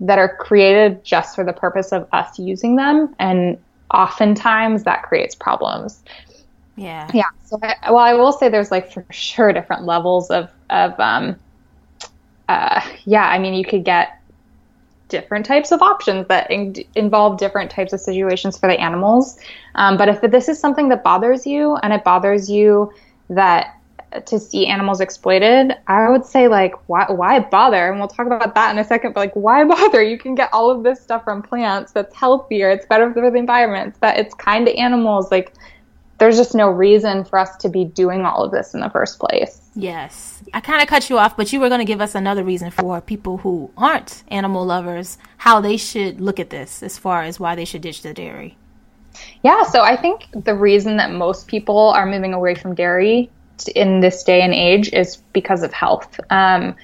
that 0.01 0.19
are 0.19 0.37
created 0.37 1.05
just 1.05 1.35
for 1.35 1.45
the 1.45 1.53
purpose 1.53 1.93
of 1.93 2.09
us 2.12 2.38
using 2.38 2.77
them, 2.77 3.14
and 3.19 3.59
oftentimes 3.93 4.85
that 4.85 5.03
creates 5.03 5.35
problems. 5.35 6.03
Yeah. 6.77 7.11
Yeah. 7.12 7.25
So, 7.45 7.59
I, 7.62 7.90
well, 7.90 7.99
I 7.99 8.14
will 8.14 8.33
say 8.33 8.49
there's 8.49 8.71
like 8.71 8.90
for 8.90 9.05
sure 9.11 9.53
different 9.53 9.85
levels 9.85 10.31
of 10.31 10.51
of 10.71 10.99
um, 10.99 11.37
uh, 12.49 12.81
yeah. 13.05 13.29
I 13.29 13.38
mean, 13.38 13.55
you 13.55 13.64
could 13.64 13.85
get 13.85 14.19
different 15.11 15.44
types 15.44 15.73
of 15.73 15.83
options 15.83 16.27
that 16.29 16.51
in- 16.51 16.85
involve 16.94 17.38
different 17.38 17.70
types 17.70 17.92
of 17.92 18.01
situations 18.01 18.57
for 18.57 18.68
the 18.68 18.81
animals. 18.81 19.38
Um, 19.75 19.96
but 19.96 20.09
if 20.09 20.20
this 20.23 20.49
is 20.49 20.59
something 20.59 20.88
that 20.88 21.05
bothers 21.05 21.46
you 21.46 21.77
and 21.77 21.92
it 21.92 22.05
bothers 22.05 22.49
you 22.49 22.92
that 23.29 23.77
to 24.27 24.40
see 24.40 24.66
animals 24.66 25.01
exploited, 25.01 25.77
I 25.87 26.09
would 26.09 26.25
say 26.25 26.49
like 26.49 26.75
why 26.88 27.07
why 27.09 27.38
bother? 27.40 27.90
And 27.90 27.99
we'll 27.99 28.09
talk 28.09 28.27
about 28.27 28.55
that 28.55 28.73
in 28.73 28.79
a 28.79 28.85
second. 28.85 29.12
But 29.12 29.20
like 29.20 29.35
why 29.35 29.64
bother? 29.75 30.03
You 30.03 30.18
can 30.18 30.35
get 30.35 30.51
all 30.53 30.70
of 30.70 30.83
this 30.83 31.01
stuff 31.01 31.25
from 31.25 31.42
plants 31.42 31.92
that's 31.92 32.14
healthier. 32.14 32.70
It's 32.70 32.87
better 32.87 33.12
for 33.12 33.31
the 33.31 33.37
environment. 33.37 33.96
But 34.01 34.18
it's 34.18 34.35
kind 34.35 34.66
to 34.66 34.75
animals. 34.77 35.31
Like 35.31 35.53
there's 36.18 36.37
just 36.37 36.55
no 36.55 36.68
reason 36.68 37.25
for 37.25 37.38
us 37.38 37.57
to 37.59 37.68
be 37.68 37.85
doing 37.85 38.25
all 38.25 38.44
of 38.44 38.53
this 38.53 38.75
in 38.75 38.81
the 38.81 38.90
first 38.90 39.18
place. 39.18 39.60
Yes. 39.74 40.42
I 40.52 40.61
kind 40.61 40.83
of 40.83 40.88
cut 40.88 41.09
you 41.09 41.18
off, 41.18 41.37
but 41.37 41.52
you 41.52 41.61
were 41.61 41.68
going 41.68 41.80
to 41.80 41.85
give 41.85 42.00
us 42.00 42.14
another 42.14 42.42
reason 42.42 42.70
for 42.70 43.00
people 43.00 43.38
who 43.38 43.70
aren't 43.76 44.24
animal 44.28 44.64
lovers 44.64 45.16
how 45.38 45.61
they 45.61 45.76
should 45.76 46.20
look 46.20 46.40
at 46.40 46.50
this 46.50 46.83
as 46.83 46.98
far 46.98 47.22
as 47.22 47.38
why 47.38 47.54
they 47.54 47.64
should 47.64 47.83
ditch 47.83 48.02
the 48.02 48.12
dairy. 48.12 48.56
Yeah, 49.42 49.62
so 49.64 49.83
I 49.83 49.96
think 49.96 50.26
the 50.44 50.54
reason 50.54 50.96
that 50.96 51.11
most 51.11 51.46
people 51.46 51.90
are 51.90 52.06
moving 52.06 52.35
away 52.35 52.54
from 52.54 52.74
dairy 52.74 53.30
in 53.74 54.00
this 54.00 54.24
day 54.24 54.42
and 54.42 54.54
age 54.54 54.92
is 54.92 55.16
because 55.33 55.62
of 55.62 55.72
health. 55.72 56.18
Um, 56.30 56.74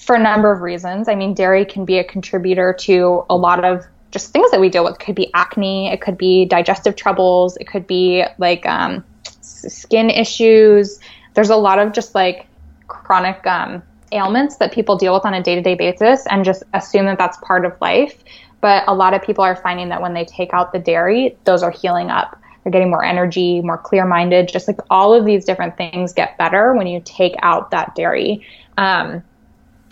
for 0.00 0.16
a 0.16 0.18
number 0.18 0.50
of 0.50 0.60
reasons. 0.62 1.08
I 1.08 1.14
mean, 1.14 1.34
dairy 1.34 1.64
can 1.64 1.84
be 1.84 1.98
a 1.98 2.04
contributor 2.04 2.74
to 2.80 3.24
a 3.28 3.36
lot 3.36 3.64
of 3.64 3.84
just 4.10 4.32
things 4.32 4.50
that 4.50 4.60
we 4.60 4.68
deal 4.68 4.82
with. 4.82 4.94
It 4.94 5.04
could 5.04 5.14
be 5.14 5.32
acne, 5.34 5.92
it 5.92 6.00
could 6.00 6.18
be 6.18 6.46
digestive 6.46 6.96
troubles, 6.96 7.56
it 7.58 7.66
could 7.66 7.86
be 7.86 8.24
like 8.38 8.66
um, 8.66 9.04
skin 9.40 10.10
issues. 10.10 10.98
There's 11.34 11.50
a 11.50 11.56
lot 11.56 11.78
of 11.78 11.92
just 11.92 12.14
like 12.14 12.46
chronic 12.88 13.46
um, 13.46 13.82
ailments 14.12 14.56
that 14.56 14.72
people 14.72 14.96
deal 14.96 15.14
with 15.14 15.24
on 15.24 15.34
a 15.34 15.42
day 15.42 15.54
to 15.54 15.62
day 15.62 15.74
basis 15.74 16.26
and 16.26 16.44
just 16.44 16.62
assume 16.74 17.06
that 17.06 17.18
that's 17.18 17.38
part 17.38 17.64
of 17.64 17.80
life. 17.80 18.22
But 18.60 18.84
a 18.86 18.94
lot 18.94 19.14
of 19.14 19.22
people 19.22 19.42
are 19.42 19.56
finding 19.56 19.88
that 19.88 20.02
when 20.02 20.12
they 20.12 20.24
take 20.24 20.52
out 20.52 20.72
the 20.72 20.78
dairy, 20.78 21.36
those 21.44 21.62
are 21.62 21.70
healing 21.70 22.10
up. 22.10 22.38
They're 22.62 22.72
getting 22.72 22.90
more 22.90 23.04
energy, 23.04 23.62
more 23.62 23.78
clear 23.78 24.04
minded. 24.04 24.48
Just 24.48 24.68
like 24.68 24.78
all 24.90 25.14
of 25.14 25.24
these 25.24 25.44
different 25.44 25.76
things 25.76 26.12
get 26.12 26.36
better 26.36 26.74
when 26.74 26.86
you 26.86 27.00
take 27.04 27.34
out 27.42 27.70
that 27.70 27.94
dairy, 27.94 28.46
um, 28.76 29.22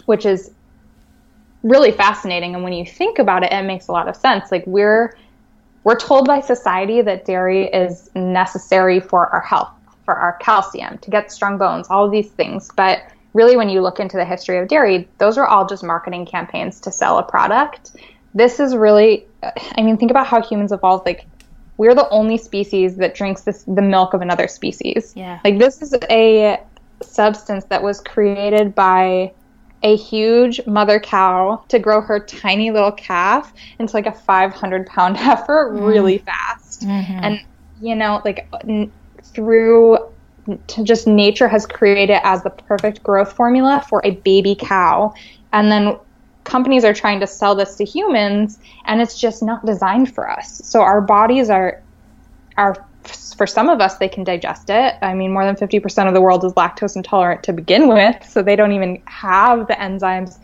which 0.04 0.26
is 0.26 0.52
really 1.62 1.92
fascinating. 1.92 2.54
And 2.54 2.62
when 2.62 2.74
you 2.74 2.84
think 2.84 3.18
about 3.18 3.42
it, 3.42 3.52
it 3.52 3.62
makes 3.62 3.88
a 3.88 3.92
lot 3.92 4.08
of 4.08 4.16
sense. 4.16 4.52
Like 4.52 4.66
we're 4.66 5.16
we're 5.84 5.98
told 5.98 6.26
by 6.26 6.40
society 6.40 7.00
that 7.02 7.24
dairy 7.24 7.66
is 7.68 8.10
necessary 8.14 9.00
for 9.00 9.28
our 9.28 9.40
health, 9.40 9.70
for 10.08 10.14
our 10.14 10.38
calcium, 10.38 10.96
to 10.98 11.10
get 11.10 11.30
strong 11.30 11.58
bones, 11.58 11.88
all 11.90 12.06
of 12.06 12.10
these 12.10 12.30
things. 12.30 12.70
But 12.74 13.02
really, 13.34 13.56
when 13.56 13.68
you 13.68 13.82
look 13.82 14.00
into 14.00 14.16
the 14.16 14.24
history 14.24 14.56
of 14.56 14.68
dairy, 14.68 15.06
those 15.18 15.36
are 15.36 15.46
all 15.46 15.66
just 15.66 15.84
marketing 15.84 16.24
campaigns 16.24 16.80
to 16.80 16.90
sell 16.90 17.18
a 17.18 17.22
product 17.22 17.92
this 18.34 18.60
is 18.60 18.76
really 18.76 19.26
i 19.76 19.82
mean 19.82 19.96
think 19.96 20.10
about 20.10 20.26
how 20.26 20.40
humans 20.40 20.72
evolved 20.72 21.04
like 21.06 21.26
we're 21.76 21.94
the 21.94 22.08
only 22.10 22.36
species 22.36 22.96
that 22.96 23.14
drinks 23.14 23.42
this 23.42 23.64
the 23.64 23.82
milk 23.82 24.14
of 24.14 24.20
another 24.20 24.48
species 24.48 25.12
yeah 25.16 25.40
like 25.44 25.58
this 25.58 25.82
is 25.82 25.94
a 26.10 26.58
substance 27.02 27.64
that 27.66 27.82
was 27.82 28.00
created 28.00 28.74
by 28.74 29.32
a 29.84 29.96
huge 29.96 30.60
mother 30.66 30.98
cow 30.98 31.62
to 31.68 31.78
grow 31.78 32.00
her 32.00 32.18
tiny 32.18 32.70
little 32.70 32.92
calf 32.92 33.52
into 33.78 33.94
like 33.94 34.06
a 34.06 34.12
500 34.12 34.86
pound 34.86 35.16
heifer 35.24 35.72
mm. 35.72 35.86
really 35.86 36.18
fast 36.18 36.82
mm-hmm. 36.82 37.12
and 37.22 37.40
you 37.80 37.94
know 37.94 38.20
like 38.24 38.48
n- 38.64 38.90
through 39.38 39.96
just 40.82 41.06
nature 41.06 41.46
has 41.46 41.64
created 41.64 42.18
as 42.24 42.42
the 42.42 42.50
perfect 42.50 43.04
growth 43.04 43.32
formula 43.32 43.84
for 43.88 44.00
a 44.04 44.10
baby 44.10 44.56
cow 44.58 45.14
and 45.52 45.70
then 45.70 45.96
companies 46.42 46.84
are 46.84 46.92
trying 46.92 47.20
to 47.20 47.26
sell 47.26 47.54
this 47.54 47.76
to 47.76 47.84
humans 47.84 48.58
and 48.86 49.00
it's 49.00 49.16
just 49.20 49.44
not 49.44 49.64
designed 49.64 50.12
for 50.12 50.28
us. 50.28 50.60
So 50.64 50.80
our 50.80 51.00
bodies 51.00 51.50
are 51.50 51.80
are 52.56 52.84
for 53.36 53.46
some 53.46 53.68
of 53.68 53.80
us 53.80 53.98
they 53.98 54.08
can 54.08 54.24
digest 54.24 54.70
it. 54.70 54.96
I 55.02 55.14
mean 55.14 55.32
more 55.32 55.44
than 55.44 55.54
50% 55.54 56.08
of 56.08 56.14
the 56.14 56.20
world 56.20 56.44
is 56.44 56.52
lactose 56.54 56.96
intolerant 56.96 57.44
to 57.44 57.52
begin 57.52 57.86
with, 57.86 58.16
so 58.28 58.42
they 58.42 58.56
don't 58.56 58.72
even 58.72 59.00
have 59.04 59.68
the 59.68 59.74
enzymes 59.74 60.40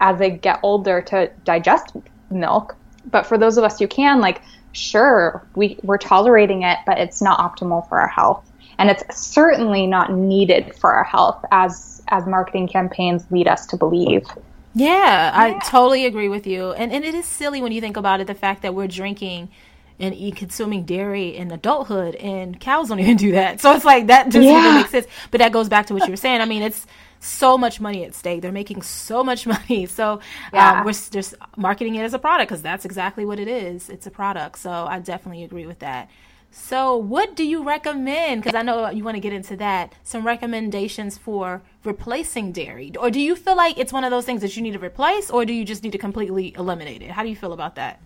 as 0.00 0.16
they 0.20 0.30
get 0.30 0.60
older 0.62 1.02
to 1.02 1.28
digest 1.42 1.96
milk. 2.30 2.76
But 3.10 3.26
for 3.26 3.36
those 3.36 3.58
of 3.58 3.64
us 3.64 3.80
who 3.80 3.88
can 3.88 4.20
like 4.20 4.42
sure, 4.78 5.46
we 5.54 5.78
we're 5.82 5.98
tolerating 5.98 6.62
it, 6.62 6.78
but 6.86 6.98
it's 6.98 7.20
not 7.20 7.38
optimal 7.38 7.88
for 7.88 8.00
our 8.00 8.08
health. 8.08 8.44
And 8.78 8.90
it's 8.90 9.16
certainly 9.16 9.86
not 9.86 10.12
needed 10.12 10.74
for 10.76 10.92
our 10.92 11.04
health 11.04 11.44
as 11.50 12.02
as 12.08 12.26
marketing 12.26 12.68
campaigns 12.68 13.26
lead 13.30 13.48
us 13.48 13.66
to 13.66 13.76
believe. 13.76 14.26
Yeah, 14.74 15.32
I 15.34 15.58
totally 15.66 16.06
agree 16.06 16.28
with 16.28 16.46
you. 16.46 16.72
And 16.72 16.92
and 16.92 17.04
it 17.04 17.14
is 17.14 17.26
silly 17.26 17.62
when 17.62 17.72
you 17.72 17.80
think 17.80 17.96
about 17.96 18.20
it, 18.20 18.26
the 18.26 18.34
fact 18.34 18.62
that 18.62 18.74
we're 18.74 18.86
drinking 18.88 19.48
and 20.00 20.14
eat, 20.14 20.36
consuming 20.36 20.84
dairy 20.84 21.36
in 21.36 21.50
adulthood, 21.50 22.14
and 22.16 22.60
cows 22.60 22.88
don't 22.88 23.00
even 23.00 23.16
do 23.16 23.32
that. 23.32 23.60
So 23.68 23.74
it's 23.74 23.84
like 23.84 24.06
that 24.06 24.26
doesn't 24.26 24.42
yeah. 24.42 24.60
even 24.60 24.74
make 24.76 24.86
sense. 24.86 25.06
But 25.30 25.38
that 25.38 25.52
goes 25.52 25.68
back 25.68 25.86
to 25.86 25.94
what 25.94 26.04
you 26.04 26.12
were 26.12 26.16
saying. 26.16 26.40
I 26.40 26.44
mean, 26.44 26.62
it's 26.62 26.86
so 27.20 27.58
much 27.58 27.80
money 27.80 28.04
at 28.04 28.14
stake. 28.14 28.42
They're 28.42 28.52
making 28.52 28.82
so 28.82 29.24
much 29.24 29.46
money. 29.54 29.86
So 29.86 30.12
um, 30.12 30.20
yeah. 30.52 30.80
um, 30.80 30.86
we're 30.86 30.92
just 30.92 31.34
marketing 31.56 31.94
it 31.96 32.02
as 32.02 32.14
a 32.14 32.18
product 32.18 32.48
because 32.48 32.62
that's 32.62 32.84
exactly 32.84 33.24
what 33.24 33.38
it 33.38 33.48
is. 33.48 33.88
It's 33.88 34.06
a 34.06 34.10
product. 34.10 34.58
So 34.58 34.70
I 34.70 34.98
definitely 34.98 35.44
agree 35.44 35.66
with 35.66 35.80
that. 35.80 36.08
So, 36.50 36.96
what 36.96 37.36
do 37.36 37.46
you 37.46 37.62
recommend? 37.62 38.42
Because 38.42 38.56
I 38.56 38.62
know 38.62 38.88
you 38.88 39.04
want 39.04 39.16
to 39.16 39.20
get 39.20 39.34
into 39.34 39.54
that. 39.56 39.94
Some 40.02 40.26
recommendations 40.26 41.18
for 41.18 41.62
replacing 41.84 42.52
dairy, 42.52 42.90
or 42.98 43.10
do 43.10 43.20
you 43.20 43.36
feel 43.36 43.54
like 43.54 43.78
it's 43.78 43.92
one 43.92 44.02
of 44.02 44.10
those 44.10 44.24
things 44.24 44.40
that 44.40 44.56
you 44.56 44.62
need 44.62 44.72
to 44.72 44.78
replace, 44.78 45.30
or 45.30 45.44
do 45.44 45.52
you 45.52 45.64
just 45.64 45.82
need 45.82 45.92
to 45.92 45.98
completely 45.98 46.54
eliminate 46.56 47.02
it? 47.02 47.10
How 47.10 47.22
do 47.22 47.28
you 47.28 47.36
feel 47.36 47.52
about 47.52 47.74
that? 47.74 48.00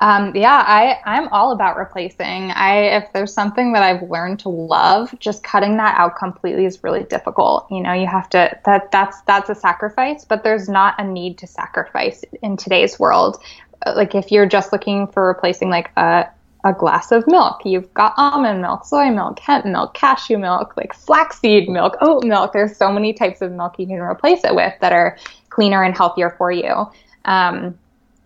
Um, 0.00 0.34
yeah, 0.34 0.64
I, 0.66 0.98
I'm 1.04 1.28
all 1.28 1.52
about 1.52 1.76
replacing. 1.76 2.50
I 2.50 2.96
if 2.96 3.12
there's 3.12 3.32
something 3.32 3.72
that 3.74 3.82
I've 3.82 4.08
learned 4.10 4.40
to 4.40 4.48
love, 4.48 5.14
just 5.20 5.44
cutting 5.44 5.76
that 5.76 5.96
out 5.96 6.16
completely 6.16 6.66
is 6.66 6.82
really 6.82 7.04
difficult. 7.04 7.70
You 7.70 7.80
know, 7.80 7.92
you 7.92 8.06
have 8.06 8.28
to 8.30 8.58
that 8.64 8.90
that's 8.90 9.20
that's 9.22 9.50
a 9.50 9.54
sacrifice, 9.54 10.24
but 10.24 10.42
there's 10.42 10.68
not 10.68 10.94
a 10.98 11.04
need 11.04 11.38
to 11.38 11.46
sacrifice 11.46 12.24
in 12.42 12.56
today's 12.56 12.98
world. 12.98 13.40
Like 13.86 14.14
if 14.14 14.32
you're 14.32 14.46
just 14.46 14.72
looking 14.72 15.06
for 15.06 15.28
replacing 15.28 15.70
like 15.70 15.90
a 15.96 16.28
a 16.64 16.72
glass 16.72 17.12
of 17.12 17.26
milk. 17.26 17.60
You've 17.64 17.92
got 17.92 18.14
almond 18.16 18.62
milk, 18.62 18.86
soy 18.86 19.10
milk, 19.10 19.38
hemp 19.38 19.66
milk, 19.66 19.92
cashew 19.94 20.38
milk, 20.38 20.74
like 20.76 20.94
flaxseed 20.94 21.68
milk, 21.68 21.96
oat 22.00 22.24
milk. 22.24 22.52
There's 22.54 22.76
so 22.76 22.90
many 22.90 23.12
types 23.12 23.42
of 23.42 23.52
milk 23.52 23.78
you 23.78 23.86
can 23.86 24.00
replace 24.00 24.44
it 24.44 24.54
with 24.54 24.72
that 24.80 24.92
are 24.92 25.18
cleaner 25.50 25.84
and 25.84 25.94
healthier 25.94 26.34
for 26.38 26.50
you. 26.50 26.86
Um, 27.26 27.78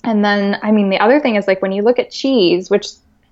and 0.04 0.24
then, 0.24 0.58
I 0.62 0.70
mean, 0.70 0.90
the 0.90 0.98
other 0.98 1.20
thing 1.20 1.36
is 1.36 1.46
like 1.46 1.60
when 1.62 1.72
you 1.72 1.82
look 1.82 1.98
at 1.98 2.10
cheese, 2.10 2.70
which 2.70 2.86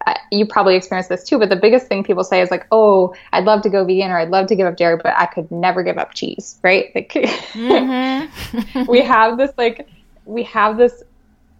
uh, 0.06 0.14
you 0.30 0.46
probably 0.46 0.76
experience 0.76 1.08
this 1.08 1.24
too, 1.24 1.38
but 1.38 1.48
the 1.48 1.56
biggest 1.56 1.88
thing 1.88 2.04
people 2.04 2.22
say 2.22 2.40
is 2.40 2.50
like, 2.50 2.66
"Oh, 2.70 3.14
I'd 3.32 3.44
love 3.44 3.62
to 3.62 3.70
go 3.70 3.84
vegan 3.84 4.10
or 4.10 4.18
I'd 4.18 4.30
love 4.30 4.46
to 4.48 4.56
give 4.56 4.66
up 4.66 4.76
dairy, 4.76 4.96
but 4.96 5.14
I 5.16 5.26
could 5.26 5.50
never 5.50 5.82
give 5.82 5.98
up 5.98 6.14
cheese." 6.14 6.58
Right? 6.62 6.92
Like, 6.94 7.12
mm-hmm. 7.12 8.84
we 8.86 9.00
have 9.02 9.36
this 9.36 9.50
like 9.58 9.88
we 10.24 10.44
have 10.44 10.76
this 10.76 11.02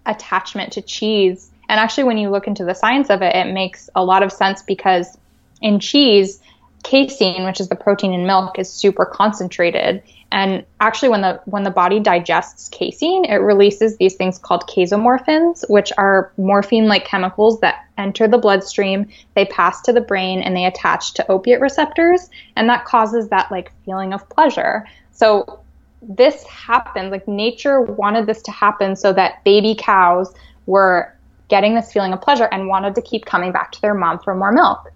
attachment 0.06 0.72
to 0.74 0.82
cheese, 0.82 1.50
and 1.68 1.80
actually, 1.80 2.04
when 2.04 2.18
you 2.18 2.30
look 2.30 2.46
into 2.46 2.64
the 2.64 2.74
science 2.74 3.10
of 3.10 3.22
it, 3.22 3.34
it 3.34 3.52
makes 3.52 3.90
a 3.94 4.04
lot 4.04 4.22
of 4.22 4.30
sense 4.30 4.62
because 4.62 5.18
in 5.60 5.80
cheese, 5.80 6.40
casein, 6.84 7.44
which 7.44 7.60
is 7.60 7.68
the 7.68 7.74
protein 7.74 8.12
in 8.12 8.26
milk, 8.26 8.58
is 8.58 8.70
super 8.72 9.04
concentrated. 9.04 10.02
And 10.36 10.66
actually, 10.80 11.08
when 11.08 11.22
the 11.22 11.40
when 11.46 11.62
the 11.62 11.70
body 11.70 11.98
digests 11.98 12.68
casein, 12.68 13.24
it 13.24 13.36
releases 13.36 13.96
these 13.96 14.16
things 14.16 14.38
called 14.38 14.68
casomorphins, 14.68 15.64
which 15.70 15.90
are 15.96 16.30
morphine-like 16.36 17.06
chemicals 17.06 17.58
that 17.60 17.86
enter 17.96 18.28
the 18.28 18.36
bloodstream. 18.36 19.08
They 19.34 19.46
pass 19.46 19.80
to 19.82 19.94
the 19.94 20.02
brain 20.02 20.42
and 20.42 20.54
they 20.54 20.66
attach 20.66 21.14
to 21.14 21.26
opiate 21.30 21.62
receptors, 21.62 22.28
and 22.54 22.68
that 22.68 22.84
causes 22.84 23.30
that 23.30 23.50
like 23.50 23.72
feeling 23.86 24.12
of 24.12 24.28
pleasure. 24.28 24.86
So 25.10 25.60
this 26.02 26.44
happens 26.44 27.12
like 27.12 27.26
nature 27.26 27.80
wanted 27.80 28.26
this 28.26 28.42
to 28.42 28.50
happen 28.50 28.94
so 28.94 29.14
that 29.14 29.42
baby 29.42 29.74
cows 29.74 30.34
were 30.66 31.16
getting 31.48 31.74
this 31.74 31.90
feeling 31.94 32.12
of 32.12 32.20
pleasure 32.20 32.48
and 32.52 32.68
wanted 32.68 32.94
to 32.96 33.00
keep 33.00 33.24
coming 33.24 33.52
back 33.52 33.72
to 33.72 33.80
their 33.80 33.94
mom 33.94 34.18
for 34.18 34.34
more 34.34 34.52
milk. 34.52 34.92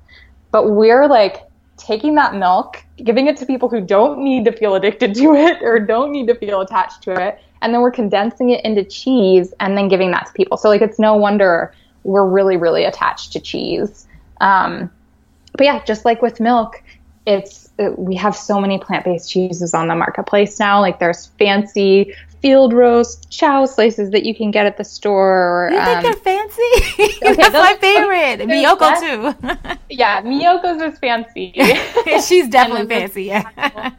But 0.50 0.72
we're 0.72 1.08
like 1.08 1.49
taking 1.80 2.14
that 2.16 2.34
milk, 2.34 2.82
giving 3.02 3.26
it 3.26 3.36
to 3.38 3.46
people 3.46 3.68
who 3.68 3.80
don't 3.80 4.22
need 4.22 4.44
to 4.44 4.52
feel 4.52 4.74
addicted 4.74 5.14
to 5.16 5.34
it 5.34 5.62
or 5.62 5.78
don't 5.80 6.12
need 6.12 6.26
to 6.28 6.34
feel 6.34 6.60
attached 6.60 7.02
to 7.02 7.12
it, 7.12 7.40
and 7.62 7.74
then 7.74 7.80
we're 7.80 7.90
condensing 7.90 8.50
it 8.50 8.64
into 8.64 8.84
cheese 8.84 9.52
and 9.60 9.76
then 9.76 9.88
giving 9.88 10.10
that 10.10 10.26
to 10.26 10.32
people. 10.32 10.56
So 10.56 10.68
like 10.68 10.82
it's 10.82 10.98
no 10.98 11.16
wonder 11.16 11.74
we're 12.04 12.26
really 12.26 12.56
really 12.56 12.84
attached 12.84 13.32
to 13.32 13.40
cheese. 13.40 14.06
Um, 14.40 14.90
but 15.52 15.64
yeah, 15.64 15.82
just 15.84 16.04
like 16.04 16.22
with 16.22 16.40
milk, 16.40 16.82
it's 17.26 17.70
we 17.96 18.14
have 18.16 18.36
so 18.36 18.60
many 18.60 18.78
plant-based 18.78 19.30
cheeses 19.30 19.74
on 19.74 19.88
the 19.88 19.94
marketplace 19.94 20.58
now. 20.58 20.80
Like 20.80 20.98
there's 20.98 21.26
fancy 21.38 22.14
field 22.40 22.72
roast 22.72 23.30
Chao 23.30 23.66
slices 23.66 24.10
that 24.10 24.24
you 24.24 24.34
can 24.34 24.50
get 24.50 24.66
at 24.66 24.76
the 24.76 24.84
store. 24.84 25.68
You 25.72 25.78
think 25.84 25.96
um, 25.98 26.02
they're 26.02 26.14
fancy? 26.14 26.62
Okay, 27.22 27.34
That's 27.34 27.52
my 27.52 27.76
favorite. 27.80 28.48
Miyoko 28.48 29.00
too. 29.00 29.78
yeah, 29.90 30.22
Miyoko's 30.22 30.80
is 30.82 30.98
fancy. 30.98 31.52
She's 32.26 32.48
definitely 32.48 32.86
fancy. 32.86 33.24
Yeah. 33.24 33.92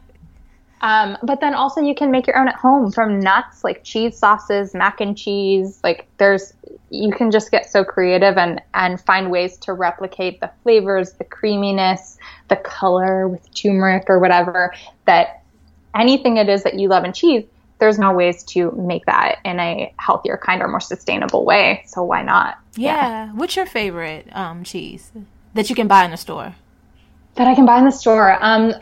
Um, 0.82 1.16
but 1.22 1.40
then 1.40 1.54
also 1.54 1.80
you 1.80 1.94
can 1.94 2.10
make 2.10 2.26
your 2.26 2.36
own 2.36 2.48
at 2.48 2.56
home 2.56 2.90
from 2.90 3.20
nuts 3.20 3.62
like 3.62 3.84
cheese 3.84 4.18
sauces, 4.18 4.74
mac 4.74 5.00
and 5.00 5.16
cheese. 5.16 5.80
Like 5.84 6.08
there's, 6.18 6.54
you 6.90 7.12
can 7.12 7.30
just 7.30 7.52
get 7.52 7.70
so 7.70 7.84
creative 7.84 8.36
and 8.36 8.60
and 8.74 9.00
find 9.00 9.30
ways 9.30 9.56
to 9.58 9.72
replicate 9.72 10.40
the 10.40 10.50
flavors, 10.62 11.12
the 11.12 11.24
creaminess, 11.24 12.18
the 12.48 12.56
color 12.56 13.28
with 13.28 13.52
turmeric 13.54 14.06
or 14.08 14.18
whatever. 14.18 14.74
That 15.06 15.44
anything 15.94 16.36
it 16.36 16.48
is 16.48 16.64
that 16.64 16.74
you 16.74 16.88
love 16.88 17.04
in 17.04 17.12
cheese, 17.12 17.44
there's 17.78 17.98
no 17.98 18.12
ways 18.12 18.42
to 18.44 18.72
make 18.72 19.06
that 19.06 19.38
in 19.44 19.60
a 19.60 19.94
healthier, 19.98 20.36
kinder, 20.36 20.66
more 20.66 20.80
sustainable 20.80 21.44
way. 21.44 21.84
So 21.86 22.02
why 22.02 22.22
not? 22.22 22.58
Yeah. 22.76 22.94
yeah. 22.94 23.32
What's 23.32 23.54
your 23.54 23.66
favorite 23.66 24.28
um, 24.32 24.64
cheese 24.64 25.12
that 25.54 25.70
you 25.70 25.76
can 25.76 25.86
buy 25.86 26.04
in 26.04 26.10
the 26.10 26.16
store? 26.16 26.56
That 27.36 27.46
I 27.46 27.54
can 27.54 27.66
buy 27.66 27.78
in 27.78 27.84
the 27.84 27.90
store. 27.90 28.36
Um, 28.40 28.74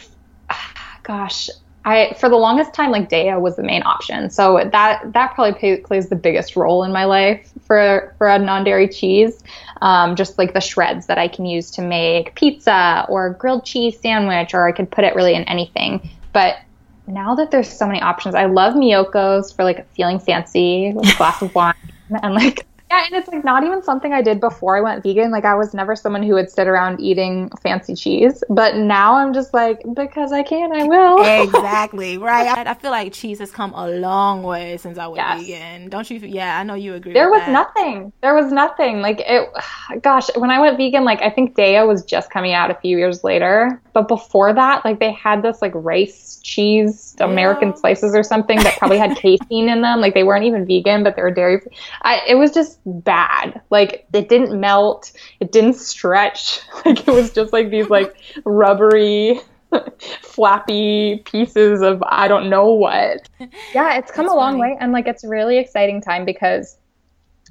gosh, 1.02 1.48
I 1.84 2.14
for 2.18 2.28
the 2.28 2.36
longest 2.36 2.74
time 2.74 2.90
like 2.90 3.08
Daiya 3.08 3.40
was 3.40 3.56
the 3.56 3.62
main 3.62 3.82
option. 3.84 4.28
So 4.30 4.68
that 4.70 5.12
that 5.12 5.34
probably 5.34 5.58
pay, 5.58 5.76
plays 5.78 6.08
the 6.08 6.16
biggest 6.16 6.56
role 6.56 6.84
in 6.84 6.92
my 6.92 7.04
life 7.04 7.52
for 7.62 8.14
for 8.18 8.28
a 8.28 8.38
non-dairy 8.38 8.88
cheese. 8.88 9.42
Um, 9.82 10.14
just 10.14 10.36
like 10.36 10.52
the 10.52 10.60
shreds 10.60 11.06
that 11.06 11.16
I 11.16 11.26
can 11.26 11.46
use 11.46 11.70
to 11.72 11.82
make 11.82 12.34
pizza 12.34 13.06
or 13.08 13.30
grilled 13.30 13.64
cheese 13.64 13.98
sandwich, 13.98 14.52
or 14.52 14.68
I 14.68 14.72
could 14.72 14.90
put 14.90 15.04
it 15.04 15.14
really 15.14 15.34
in 15.34 15.44
anything. 15.44 16.10
But 16.34 16.58
now 17.06 17.34
that 17.34 17.50
there's 17.50 17.68
so 17.68 17.86
many 17.86 18.00
options, 18.00 18.34
I 18.34 18.44
love 18.44 18.74
Miyoko's 18.74 19.50
for 19.50 19.64
like 19.64 19.90
feeling 19.94 20.18
fancy 20.18 20.92
with 20.94 21.08
a 21.08 21.16
glass 21.16 21.40
of 21.40 21.54
wine 21.54 21.74
and 22.22 22.34
like 22.34 22.66
yeah, 22.90 23.04
and 23.06 23.14
it's 23.14 23.28
like 23.28 23.44
not 23.44 23.62
even 23.62 23.82
something 23.82 24.12
I 24.12 24.20
did 24.20 24.40
before 24.40 24.76
I 24.76 24.80
went 24.80 25.04
vegan. 25.04 25.30
Like 25.30 25.44
I 25.44 25.54
was 25.54 25.72
never 25.72 25.94
someone 25.94 26.24
who 26.24 26.34
would 26.34 26.50
sit 26.50 26.66
around 26.66 27.00
eating 27.00 27.48
fancy 27.62 27.94
cheese, 27.94 28.42
but 28.50 28.74
now 28.74 29.14
I'm 29.14 29.32
just 29.32 29.54
like 29.54 29.80
because 29.94 30.32
I 30.32 30.42
can, 30.42 30.72
I 30.72 30.84
will. 30.84 31.22
exactly 31.44 32.18
right. 32.18 32.66
I, 32.66 32.72
I, 32.72 32.74
feel 32.74 32.90
like 32.90 33.12
cheese 33.12 33.38
has 33.38 33.52
come 33.52 33.72
a 33.74 33.88
long 33.88 34.42
way 34.42 34.76
since 34.76 34.98
I 34.98 35.06
went 35.06 35.18
yes. 35.18 35.40
vegan. 35.42 35.88
Don't 35.88 36.10
you? 36.10 36.18
Yeah, 36.18 36.58
I 36.58 36.64
know 36.64 36.74
you 36.74 36.94
agree. 36.94 37.12
There 37.12 37.30
was 37.30 37.42
that. 37.42 37.52
nothing. 37.52 38.12
There 38.22 38.34
was 38.34 38.50
nothing. 38.50 39.00
Like 39.02 39.22
it. 39.24 39.48
Gosh, 40.02 40.28
when 40.34 40.50
I 40.50 40.58
went 40.58 40.76
vegan, 40.76 41.04
like 41.04 41.22
I 41.22 41.30
think 41.30 41.54
Daiya 41.54 41.86
was 41.86 42.04
just 42.04 42.30
coming 42.30 42.54
out 42.54 42.72
a 42.72 42.74
few 42.74 42.98
years 42.98 43.22
later, 43.22 43.80
but 43.92 44.08
before 44.08 44.52
that, 44.52 44.84
like 44.84 44.98
they 45.00 45.12
had 45.12 45.42
this 45.42 45.60
like 45.62 45.72
rice 45.74 46.40
cheese 46.42 47.16
American 47.20 47.76
slices 47.76 48.14
or 48.14 48.22
something 48.22 48.58
that 48.58 48.78
probably 48.78 48.98
had 48.98 49.16
casein 49.16 49.68
in 49.68 49.82
them. 49.82 50.00
Like 50.00 50.14
they 50.14 50.24
weren't 50.24 50.44
even 50.44 50.66
vegan, 50.66 51.02
but 51.02 51.16
they 51.16 51.22
were 51.22 51.30
dairy. 51.30 51.60
I, 52.02 52.20
it 52.28 52.34
was 52.36 52.50
just 52.52 52.78
bad. 52.86 53.60
Like 53.70 54.06
it 54.12 54.28
didn't 54.28 54.58
melt, 54.58 55.12
it 55.40 55.52
didn't 55.52 55.74
stretch. 55.74 56.60
Like 56.84 57.06
it 57.06 57.12
was 57.12 57.30
just 57.32 57.52
like 57.52 57.70
these 57.70 57.90
like 57.90 58.16
rubbery, 58.44 59.40
flappy 60.22 61.22
pieces 61.24 61.82
of 61.82 62.02
I 62.06 62.28
don't 62.28 62.48
know 62.50 62.72
what. 62.72 63.28
Yeah, 63.74 63.96
it's 63.98 64.10
come 64.10 64.26
That's 64.26 64.34
a 64.34 64.36
long 64.36 64.58
funny. 64.58 64.72
way, 64.72 64.78
and 64.80 64.92
like 64.92 65.06
it's 65.06 65.24
a 65.24 65.28
really 65.28 65.58
exciting 65.58 66.00
time 66.00 66.24
because 66.24 66.76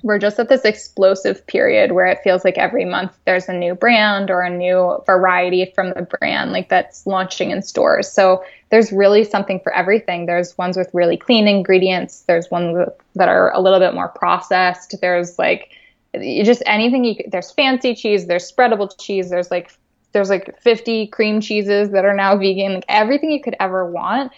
we're 0.04 0.20
just 0.20 0.40
at 0.40 0.50
this 0.50 0.66
explosive 0.66 1.46
period 1.48 1.92
where 1.92 2.06
it 2.06 2.20
feels 2.24 2.46
like 2.46 2.58
every 2.58 2.86
month 2.86 3.18
there's 3.26 3.50
a 3.50 3.54
new 3.54 3.76
brand 3.76 4.30
or 4.32 4.42
a 4.42 4.50
new 4.50 4.98
variety 5.06 5.66
from 5.76 5.94
the 5.94 6.04
brand 6.04 6.52
like 6.52 6.70
that's 6.70 7.06
launching 7.06 7.52
in 7.52 7.62
stores. 7.62 8.10
So 8.12 8.44
there's 8.70 8.92
really 8.92 9.24
something 9.24 9.60
for 9.60 9.74
everything. 9.74 10.26
There's 10.26 10.58
ones 10.58 10.78
with 10.78 10.90
really 10.94 11.18
clean 11.18 11.48
ingredients. 11.48 12.22
There's 12.22 12.50
ones 12.50 12.90
that 13.16 13.30
are 13.30 13.52
a 13.54 13.60
little 13.60 13.80
bit 13.80 13.94
more 13.94 14.10
processed. 14.10 14.96
There's 15.02 15.38
like 15.38 15.72
just 16.16 16.64
anything 16.66 17.04
you 17.04 17.16
there's 17.28 17.52
fancy 17.52 17.94
cheese, 17.96 18.28
there's 18.28 18.50
spreadable 18.50 18.90
cheese, 19.00 19.30
there's 19.30 19.52
like 19.52 19.72
there's 20.12 20.30
like 20.30 20.60
50 20.62 21.08
cream 21.08 21.40
cheeses 21.40 21.92
that 21.92 22.06
are 22.06 22.16
now 22.16 22.36
vegan. 22.38 22.76
Like 22.76 22.86
everything 22.88 23.32
you 23.32 23.42
could 23.42 23.56
ever 23.60 23.86
want 23.86 24.32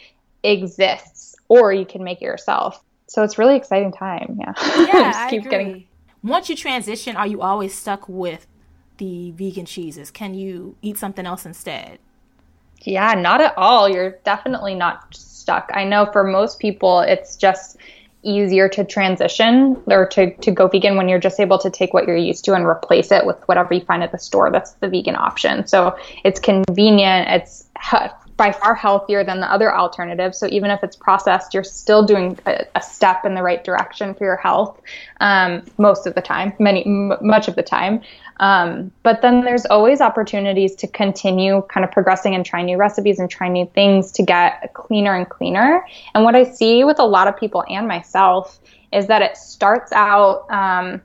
exists 0.43 1.35
or 1.47 1.71
you 1.71 1.85
can 1.85 2.03
make 2.03 2.21
it 2.21 2.25
yourself. 2.25 2.83
So 3.11 3.23
it's 3.23 3.37
really 3.37 3.57
exciting 3.57 3.91
time. 3.91 4.39
Yeah. 4.39 4.53
Yeah, 4.87 5.11
I 5.13 5.27
agree. 5.27 5.49
Getting... 5.49 5.87
Once 6.23 6.49
you 6.49 6.55
transition, 6.55 7.17
are 7.17 7.27
you 7.27 7.41
always 7.41 7.77
stuck 7.77 8.07
with 8.07 8.47
the 8.99 9.31
vegan 9.31 9.65
cheeses? 9.65 10.11
Can 10.11 10.33
you 10.33 10.77
eat 10.81 10.97
something 10.97 11.25
else 11.25 11.45
instead? 11.45 11.99
Yeah, 12.83 13.13
not 13.15 13.41
at 13.41 13.57
all. 13.57 13.89
You're 13.89 14.11
definitely 14.23 14.75
not 14.75 15.13
stuck. 15.13 15.69
I 15.73 15.83
know 15.83 16.09
for 16.13 16.23
most 16.23 16.59
people, 16.59 17.01
it's 17.01 17.35
just 17.35 17.75
easier 18.23 18.69
to 18.69 18.85
transition 18.85 19.81
or 19.87 20.05
to, 20.05 20.33
to 20.37 20.51
go 20.51 20.69
vegan 20.69 20.95
when 20.95 21.09
you're 21.09 21.19
just 21.19 21.41
able 21.41 21.57
to 21.57 21.69
take 21.69 21.93
what 21.93 22.07
you're 22.07 22.15
used 22.15 22.45
to 22.45 22.53
and 22.53 22.65
replace 22.65 23.11
it 23.11 23.25
with 23.25 23.37
whatever 23.47 23.73
you 23.73 23.81
find 23.81 24.03
at 24.03 24.13
the 24.13 24.19
store. 24.19 24.49
That's 24.51 24.71
the 24.75 24.87
vegan 24.87 25.17
option. 25.17 25.67
So 25.67 25.97
it's 26.23 26.39
convenient. 26.39 27.27
It's 27.27 27.65
by 28.41 28.51
far 28.51 28.73
healthier 28.73 29.23
than 29.23 29.39
the 29.39 29.53
other 29.53 29.71
alternatives. 29.71 30.39
So 30.39 30.47
even 30.47 30.71
if 30.71 30.83
it's 30.83 30.95
processed, 30.95 31.53
you're 31.53 31.63
still 31.63 32.03
doing 32.03 32.39
a, 32.47 32.65
a 32.73 32.81
step 32.81 33.23
in 33.23 33.35
the 33.35 33.43
right 33.43 33.63
direction 33.63 34.15
for 34.15 34.23
your 34.23 34.35
health 34.35 34.81
um, 35.19 35.63
most 35.77 36.07
of 36.07 36.15
the 36.15 36.23
time, 36.23 36.51
many 36.57 36.83
m- 36.83 37.13
much 37.21 37.47
of 37.47 37.55
the 37.55 37.61
time. 37.61 38.01
Um, 38.39 38.91
but 39.03 39.21
then 39.21 39.41
there's 39.41 39.67
always 39.67 40.01
opportunities 40.01 40.73
to 40.77 40.87
continue 40.87 41.61
kind 41.69 41.85
of 41.85 41.91
progressing 41.91 42.33
and 42.33 42.43
try 42.43 42.63
new 42.63 42.77
recipes 42.77 43.19
and 43.19 43.29
try 43.29 43.47
new 43.47 43.67
things 43.75 44.11
to 44.13 44.23
get 44.23 44.73
cleaner 44.73 45.15
and 45.15 45.29
cleaner. 45.29 45.85
And 46.15 46.23
what 46.23 46.35
I 46.35 46.43
see 46.43 46.83
with 46.83 46.97
a 46.97 47.05
lot 47.05 47.27
of 47.27 47.37
people 47.37 47.63
and 47.69 47.87
myself 47.87 48.59
is 48.91 49.05
that 49.05 49.21
it 49.21 49.37
starts 49.37 49.91
out. 49.91 50.49
Um, 50.49 51.03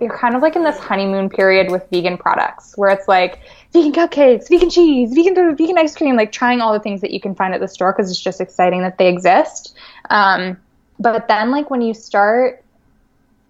you're 0.00 0.16
kind 0.16 0.34
of 0.34 0.42
like 0.42 0.56
in 0.56 0.64
this 0.64 0.78
honeymoon 0.78 1.28
period 1.28 1.70
with 1.70 1.86
vegan 1.90 2.16
products 2.16 2.72
where 2.76 2.90
it's 2.90 3.06
like 3.06 3.40
vegan 3.72 3.92
cupcakes, 3.92 4.48
vegan 4.48 4.70
cheese, 4.70 5.12
vegan 5.12 5.56
vegan 5.56 5.78
ice 5.78 5.94
cream, 5.94 6.16
like 6.16 6.32
trying 6.32 6.60
all 6.60 6.72
the 6.72 6.80
things 6.80 7.00
that 7.02 7.10
you 7.10 7.20
can 7.20 7.34
find 7.34 7.54
at 7.54 7.60
the 7.60 7.68
store 7.68 7.92
because 7.92 8.10
it's 8.10 8.20
just 8.20 8.40
exciting 8.40 8.82
that 8.82 8.98
they 8.98 9.08
exist. 9.08 9.76
Um, 10.08 10.56
but 10.98 11.28
then 11.28 11.50
like 11.50 11.70
when 11.70 11.82
you 11.82 11.94
start 11.94 12.64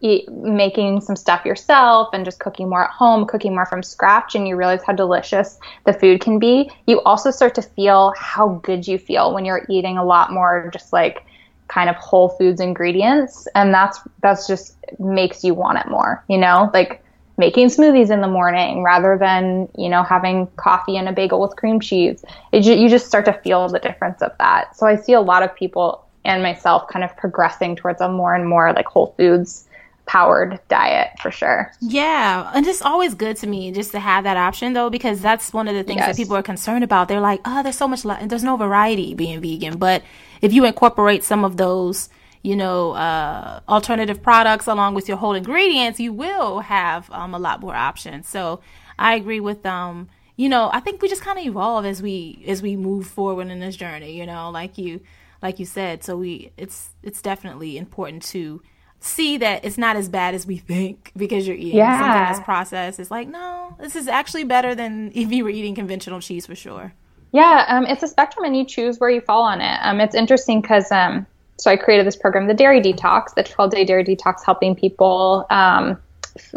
eat, 0.00 0.30
making 0.30 1.00
some 1.00 1.16
stuff 1.16 1.44
yourself 1.44 2.08
and 2.12 2.24
just 2.24 2.40
cooking 2.40 2.68
more 2.68 2.84
at 2.84 2.90
home, 2.90 3.26
cooking 3.26 3.54
more 3.54 3.66
from 3.66 3.82
scratch, 3.82 4.34
and 4.34 4.48
you 4.48 4.56
realize 4.56 4.82
how 4.82 4.92
delicious 4.92 5.58
the 5.84 5.92
food 5.92 6.20
can 6.20 6.38
be, 6.38 6.70
you 6.86 7.00
also 7.02 7.30
start 7.30 7.54
to 7.54 7.62
feel 7.62 8.12
how 8.16 8.60
good 8.62 8.86
you 8.86 8.98
feel 8.98 9.32
when 9.34 9.44
you're 9.44 9.66
eating 9.68 9.98
a 9.98 10.04
lot 10.04 10.32
more 10.32 10.70
just 10.72 10.92
like 10.92 11.24
kind 11.70 11.88
of 11.88 11.96
whole 11.96 12.30
foods 12.30 12.60
ingredients 12.60 13.46
and 13.54 13.72
that's 13.72 14.00
that's 14.22 14.46
just 14.46 14.76
makes 14.98 15.44
you 15.44 15.54
want 15.54 15.78
it 15.78 15.88
more 15.88 16.24
you 16.28 16.36
know? 16.38 16.70
Like 16.74 17.02
making 17.38 17.68
smoothies 17.68 18.10
in 18.10 18.20
the 18.20 18.28
morning 18.28 18.82
rather 18.82 19.16
than 19.16 19.66
you 19.78 19.88
know 19.88 20.02
having 20.02 20.46
coffee 20.56 20.96
and 20.98 21.08
a 21.08 21.12
bagel 21.12 21.40
with 21.40 21.56
cream 21.56 21.80
cheese. 21.80 22.22
It, 22.52 22.64
you 22.66 22.88
just 22.88 23.06
start 23.06 23.24
to 23.24 23.32
feel 23.32 23.66
the 23.68 23.78
difference 23.78 24.20
of 24.20 24.32
that. 24.38 24.76
So 24.76 24.86
i 24.86 24.94
see 24.96 25.14
a 25.14 25.20
lot 25.20 25.42
of 25.42 25.54
people 25.54 26.04
and 26.24 26.42
myself 26.42 26.88
kind 26.88 27.04
of 27.04 27.16
progressing 27.16 27.76
towards 27.76 28.00
a 28.00 28.08
more 28.08 28.34
and 28.34 28.46
more 28.46 28.72
like 28.74 28.86
whole 28.86 29.14
foods 29.16 29.66
powered 30.10 30.58
diet 30.66 31.10
for 31.20 31.30
sure. 31.30 31.70
Yeah, 31.80 32.50
and 32.52 32.66
it's 32.66 32.82
always 32.82 33.14
good 33.14 33.36
to 33.36 33.46
me 33.46 33.70
just 33.70 33.92
to 33.92 34.00
have 34.00 34.24
that 34.24 34.36
option 34.36 34.72
though 34.72 34.90
because 34.90 35.20
that's 35.20 35.52
one 35.52 35.68
of 35.68 35.76
the 35.76 35.84
things 35.84 35.98
yes. 35.98 36.08
that 36.08 36.20
people 36.20 36.34
are 36.34 36.42
concerned 36.42 36.82
about. 36.82 37.06
They're 37.06 37.20
like, 37.20 37.40
"Oh, 37.44 37.62
there's 37.62 37.76
so 37.76 37.86
much 37.86 38.04
li- 38.04 38.26
there's 38.26 38.42
no 38.42 38.56
variety 38.56 39.14
being 39.14 39.40
vegan." 39.40 39.78
But 39.78 40.02
if 40.42 40.52
you 40.52 40.64
incorporate 40.64 41.22
some 41.22 41.44
of 41.44 41.58
those, 41.58 42.08
you 42.42 42.56
know, 42.56 42.90
uh, 42.90 43.60
alternative 43.68 44.20
products 44.20 44.66
along 44.66 44.94
with 44.94 45.06
your 45.06 45.16
whole 45.16 45.34
ingredients, 45.34 46.00
you 46.00 46.12
will 46.12 46.58
have 46.58 47.08
um, 47.12 47.32
a 47.32 47.38
lot 47.38 47.60
more 47.60 47.76
options. 47.76 48.28
So, 48.28 48.62
I 48.98 49.14
agree 49.14 49.38
with 49.38 49.64
um 49.64 50.08
you 50.34 50.48
know, 50.48 50.70
I 50.72 50.80
think 50.80 51.02
we 51.02 51.08
just 51.08 51.22
kind 51.22 51.38
of 51.38 51.44
evolve 51.44 51.86
as 51.86 52.02
we 52.02 52.42
as 52.48 52.62
we 52.62 52.74
move 52.74 53.06
forward 53.06 53.46
in 53.46 53.60
this 53.60 53.76
journey, 53.76 54.18
you 54.18 54.26
know, 54.26 54.50
like 54.50 54.76
you 54.76 55.02
like 55.40 55.60
you 55.60 55.66
said. 55.66 56.02
So 56.02 56.16
we 56.16 56.50
it's 56.56 56.88
it's 57.04 57.22
definitely 57.22 57.78
important 57.78 58.24
to 58.34 58.60
see 59.00 59.38
that 59.38 59.64
it's 59.64 59.78
not 59.78 59.96
as 59.96 60.08
bad 60.08 60.34
as 60.34 60.46
we 60.46 60.58
think 60.58 61.10
because 61.16 61.46
you're 61.46 61.56
eating 61.56 61.76
yeah. 61.76 61.98
something 61.98 62.34
that's 62.34 62.44
processed. 62.44 63.00
It's 63.00 63.10
like, 63.10 63.28
no, 63.28 63.74
this 63.80 63.96
is 63.96 64.08
actually 64.08 64.44
better 64.44 64.74
than 64.74 65.10
if 65.14 65.32
you 65.32 65.44
were 65.44 65.50
eating 65.50 65.74
conventional 65.74 66.20
cheese 66.20 66.46
for 66.46 66.54
sure. 66.54 66.92
Yeah, 67.32 67.64
um, 67.68 67.86
it's 67.86 68.02
a 68.02 68.08
spectrum, 68.08 68.44
and 68.44 68.56
you 68.56 68.64
choose 68.64 68.98
where 68.98 69.08
you 69.08 69.20
fall 69.20 69.42
on 69.42 69.60
it. 69.60 69.78
Um, 69.82 70.00
it's 70.00 70.16
interesting 70.16 70.60
because 70.60 70.90
um, 70.90 71.26
so 71.60 71.70
I 71.70 71.76
created 71.76 72.06
this 72.06 72.16
program, 72.16 72.48
the 72.48 72.54
Dairy 72.54 72.80
Detox, 72.80 73.34
the 73.34 73.42
12 73.42 73.70
day 73.70 73.84
Dairy 73.84 74.04
Detox, 74.04 74.44
helping 74.44 74.74
people 74.74 75.46
um, 75.50 75.98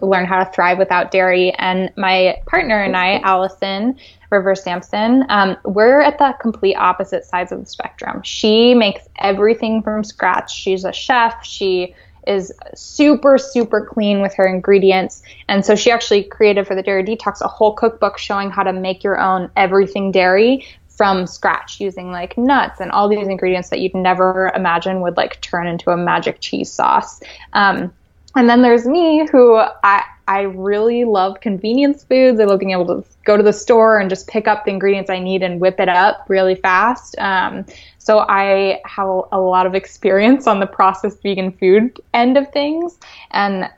learn 0.02 0.26
how 0.26 0.44
to 0.44 0.52
thrive 0.52 0.78
without 0.78 1.12
dairy. 1.12 1.52
And 1.58 1.92
my 1.98 2.42
partner 2.48 2.82
and 2.82 2.96
I, 2.96 3.20
Allison 3.20 3.98
Rivers 4.30 4.64
Samson, 4.64 5.26
um, 5.30 5.58
we're 5.66 6.02
at 6.02 6.18
the 6.18 6.34
complete 6.42 6.76
opposite 6.76 7.26
sides 7.26 7.52
of 7.52 7.60
the 7.60 7.66
spectrum. 7.66 8.22
She 8.24 8.74
makes 8.74 9.02
everything 9.18 9.84
from 9.84 10.04
scratch. 10.04 10.56
She's 10.56 10.86
a 10.86 10.94
chef. 10.94 11.46
She 11.46 11.94
is 12.28 12.54
super, 12.76 13.38
super 13.38 13.86
clean 13.86 14.22
with 14.22 14.34
her 14.36 14.46
ingredients. 14.46 15.22
And 15.48 15.66
so 15.66 15.76
she 15.76 15.92
actually 15.92 16.24
created 16.24 16.68
for 16.68 16.76
the 16.76 16.84
Dairy 16.84 17.04
Detox 17.04 17.42
a 17.42 17.48
whole 17.48 17.74
cookbook 17.74 18.18
showing 18.18 18.50
how 18.50 18.64
to 18.64 18.74
make 18.74 19.04
your 19.04 19.20
own 19.20 19.50
everything 19.56 20.12
dairy 20.12 20.66
from 20.88 21.26
scratch 21.26 21.80
using 21.80 22.12
like 22.12 22.38
nuts 22.38 22.80
and 22.80 22.92
all 22.92 23.10
these 23.10 23.28
ingredients 23.28 23.70
that 23.70 23.80
you'd 23.80 23.96
never 23.96 24.52
imagine 24.56 25.02
would 25.02 25.18
like 25.18 25.42
turn 25.42 25.68
into 25.68 25.90
a 25.90 25.98
magic 25.98 26.40
cheese 26.40 26.72
sauce. 26.72 27.20
Um, 27.54 27.92
and 28.36 28.50
then 28.50 28.62
there's 28.62 28.86
me 28.86 29.28
who 29.32 29.56
I, 29.56 30.04
I 30.28 30.42
really 30.42 31.04
love 31.04 31.40
convenience 31.42 32.04
foods. 32.04 32.40
I 32.40 32.46
love 32.46 32.60
being 32.60 32.72
able 32.72 32.88
to 32.88 33.10
go 33.24 33.38
to 33.38 33.44
the 33.44 33.54
store 33.54 34.00
and 34.00 34.10
just 34.10 34.28
pick 34.28 34.48
up 34.48 34.66
the 34.66 34.72
ingredients 34.72 35.10
I 35.10 35.20
need 35.20 35.44
and 35.44 35.60
whip 35.60 35.80
it 35.80 35.90
up 35.90 36.26
really 36.28 36.56
fast. 36.56 37.16
Um, 37.20 37.66
so 37.98 38.20
I 38.20 38.82
have 38.86 39.08
a 39.32 39.40
lot 39.40 39.66
of 39.66 39.76
experience 39.76 40.46
on 40.48 40.60
the 40.60 40.68
processed 40.68 41.22
vegan 41.24 41.52
food 41.54 42.00
end 42.14 42.38
of 42.38 42.52
things. 42.52 42.98
And 43.32 43.70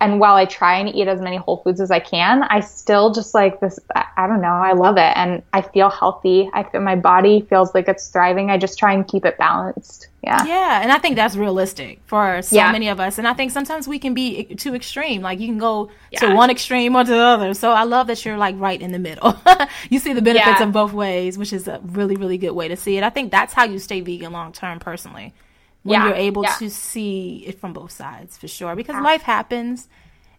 and 0.00 0.20
while 0.20 0.34
I 0.34 0.44
try 0.44 0.78
and 0.78 0.94
eat 0.94 1.08
as 1.08 1.20
many 1.20 1.36
whole 1.36 1.58
foods 1.58 1.80
as 1.80 1.90
I 1.90 2.00
can, 2.00 2.42
I 2.44 2.60
still 2.60 3.12
just 3.12 3.32
like 3.32 3.60
this. 3.60 3.78
I 3.94 4.26
don't 4.26 4.42
know. 4.42 4.48
I 4.48 4.72
love 4.72 4.98
it, 4.98 5.16
and 5.16 5.42
I 5.54 5.62
feel 5.62 5.88
healthy. 5.88 6.50
I 6.52 6.64
feel 6.64 6.82
my 6.82 6.96
body 6.96 7.46
feels 7.48 7.74
like 7.74 7.88
it's 7.88 8.08
thriving. 8.08 8.50
I 8.50 8.58
just 8.58 8.78
try 8.78 8.92
and 8.92 9.08
keep 9.08 9.24
it 9.24 9.38
balanced. 9.38 10.08
Yeah. 10.26 10.44
Yeah, 10.44 10.82
and 10.82 10.90
I 10.90 10.98
think 10.98 11.14
that's 11.14 11.36
realistic 11.36 12.00
for 12.06 12.42
so 12.42 12.56
yeah. 12.56 12.72
many 12.72 12.88
of 12.88 12.98
us. 12.98 13.16
And 13.16 13.28
I 13.28 13.32
think 13.32 13.52
sometimes 13.52 13.86
we 13.86 14.00
can 14.00 14.12
be 14.12 14.44
too 14.56 14.74
extreme. 14.74 15.22
Like 15.22 15.38
you 15.38 15.46
can 15.46 15.58
go 15.58 15.90
yeah. 16.10 16.18
to 16.20 16.34
one 16.34 16.50
extreme 16.50 16.96
or 16.96 17.04
to 17.04 17.10
the 17.10 17.16
other. 17.16 17.54
So 17.54 17.70
I 17.70 17.84
love 17.84 18.08
that 18.08 18.24
you're 18.24 18.36
like 18.36 18.56
right 18.58 18.80
in 18.80 18.90
the 18.90 18.98
middle. 18.98 19.38
you 19.88 20.00
see 20.00 20.12
the 20.12 20.22
benefits 20.22 20.58
yeah. 20.58 20.66
of 20.66 20.72
both 20.72 20.92
ways, 20.92 21.38
which 21.38 21.52
is 21.52 21.68
a 21.68 21.80
really, 21.84 22.16
really 22.16 22.38
good 22.38 22.50
way 22.50 22.66
to 22.66 22.76
see 22.76 22.96
it. 22.96 23.04
I 23.04 23.10
think 23.10 23.30
that's 23.30 23.52
how 23.52 23.64
you 23.64 23.78
stay 23.78 24.00
vegan 24.00 24.32
long 24.32 24.52
term, 24.52 24.80
personally 24.80 25.32
when 25.86 26.02
you're 26.02 26.14
able 26.14 26.42
to 26.42 26.68
see 26.68 27.44
it 27.46 27.60
from 27.60 27.72
both 27.72 27.92
sides 27.92 28.36
for 28.36 28.48
sure 28.48 28.74
because 28.74 29.00
life 29.02 29.22
happens 29.22 29.88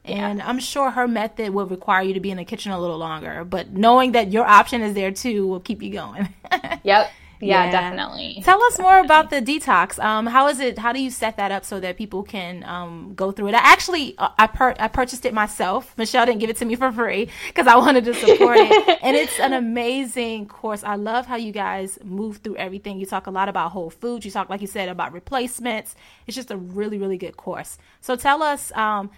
and 0.03 0.41
i'm 0.41 0.59
sure 0.59 0.91
her 0.91 1.07
method 1.07 1.53
will 1.53 1.65
require 1.65 2.01
you 2.01 2.13
to 2.13 2.19
be 2.19 2.31
in 2.31 2.37
the 2.37 2.45
kitchen 2.45 2.71
a 2.71 2.79
little 2.79 2.97
longer 2.97 3.43
but 3.43 3.71
knowing 3.71 4.11
that 4.11 4.31
your 4.31 4.45
option 4.45 4.81
is 4.81 4.93
there 4.93 5.11
too 5.11 5.47
will 5.47 5.59
keep 5.59 5.81
you 5.81 5.91
going 5.91 6.27
yep 6.83 7.11
yeah, 7.39 7.65
yeah, 7.65 7.71
definitely. 7.71 8.41
Tell 8.43 8.61
us 8.63 8.79
more 8.79 8.99
about 8.99 9.29
the 9.29 9.41
detox. 9.41 9.99
Um, 10.03 10.25
how 10.25 10.47
is 10.47 10.59
it? 10.59 10.79
How 10.79 10.91
do 10.91 10.99
you 10.99 11.11
set 11.11 11.37
that 11.37 11.51
up 11.51 11.65
so 11.65 11.79
that 11.79 11.97
people 11.97 12.23
can 12.23 12.63
um, 12.63 13.13
go 13.15 13.31
through 13.31 13.49
it? 13.49 13.53
I 13.53 13.59
actually 13.59 14.15
uh, 14.17 14.29
I 14.37 14.47
per- 14.47 14.75
I 14.79 14.87
purchased 14.87 15.25
it 15.25 15.33
myself. 15.33 15.93
Michelle 15.97 16.25
didn't 16.25 16.39
give 16.39 16.49
it 16.49 16.57
to 16.57 16.65
me 16.65 16.75
for 16.75 16.91
free 16.91 17.29
because 17.47 17.67
I 17.67 17.75
wanted 17.75 18.05
to 18.05 18.13
support 18.13 18.57
it, 18.57 18.99
and 19.03 19.15
it's 19.15 19.39
an 19.39 19.53
amazing 19.53 20.47
course. 20.47 20.83
I 20.83 20.95
love 20.95 21.25
how 21.27 21.35
you 21.35 21.51
guys 21.51 21.99
move 22.03 22.37
through 22.37 22.57
everything. 22.57 22.99
You 22.99 23.05
talk 23.05 23.27
a 23.27 23.31
lot 23.31 23.49
about 23.49 23.71
whole 23.71 23.89
foods. 23.89 24.25
You 24.25 24.31
talk, 24.31 24.49
like 24.49 24.61
you 24.61 24.67
said, 24.67 24.89
about 24.89 25.13
replacements. 25.13 25.95
It's 26.25 26.35
just 26.35 26.51
a 26.51 26.57
really 26.57 26.97
really 26.97 27.17
good 27.17 27.37
course. 27.37 27.77
So 28.01 28.15
tell 28.15 28.41
us. 28.41 28.71
Um, 28.73 29.11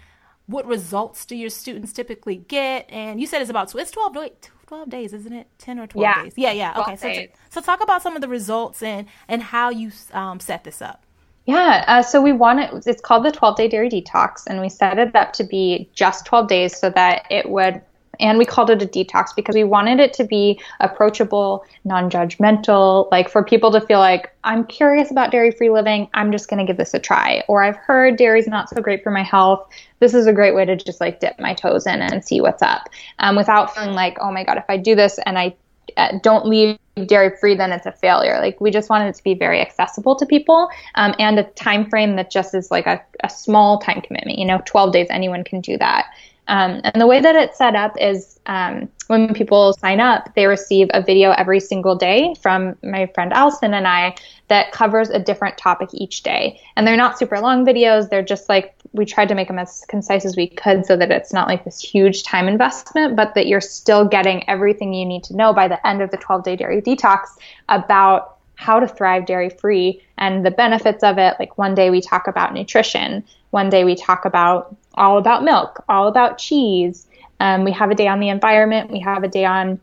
what 0.46 0.66
results 0.66 1.24
do 1.26 1.36
your 1.36 1.48
students 1.48 1.92
typically 1.92 2.34
get? 2.34 2.90
And 2.90 3.20
you 3.20 3.26
said 3.28 3.40
it's 3.40 3.50
about 3.50 3.72
it's 3.72 3.90
twelve. 3.92 4.16
Wait, 4.16 4.50
12 4.70 4.88
days, 4.88 5.12
isn't 5.12 5.32
it? 5.32 5.48
10 5.58 5.80
or 5.80 5.88
12 5.88 6.00
yeah. 6.00 6.22
days. 6.22 6.32
Yeah, 6.36 6.52
yeah. 6.52 6.80
Okay. 6.80 6.94
So, 6.94 7.12
t- 7.12 7.28
so 7.48 7.60
talk 7.60 7.82
about 7.82 8.02
some 8.02 8.14
of 8.14 8.22
the 8.22 8.28
results 8.28 8.84
and, 8.84 9.08
and 9.26 9.42
how 9.42 9.68
you 9.70 9.90
um, 10.12 10.38
set 10.38 10.62
this 10.62 10.80
up. 10.80 11.02
Yeah, 11.44 11.84
uh, 11.88 12.02
so 12.02 12.22
we 12.22 12.30
want 12.30 12.60
it, 12.60 12.86
it's 12.86 13.00
called 13.00 13.24
the 13.24 13.32
12 13.32 13.56
day 13.56 13.66
dairy 13.66 13.90
detox, 13.90 14.46
and 14.46 14.60
we 14.60 14.68
set 14.68 14.96
it 14.96 15.16
up 15.16 15.32
to 15.32 15.42
be 15.42 15.90
just 15.92 16.24
12 16.24 16.46
days 16.46 16.76
so 16.78 16.88
that 16.90 17.26
it 17.30 17.50
would 17.50 17.82
and 18.20 18.38
we 18.38 18.44
called 18.44 18.70
it 18.70 18.82
a 18.82 18.86
detox 18.86 19.28
because 19.34 19.54
we 19.54 19.64
wanted 19.64 20.00
it 20.00 20.12
to 20.14 20.24
be 20.24 20.60
approachable, 20.80 21.64
non-judgmental, 21.84 23.10
like 23.10 23.28
for 23.28 23.42
people 23.42 23.72
to 23.72 23.80
feel 23.80 23.98
like 23.98 24.32
I'm 24.44 24.64
curious 24.64 25.10
about 25.10 25.30
dairy-free 25.30 25.70
living, 25.70 26.08
I'm 26.14 26.30
just 26.32 26.48
going 26.48 26.64
to 26.64 26.70
give 26.70 26.76
this 26.76 26.94
a 26.94 26.98
try. 26.98 27.42
Or 27.48 27.62
I've 27.62 27.76
heard 27.76 28.16
dairy's 28.16 28.46
not 28.46 28.68
so 28.68 28.80
great 28.80 29.02
for 29.02 29.10
my 29.10 29.22
health. 29.22 29.68
This 29.98 30.14
is 30.14 30.26
a 30.26 30.32
great 30.32 30.54
way 30.54 30.64
to 30.64 30.76
just 30.76 31.00
like 31.00 31.20
dip 31.20 31.38
my 31.40 31.54
toes 31.54 31.86
in 31.86 32.00
and 32.00 32.24
see 32.24 32.40
what's 32.40 32.62
up, 32.62 32.88
um, 33.18 33.36
without 33.36 33.74
feeling 33.74 33.94
like, 33.94 34.16
oh 34.20 34.30
my 34.30 34.44
god, 34.44 34.58
if 34.58 34.64
I 34.68 34.76
do 34.76 34.94
this 34.94 35.18
and 35.26 35.38
I 35.38 35.56
uh, 35.96 36.18
don't 36.22 36.46
leave 36.46 36.78
dairy 37.06 37.34
free 37.36 37.54
then 37.54 37.72
it's 37.72 37.86
a 37.86 37.92
failure 37.92 38.38
like 38.40 38.60
we 38.60 38.70
just 38.70 38.90
wanted 38.90 39.08
it 39.08 39.14
to 39.14 39.22
be 39.22 39.34
very 39.34 39.60
accessible 39.60 40.14
to 40.14 40.26
people 40.26 40.68
um, 40.96 41.14
and 41.18 41.38
a 41.38 41.44
time 41.52 41.88
frame 41.88 42.16
that 42.16 42.30
just 42.30 42.54
is 42.54 42.70
like 42.70 42.86
a, 42.86 43.00
a 43.24 43.30
small 43.30 43.78
time 43.78 44.00
commitment 44.00 44.38
you 44.38 44.44
know 44.44 44.60
12 44.66 44.92
days 44.92 45.06
anyone 45.10 45.42
can 45.44 45.60
do 45.60 45.78
that 45.78 46.06
um, 46.48 46.80
and 46.82 47.00
the 47.00 47.06
way 47.06 47.20
that 47.20 47.36
it's 47.36 47.58
set 47.58 47.76
up 47.76 47.96
is 48.00 48.40
um, 48.46 48.88
when 49.06 49.32
people 49.34 49.72
sign 49.74 50.00
up, 50.00 50.34
they 50.34 50.46
receive 50.46 50.88
a 50.92 51.02
video 51.02 51.30
every 51.30 51.60
single 51.60 51.94
day 51.94 52.34
from 52.42 52.76
my 52.82 53.06
friend 53.14 53.32
Allison 53.32 53.74
and 53.74 53.86
I 53.86 54.16
that 54.48 54.72
covers 54.72 55.10
a 55.10 55.18
different 55.18 55.56
topic 55.58 55.90
each 55.92 56.22
day. 56.22 56.60
And 56.74 56.86
they're 56.86 56.96
not 56.96 57.18
super 57.18 57.38
long 57.38 57.64
videos. 57.64 58.10
They're 58.10 58.22
just 58.22 58.48
like, 58.48 58.74
we 58.92 59.04
tried 59.04 59.28
to 59.28 59.34
make 59.34 59.46
them 59.46 59.60
as 59.60 59.84
concise 59.88 60.24
as 60.24 60.36
we 60.36 60.48
could 60.48 60.84
so 60.84 60.96
that 60.96 61.12
it's 61.12 61.32
not 61.32 61.46
like 61.46 61.64
this 61.64 61.80
huge 61.80 62.24
time 62.24 62.48
investment, 62.48 63.14
but 63.14 63.34
that 63.34 63.46
you're 63.46 63.60
still 63.60 64.04
getting 64.04 64.48
everything 64.48 64.92
you 64.92 65.06
need 65.06 65.22
to 65.24 65.36
know 65.36 65.52
by 65.52 65.68
the 65.68 65.84
end 65.86 66.02
of 66.02 66.10
the 66.10 66.16
12 66.16 66.42
day 66.42 66.56
dairy 66.56 66.82
detox 66.82 67.28
about 67.68 68.38
how 68.56 68.78
to 68.78 68.86
thrive 68.86 69.24
dairy 69.24 69.48
free 69.48 70.02
and 70.18 70.44
the 70.44 70.50
benefits 70.50 71.02
of 71.02 71.16
it. 71.16 71.34
Like 71.38 71.56
one 71.56 71.74
day 71.74 71.90
we 71.90 72.00
talk 72.00 72.26
about 72.26 72.52
nutrition, 72.52 73.24
one 73.50 73.70
day 73.70 73.84
we 73.84 73.94
talk 73.94 74.24
about 74.24 74.76
all 74.94 75.18
about 75.18 75.44
milk, 75.44 75.82
all 75.88 76.08
about 76.08 76.38
cheese. 76.38 77.06
Um, 77.40 77.64
we 77.64 77.72
have 77.72 77.90
a 77.90 77.94
day 77.94 78.06
on 78.06 78.20
the 78.20 78.28
environment. 78.28 78.90
We 78.90 79.00
have 79.00 79.24
a 79.24 79.28
day 79.28 79.44
on 79.44 79.80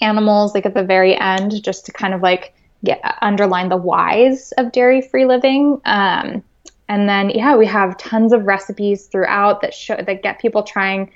animals, 0.00 0.54
like 0.54 0.66
at 0.66 0.74
the 0.74 0.82
very 0.82 1.18
end, 1.18 1.62
just 1.62 1.86
to 1.86 1.92
kind 1.92 2.14
of 2.14 2.20
like 2.20 2.54
get 2.84 3.00
underline 3.22 3.68
the 3.68 3.76
whys 3.76 4.52
of 4.52 4.72
dairy 4.72 5.00
free 5.00 5.24
living. 5.24 5.80
Um, 5.84 6.42
and 6.88 7.08
then 7.08 7.30
yeah, 7.30 7.56
we 7.56 7.66
have 7.66 7.96
tons 7.98 8.32
of 8.32 8.46
recipes 8.46 9.06
throughout 9.06 9.60
that 9.62 9.72
show 9.72 9.96
that 9.96 10.22
get 10.22 10.40
people 10.40 10.62
trying. 10.62 11.10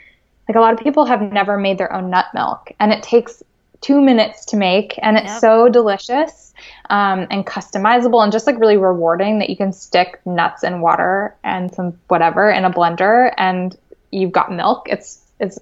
Like 0.49 0.57
a 0.57 0.61
lot 0.61 0.74
of 0.74 0.80
people 0.80 1.05
have 1.07 1.20
never 1.20 1.59
made 1.59 1.78
their 1.78 1.93
own 1.93 2.11
nut 2.11 2.26
milk, 2.35 2.70
and 2.78 2.93
it 2.93 3.03
takes 3.03 3.43
two 3.80 4.01
minutes 4.01 4.45
to 4.47 4.57
make, 4.57 4.99
and 5.03 5.16
it's 5.16 5.26
yep. 5.26 5.41
so 5.41 5.68
delicious 5.68 6.54
um, 6.91 7.27
and 7.31 7.47
customizable 7.47 8.23
and 8.23 8.33
just 8.33 8.47
like 8.47 8.59
really 8.59 8.77
rewarding 8.77 9.39
that 9.39 9.51
you 9.51 9.57
can 9.57 9.73
stick 9.73 10.21
nuts 10.27 10.62
and 10.62 10.83
water 10.83 11.35
and 11.45 11.73
some 11.75 11.99
whatever 12.09 12.51
in 12.51 12.65
a 12.65 12.71
blender 12.71 13.33
and 13.37 13.77
you've 14.11 14.33
got 14.33 14.53
milk. 14.53 14.89
It's 14.89 15.21
it's 15.41 15.59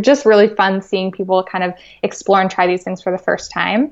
just 0.00 0.26
really 0.26 0.48
fun 0.48 0.82
seeing 0.82 1.10
people 1.10 1.42
kind 1.42 1.64
of 1.64 1.72
explore 2.02 2.40
and 2.40 2.50
try 2.50 2.66
these 2.66 2.82
things 2.82 3.02
for 3.02 3.10
the 3.10 3.18
first 3.18 3.50
time. 3.50 3.90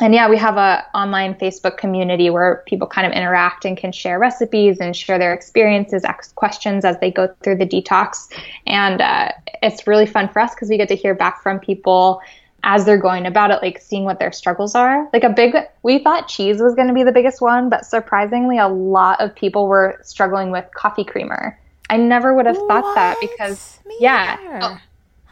and 0.00 0.14
yeah, 0.14 0.28
we 0.28 0.38
have 0.38 0.56
a 0.56 0.84
online 0.94 1.34
Facebook 1.34 1.76
community 1.76 2.30
where 2.30 2.62
people 2.66 2.88
kind 2.88 3.06
of 3.06 3.12
interact 3.12 3.66
and 3.66 3.76
can 3.76 3.92
share 3.92 4.18
recipes 4.18 4.78
and 4.80 4.96
share 4.96 5.18
their 5.18 5.34
experiences, 5.34 6.02
ask 6.02 6.34
questions 6.34 6.84
as 6.84 6.98
they 7.00 7.10
go 7.10 7.28
through 7.42 7.56
the 7.56 7.66
detox. 7.66 8.28
And 8.66 9.02
uh, 9.02 9.32
it's 9.62 9.86
really 9.86 10.06
fun 10.06 10.30
for 10.30 10.40
us 10.40 10.54
because 10.54 10.70
we 10.70 10.78
get 10.78 10.88
to 10.88 10.96
hear 10.96 11.14
back 11.14 11.42
from 11.42 11.60
people 11.60 12.22
as 12.64 12.84
they're 12.84 12.98
going 12.98 13.26
about 13.26 13.50
it, 13.50 13.60
like 13.62 13.80
seeing 13.80 14.04
what 14.04 14.18
their 14.18 14.32
struggles 14.32 14.74
are. 14.74 15.08
Like 15.12 15.24
a 15.24 15.30
big, 15.30 15.54
we 15.82 15.98
thought 15.98 16.28
cheese 16.28 16.60
was 16.60 16.74
going 16.74 16.88
to 16.88 16.94
be 16.94 17.02
the 17.02 17.12
biggest 17.12 17.40
one, 17.40 17.68
but 17.68 17.84
surprisingly, 17.84 18.58
a 18.58 18.68
lot 18.68 19.20
of 19.20 19.34
people 19.34 19.66
were 19.66 19.98
struggling 20.02 20.50
with 20.50 20.64
coffee 20.74 21.04
creamer. 21.04 21.58
I 21.90 21.96
never 21.96 22.34
would 22.34 22.46
have 22.46 22.56
what? 22.56 22.68
thought 22.68 22.94
that 22.94 23.16
because, 23.20 23.80
Me 23.84 23.96
yeah. 24.00 24.36
Oh. 24.62 24.78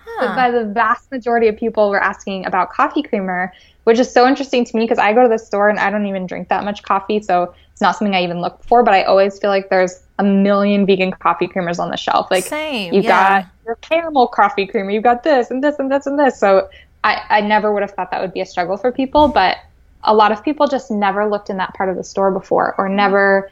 Huh. 0.04 0.34
By 0.34 0.50
the 0.50 0.64
vast 0.64 1.10
majority 1.12 1.46
of 1.46 1.56
people 1.56 1.88
were 1.88 2.02
asking 2.02 2.44
about 2.46 2.70
coffee 2.70 3.02
creamer, 3.02 3.52
which 3.84 3.98
is 3.98 4.10
so 4.10 4.26
interesting 4.26 4.64
to 4.64 4.76
me 4.76 4.84
because 4.84 4.98
I 4.98 5.12
go 5.12 5.22
to 5.22 5.28
the 5.28 5.38
store 5.38 5.68
and 5.68 5.78
I 5.78 5.90
don't 5.90 6.06
even 6.06 6.26
drink 6.26 6.48
that 6.48 6.64
much 6.64 6.82
coffee, 6.82 7.22
so 7.22 7.54
it's 7.72 7.80
not 7.80 7.96
something 7.96 8.14
I 8.14 8.22
even 8.24 8.40
look 8.40 8.62
for. 8.64 8.82
But 8.82 8.94
I 8.94 9.04
always 9.04 9.38
feel 9.38 9.50
like 9.50 9.70
there's 9.70 10.02
a 10.18 10.24
million 10.24 10.84
vegan 10.84 11.12
coffee 11.12 11.46
creamers 11.46 11.78
on 11.78 11.90
the 11.90 11.96
shelf. 11.96 12.28
Like 12.30 12.44
Same, 12.44 12.92
you've 12.92 13.04
yeah. 13.04 13.42
got 13.42 13.50
your 13.64 13.76
caramel 13.76 14.26
coffee 14.26 14.66
creamer, 14.66 14.90
you've 14.90 15.04
got 15.04 15.22
this 15.22 15.50
and 15.50 15.62
this 15.62 15.78
and 15.78 15.90
this 15.90 16.06
and 16.06 16.18
this. 16.18 16.38
So 16.38 16.68
I, 17.02 17.22
I 17.28 17.40
never 17.40 17.72
would 17.72 17.82
have 17.82 17.92
thought 17.92 18.10
that 18.10 18.20
would 18.20 18.32
be 18.32 18.40
a 18.40 18.46
struggle 18.46 18.76
for 18.76 18.92
people, 18.92 19.28
but 19.28 19.58
a 20.02 20.14
lot 20.14 20.32
of 20.32 20.44
people 20.44 20.66
just 20.66 20.90
never 20.90 21.28
looked 21.28 21.50
in 21.50 21.56
that 21.58 21.74
part 21.74 21.88
of 21.88 21.96
the 21.96 22.04
store 22.04 22.30
before 22.30 22.74
or 22.78 22.88
never 22.88 23.50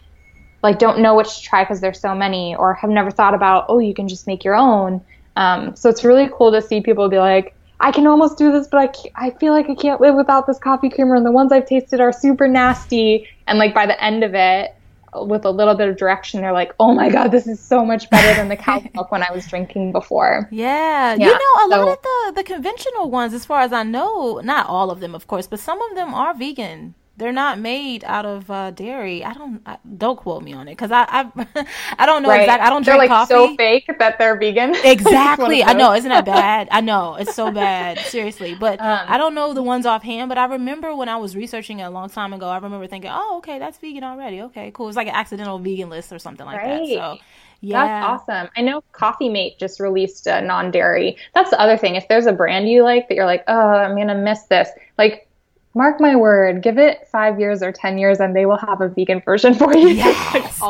like 0.63 0.79
don't 0.79 0.99
know 0.99 1.15
which 1.15 1.37
to 1.37 1.43
try 1.43 1.63
because 1.63 1.81
there's 1.81 2.01
so 2.01 2.15
many 2.15 2.55
or 2.57 2.75
have 2.75 2.91
never 2.91 3.11
thought 3.11 3.35
about 3.35 3.67
oh 3.69 3.79
you 3.79 3.95
can 3.95 4.09
just 4.09 4.27
make 4.27 4.45
your 4.45 4.57
own 4.57 5.01
um, 5.37 5.77
so 5.77 5.89
it's 5.89 6.05
really 6.05 6.29
cool 6.37 6.51
to 6.51 6.61
see 6.61 6.81
people 6.81 7.09
be 7.09 7.19
like 7.19 7.55
I 7.81 7.93
can 7.93 8.07
almost 8.07 8.39
do 8.39 8.51
this, 8.51 8.67
but 8.67 9.09
I, 9.17 9.27
I 9.27 9.31
feel 9.31 9.53
like 9.53 9.71
I 9.71 9.75
can't 9.75 10.01
live 10.01 10.17
without 10.17 10.47
this 10.47 10.59
coffee 10.59 10.91
creamer. 10.91 11.15
And 11.15 11.25
the 11.25 11.31
ones 11.31 11.53
I've 11.53 11.67
tasted 11.67 12.01
are 12.01 12.13
super 12.13 12.49
nasty. 12.49 13.29
And 13.47 13.59
like 13.59 13.73
by 13.73 13.87
the 13.87 14.03
end 14.03 14.25
of 14.25 14.35
it, 14.35 14.75
with 15.15 15.45
a 15.45 15.51
little 15.51 15.75
bit 15.75 15.89
of 15.89 15.97
direction, 15.97 16.41
they're 16.41 16.53
like, 16.53 16.75
"Oh 16.79 16.95
my 16.95 17.09
god, 17.09 17.29
this 17.29 17.47
is 17.47 17.61
so 17.61 17.85
much 17.85 18.09
better 18.11 18.35
than 18.35 18.49
the 18.49 18.57
cow 18.67 18.83
milk 18.95 19.11
when 19.11 19.23
I 19.23 19.31
was 19.33 19.47
drinking 19.47 19.93
before." 19.93 20.49
Yeah, 20.51 21.15
yeah. 21.15 21.27
you 21.27 21.33
know, 21.33 21.39
a 21.39 21.63
so, 21.63 21.69
lot 21.69 21.89
of 21.89 22.03
the 22.03 22.33
the 22.37 22.45
conventional 22.45 23.11
ones, 23.11 23.35
as 23.35 23.45
far 23.45 23.61
as 23.61 23.73
I 23.73 23.83
know, 23.83 24.41
not 24.45 24.69
all 24.69 24.91
of 24.91 25.01
them, 25.01 25.15
of 25.15 25.27
course, 25.27 25.47
but 25.47 25.61
some 25.61 25.81
of 25.83 25.95
them 25.95 26.15
are 26.15 26.35
vegan 26.35 26.95
they're 27.19 27.33
not 27.33 27.59
made 27.59 28.05
out 28.05 28.25
of 28.25 28.51
uh, 28.51 28.71
dairy. 28.71 29.25
I 29.25 29.35
don't 29.35 29.61
I, 29.67 29.79
don't 29.97 30.17
quote 30.17 30.43
me 30.43 30.53
on 30.53 30.69
it 30.69 30.73
because 30.73 30.93
I 30.93 31.05
I, 31.09 31.67
I 31.99 32.07
don't 32.07 32.23
know 32.23 32.29
right. 32.29 32.43
exactly. 32.43 32.67
I 32.67 32.71
don't 32.71 32.87
they're 32.87 32.95
drink 32.97 33.11
like 33.11 33.29
coffee. 33.29 33.35
so 33.35 33.57
fake 33.57 33.91
that 33.99 34.19
they're 34.19 34.37
vegan. 34.37 34.75
Exactly. 34.85 35.63
I 35.63 35.73
know. 35.75 35.93
Isn't 35.93 36.09
that 36.09 36.25
bad? 36.41 36.69
I 36.71 36.81
know 36.81 37.17
it's 37.17 37.35
so 37.35 37.51
bad. 37.51 37.99
Seriously, 37.99 38.55
but 38.55 38.81
um, 38.81 39.01
I 39.07 39.19
don't 39.19 39.35
know 39.35 39.53
the 39.53 39.63
ones 39.63 39.85
offhand. 39.85 40.29
But 40.29 40.39
I 40.39 40.47
remember 40.47 40.95
when 40.95 41.09
I 41.09 41.17
was 41.17 41.35
researching 41.37 41.81
it 41.81 41.85
a 41.85 41.91
long 41.91 42.09
time 42.09 42.33
ago. 42.33 42.49
I 42.49 42.57
remember 42.57 42.87
thinking, 42.87 43.11
oh, 43.13 43.39
okay, 43.39 43.59
that's 43.59 43.79
vegan 43.79 44.05
already. 44.05 44.41
Okay, 44.43 44.71
cool. 44.73 44.89
It's 44.89 44.97
like 44.97 45.09
an 45.09 45.15
accidental 45.15 45.59
vegan 45.59 45.91
list 45.91 46.13
or 46.13 46.19
something 46.19 46.47
like 46.47 46.59
right. 46.59 46.87
that. 46.87 46.95
So. 46.95 47.19
Yeah. 47.61 47.85
That's 47.85 48.23
awesome. 48.23 48.49
I 48.57 48.61
know 48.61 48.83
Coffee 48.93 49.29
Mate 49.29 49.59
just 49.59 49.81
released 49.81 50.29
a 50.29 50.41
non 50.41 50.71
dairy. 50.71 51.17
That's 51.35 51.51
the 51.51 51.61
other 51.61 51.77
thing. 51.77 51.97
If 51.97 52.07
there's 52.09 52.27
a 52.27 52.33
brand 52.33 52.69
you 52.69 52.85
like 52.85 53.09
that 53.09 53.17
you're 53.17 53.27
like, 53.27 53.43
oh, 53.49 53.71
I'm 53.71 53.97
going 53.97 54.09
to 54.09 54.15
miss 54.15 54.45
this, 54.45 54.69
like 54.97 55.28
mark 55.75 56.01
my 56.01 56.17
word, 56.17 56.63
give 56.63 56.79
it 56.79 57.07
five 57.09 57.39
years 57.39 57.63
or 57.63 57.73
10 57.73 57.99
years 57.99 58.21
and 58.21 58.35
they 58.35 58.47
will 58.47 58.57
have 58.57 58.81
a 58.81 58.89
vegan 58.89 59.21
version 59.21 59.55
for 59.55 59.75
you. 59.77 59.89
Yes. 59.99 60.61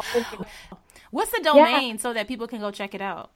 What's 1.10 1.30
the 1.30 1.40
domain 1.42 1.94
yeah. 1.94 1.96
so 1.96 2.12
that 2.12 2.28
people 2.28 2.46
can 2.46 2.60
go 2.60 2.70
check 2.70 2.94
it 2.94 3.00
out? 3.00 3.30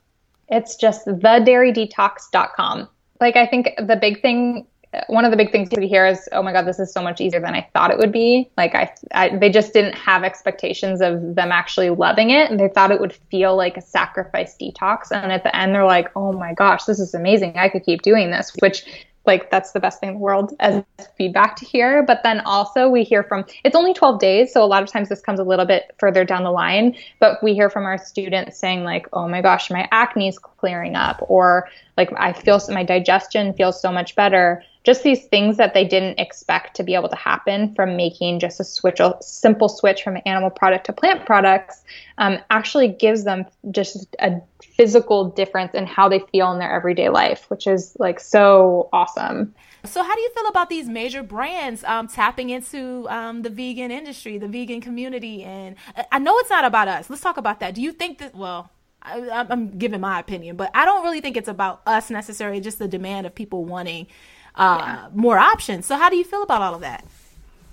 It's 0.48 0.76
just 0.76 1.06
thedairyDetox.com. 1.06 2.88
Like, 3.20 3.36
I 3.36 3.46
think 3.46 3.70
the 3.78 3.96
big 3.96 4.20
thing, 4.20 4.66
one 5.06 5.24
of 5.24 5.30
the 5.30 5.36
big 5.36 5.52
things 5.52 5.70
to 5.70 5.86
hear 5.86 6.06
is, 6.06 6.28
oh 6.32 6.42
my 6.42 6.52
God, 6.52 6.66
this 6.66 6.78
is 6.78 6.92
so 6.92 7.02
much 7.02 7.20
easier 7.20 7.40
than 7.40 7.54
I 7.54 7.66
thought 7.72 7.90
it 7.90 7.98
would 7.98 8.12
be. 8.12 8.50
Like, 8.58 8.74
I, 8.74 8.92
I 9.14 9.36
they 9.36 9.48
just 9.48 9.72
didn't 9.72 9.94
have 9.94 10.24
expectations 10.24 11.00
of 11.00 11.34
them 11.34 11.52
actually 11.52 11.88
loving 11.90 12.30
it. 12.30 12.50
And 12.50 12.60
they 12.60 12.68
thought 12.68 12.90
it 12.90 13.00
would 13.00 13.14
feel 13.30 13.56
like 13.56 13.78
a 13.78 13.80
sacrifice 13.80 14.56
detox. 14.60 15.10
And 15.10 15.32
at 15.32 15.44
the 15.44 15.56
end, 15.56 15.74
they're 15.74 15.86
like, 15.86 16.10
oh 16.16 16.32
my 16.32 16.52
gosh, 16.52 16.84
this 16.84 17.00
is 17.00 17.14
amazing. 17.14 17.56
I 17.56 17.70
could 17.70 17.84
keep 17.84 18.02
doing 18.02 18.30
this, 18.30 18.54
which 18.58 18.84
like 19.26 19.50
that's 19.50 19.72
the 19.72 19.80
best 19.80 20.00
thing 20.00 20.10
in 20.10 20.14
the 20.16 20.20
world 20.20 20.54
as 20.60 20.82
feedback 21.16 21.56
to 21.56 21.64
hear. 21.64 22.02
But 22.02 22.22
then 22.22 22.40
also 22.40 22.88
we 22.88 23.04
hear 23.04 23.22
from 23.22 23.44
it's 23.64 23.76
only 23.76 23.94
12 23.94 24.18
days, 24.18 24.52
so 24.52 24.62
a 24.62 24.66
lot 24.66 24.82
of 24.82 24.88
times 24.88 25.08
this 25.08 25.20
comes 25.20 25.38
a 25.38 25.44
little 25.44 25.64
bit 25.66 25.94
further 25.98 26.24
down 26.24 26.44
the 26.44 26.50
line. 26.50 26.96
But 27.18 27.42
we 27.42 27.54
hear 27.54 27.70
from 27.70 27.84
our 27.84 27.98
students 27.98 28.58
saying 28.58 28.84
like, 28.84 29.06
"Oh 29.12 29.28
my 29.28 29.40
gosh, 29.40 29.70
my 29.70 29.88
acne's 29.92 30.38
clearing 30.38 30.96
up," 30.96 31.24
or 31.28 31.68
like 31.96 32.10
I 32.16 32.32
feel 32.32 32.60
my 32.68 32.84
digestion 32.84 33.52
feels 33.54 33.80
so 33.80 33.92
much 33.92 34.14
better 34.14 34.62
just 34.84 35.02
these 35.02 35.24
things 35.26 35.56
that 35.58 35.74
they 35.74 35.84
didn't 35.84 36.18
expect 36.18 36.76
to 36.76 36.82
be 36.82 36.94
able 36.94 37.08
to 37.08 37.16
happen 37.16 37.74
from 37.74 37.96
making 37.96 38.40
just 38.40 38.58
a 38.58 38.64
switch, 38.64 38.98
a 39.00 39.16
simple 39.20 39.68
switch 39.68 40.02
from 40.02 40.18
animal 40.26 40.50
product 40.50 40.86
to 40.86 40.92
plant 40.92 41.24
products, 41.24 41.82
um, 42.18 42.38
actually 42.50 42.88
gives 42.88 43.24
them 43.24 43.44
just 43.70 44.14
a 44.18 44.40
physical 44.76 45.30
difference 45.30 45.74
in 45.74 45.86
how 45.86 46.08
they 46.08 46.18
feel 46.32 46.52
in 46.52 46.58
their 46.58 46.72
everyday 46.72 47.08
life, 47.08 47.48
which 47.48 47.66
is 47.66 47.96
like 47.98 48.18
so 48.18 48.88
awesome. 48.92 49.54
So, 49.84 50.02
how 50.02 50.14
do 50.14 50.20
you 50.20 50.30
feel 50.30 50.46
about 50.46 50.68
these 50.68 50.88
major 50.88 51.22
brands 51.24 51.82
um, 51.84 52.06
tapping 52.06 52.50
into 52.50 53.06
um, 53.08 53.42
the 53.42 53.50
vegan 53.50 53.90
industry, 53.90 54.38
the 54.38 54.46
vegan 54.46 54.80
community? 54.80 55.42
And 55.42 55.74
I 56.10 56.18
know 56.20 56.38
it's 56.38 56.50
not 56.50 56.64
about 56.64 56.86
us. 56.86 57.10
Let's 57.10 57.22
talk 57.22 57.36
about 57.36 57.60
that. 57.60 57.74
Do 57.74 57.82
you 57.82 57.92
think 57.92 58.18
that, 58.18 58.34
well, 58.34 58.70
I, 59.02 59.46
am 59.50 59.76
giving 59.78 60.00
my 60.00 60.20
opinion, 60.20 60.56
but 60.56 60.70
I 60.74 60.84
don't 60.84 61.02
really 61.02 61.20
think 61.20 61.36
it's 61.36 61.48
about 61.48 61.82
us 61.86 62.10
necessarily, 62.10 62.60
just 62.60 62.78
the 62.78 62.86
demand 62.86 63.26
of 63.26 63.34
people 63.34 63.64
wanting 63.64 64.06
uh, 64.54 64.78
yeah. 64.80 65.08
more 65.14 65.38
options. 65.38 65.86
So 65.86 65.96
how 65.96 66.10
do 66.10 66.16
you 66.16 66.24
feel 66.24 66.42
about 66.42 66.62
all 66.62 66.74
of 66.74 66.80
that? 66.80 67.04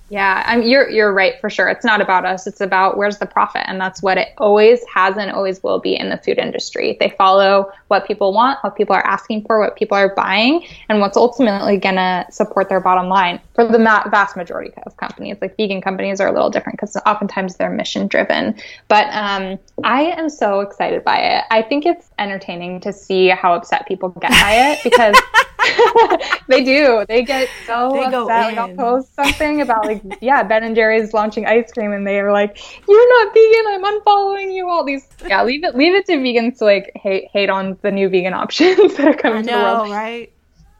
Yeah, 0.10 0.44
I'm, 0.48 0.64
you're 0.64 0.90
you're 0.90 1.14
right 1.14 1.40
for 1.40 1.52
sure. 1.52 1.70
It's 1.70 1.86
not 1.86 2.02
about 2.02 2.26
us. 2.26 2.48
It's 2.48 2.62
about 2.62 2.98
where's 2.98 3.20
the 3.20 3.28
profit, 3.28 3.64
and 3.68 3.80
that's 3.80 4.02
what 4.02 4.18
it 4.18 4.30
always 4.40 4.84
has 4.94 5.16
and 5.18 5.32
always 5.32 5.62
will 5.62 5.80
be 5.80 5.96
in 5.96 6.10
the 6.10 6.18
food 6.18 6.40
industry. 6.40 6.98
They 7.00 7.12
follow 7.12 7.72
what 7.90 8.08
people 8.08 8.34
want, 8.34 8.58
what 8.64 8.76
people 8.76 8.96
are 8.96 9.06
asking 9.06 9.46
for, 9.46 9.60
what 9.60 9.76
people 9.76 9.96
are 9.96 10.14
buying, 10.16 10.66
and 10.90 11.00
what's 11.00 11.16
ultimately 11.16 11.78
gonna 11.78 12.26
support 12.32 12.70
their 12.70 12.80
bottom 12.80 13.08
line. 13.08 13.40
For 13.54 13.68
the 13.68 13.78
vast 13.78 14.36
majority 14.36 14.74
of 14.84 14.98
companies, 14.98 15.38
like 15.42 15.56
vegan 15.58 15.80
companies, 15.80 16.20
are 16.20 16.28
a 16.28 16.34
little 16.34 16.50
different 16.50 16.80
because 16.80 16.98
oftentimes 17.06 17.58
they're 17.58 17.70
mission 17.70 18.08
driven. 18.08 18.56
But 18.88 19.06
um, 19.12 19.60
I 19.84 20.06
am 20.06 20.30
so 20.30 20.62
excited 20.62 21.04
by 21.04 21.18
it. 21.18 21.46
I 21.52 21.62
think 21.62 21.86
it's 21.86 22.10
entertaining 22.18 22.80
to 22.82 22.94
see 22.94 23.28
how 23.28 23.54
upset 23.54 23.88
people 23.88 24.10
get 24.10 24.32
by 24.32 24.72
it 24.72 24.80
because. 24.84 25.16
they 26.48 26.64
do. 26.64 27.06
They 27.08 27.24
get 27.24 27.50
so 27.66 27.92
they 27.94 28.04
upset. 28.04 28.28
Like 28.28 28.58
I'll 28.58 28.76
post 28.76 29.14
something 29.16 29.62
about 29.62 29.86
like, 29.86 30.02
yeah, 30.22 30.44
Ben 30.44 30.64
and 30.64 30.76
Jerry's 30.76 31.14
launching 31.14 31.46
ice 31.46 31.72
cream, 31.72 31.92
and 31.92 32.06
they 32.06 32.20
are 32.20 32.32
like, 32.32 32.58
"You're 32.88 33.26
not 33.26 33.34
vegan. 33.34 33.66
I'm 33.68 34.02
unfollowing 34.02 34.54
you." 34.54 34.68
All 34.70 34.84
these, 34.84 35.08
yeah, 35.26 35.44
leave 35.44 35.64
it, 35.64 35.76
leave 35.76 35.94
it 35.94 36.06
to 36.08 36.14
vegans 36.14 36.58
to 36.60 36.66
like 36.66 36.92
hate 36.96 37.30
hate 37.32 37.50
on 37.50 37.78
the 37.82 37.92
new 37.92 38.10
vegan 38.10 38.34
options 38.44 38.96
that 38.96 39.08
are 39.08 39.14
coming 39.14 39.46
know, 39.46 39.52
to 39.52 39.58
the 39.58 39.64
world, 39.64 39.92
right? 39.92 40.32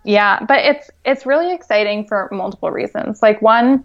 Yeah, 0.04 0.44
but 0.46 0.60
it's 0.60 0.90
it's 1.06 1.26
really 1.26 1.54
exciting 1.54 2.08
for 2.08 2.30
multiple 2.32 2.72
reasons. 2.72 3.22
Like 3.22 3.42
one, 3.42 3.84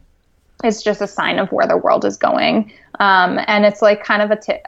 it's 0.63 0.83
just 0.83 1.01
a 1.01 1.07
sign 1.07 1.39
of 1.39 1.51
where 1.53 1.67
the 1.67 1.77
world 1.77 2.05
is 2.05 2.17
going, 2.17 2.73
um, 3.01 3.39
and 3.47 3.65
it's 3.65 3.83
like 3.83 4.05
kind 4.05 4.23
of 4.23 4.31
a 4.31 4.37
tip 4.37 4.63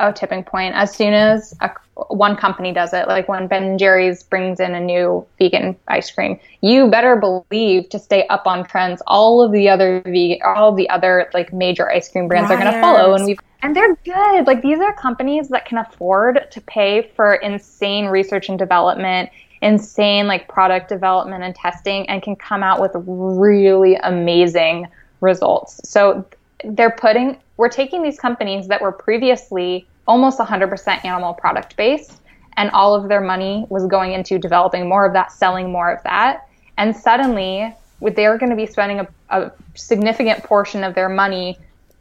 a 0.00 0.12
tipping 0.12 0.42
point. 0.42 0.74
As 0.74 0.94
soon 0.94 1.12
as 1.12 1.54
a, 1.60 1.70
one 2.08 2.36
company 2.36 2.72
does 2.72 2.92
it 2.94 3.06
like 3.08 3.28
when 3.28 3.46
ben 3.46 3.76
jerry's 3.76 4.22
brings 4.22 4.58
in 4.58 4.74
a 4.74 4.80
new 4.80 5.26
vegan 5.38 5.76
ice 5.88 6.10
cream 6.10 6.40
you 6.62 6.88
better 6.88 7.16
believe 7.16 7.88
to 7.90 7.98
stay 7.98 8.26
up 8.28 8.46
on 8.46 8.64
trends. 8.64 9.02
All 9.06 9.42
of 9.42 9.52
the 9.52 9.68
other 9.68 10.00
vegan 10.06 10.38
all 10.42 10.70
of 10.70 10.76
the 10.76 10.88
other 10.88 11.30
like 11.34 11.52
major 11.52 11.90
ice 11.90 12.08
cream 12.08 12.26
brands 12.26 12.50
are 12.50 12.58
going 12.58 12.72
to 12.72 12.80
follow 12.80 13.14
and 13.14 13.26
we 13.26 13.36
and 13.62 13.76
they're 13.76 13.94
good. 14.06 14.46
Like 14.46 14.62
these 14.62 14.80
are 14.80 14.94
companies 14.94 15.48
that 15.48 15.66
can 15.66 15.76
afford 15.76 16.50
to 16.50 16.60
pay 16.62 17.10
for 17.14 17.34
insane 17.34 18.06
research 18.06 18.48
and 18.48 18.58
development 18.58 19.28
insane 19.62 20.26
like 20.26 20.48
product 20.48 20.88
development 20.88 21.44
and 21.44 21.54
testing 21.54 22.08
and 22.08 22.22
can 22.22 22.34
come 22.36 22.62
out 22.62 22.80
with 22.80 22.92
really 22.94 23.96
amazing 23.96 24.86
results. 25.20 25.80
So 25.88 26.24
they're 26.64 26.90
putting 26.90 27.38
we're 27.56 27.68
taking 27.68 28.02
these 28.02 28.18
companies 28.18 28.68
that 28.68 28.80
were 28.80 28.92
previously 28.92 29.86
almost 30.06 30.38
100% 30.38 31.04
animal 31.04 31.34
product 31.34 31.76
based 31.76 32.20
and 32.56 32.70
all 32.70 32.94
of 32.94 33.08
their 33.08 33.20
money 33.20 33.66
was 33.68 33.86
going 33.86 34.12
into 34.12 34.38
developing 34.38 34.88
more 34.88 35.06
of 35.06 35.12
that 35.12 35.32
selling 35.32 35.70
more 35.70 35.90
of 35.90 36.02
that. 36.02 36.48
And 36.78 36.96
suddenly 36.96 37.74
they're 38.00 38.38
going 38.38 38.50
to 38.50 38.56
be 38.56 38.66
spending 38.66 39.00
a, 39.00 39.08
a 39.30 39.52
significant 39.74 40.42
portion 40.42 40.82
of 40.82 40.94
their 40.94 41.08
money 41.08 41.58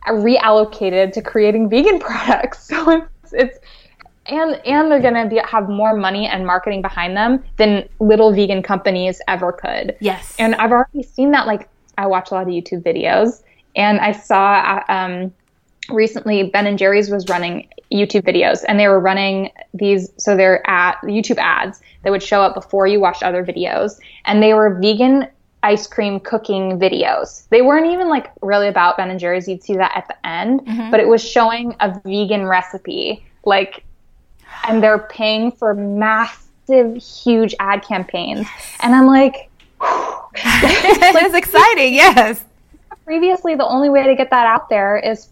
reallocated 0.08 1.12
to 1.14 1.22
creating 1.22 1.70
vegan 1.70 2.00
products. 2.00 2.68
So 2.68 3.08
it's, 3.24 3.34
it's 3.34 3.60
and 4.26 4.62
and 4.66 4.92
they're 4.92 5.02
going 5.02 5.16
to 5.16 5.28
be 5.28 5.42
have 5.44 5.70
more 5.70 5.96
money 5.96 6.28
and 6.28 6.46
marketing 6.46 6.82
behind 6.82 7.18
them 7.18 7.44
than 7.58 7.88
little 8.00 8.34
vegan 8.34 8.64
companies 8.64 9.22
ever 9.28 9.52
could. 9.52 9.96
Yes. 10.00 10.36
And 10.38 10.56
i've 10.56 10.72
already 10.72 11.04
seen 11.04 11.32
that 11.32 11.48
like 11.48 11.68
i 11.98 12.06
watch 12.06 12.32
a 12.32 12.36
lot 12.36 12.44
of 12.44 12.50
youtube 12.50 12.84
videos 12.84 13.42
and 13.76 14.00
I 14.00 14.12
saw 14.12 14.84
um, 14.90 15.34
recently 15.90 16.44
Ben 16.44 16.68
and 16.68 16.78
Jerry's 16.78 17.10
was 17.10 17.28
running 17.30 17.70
YouTube 17.92 18.24
videos, 18.24 18.64
and 18.68 18.80
they 18.80 18.88
were 18.88 19.00
running 19.00 19.52
these. 19.74 20.12
So 20.18 20.36
they're 20.36 20.68
at 20.70 20.98
YouTube 21.04 21.38
ads 21.38 21.82
that 22.04 22.12
would 22.12 22.24
show 22.24 22.42
up 22.42 22.54
before 22.54 22.88
you 22.88 23.00
watched 23.00 23.24
other 23.24 23.44
videos, 23.44 24.00
and 24.26 24.42
they 24.42 24.54
were 24.54 24.80
vegan 24.80 25.28
ice 25.64 25.88
cream 25.88 26.20
cooking 26.20 26.80
videos. 26.80 27.48
They 27.50 27.62
weren't 27.62 27.88
even 27.88 28.10
like 28.10 28.32
really 28.42 28.68
about 28.68 28.98
Ben 28.98 29.10
and 29.10 29.20
Jerry's. 29.20 29.48
You'd 29.48 29.64
see 29.64 29.76
that 29.76 29.92
at 29.96 30.08
the 30.08 30.28
end, 30.28 30.62
mm-hmm. 30.62 30.92
but 30.92 31.00
it 31.00 31.08
was 31.08 31.24
showing 31.24 31.76
a 31.80 32.00
vegan 32.06 32.46
recipe. 32.46 33.26
Like, 33.46 33.84
and 34.68 34.82
they're 34.82 35.00
paying 35.00 35.52
for 35.52 35.74
massive, 35.74 36.98
huge 36.98 37.56
ad 37.60 37.84
campaigns. 37.84 38.42
Yes. 38.42 38.78
And 38.82 38.96
I'm 38.96 39.08
like, 39.08 39.50
that's 40.44 41.34
exciting. 41.34 41.94
Yes. 41.94 42.44
Previously, 43.06 43.56
the 43.56 43.66
only 43.66 43.90
way 43.90 44.06
to 44.06 44.16
get 44.16 44.30
that 44.30 44.46
out 44.46 44.70
there 44.70 44.98
is 44.98 45.30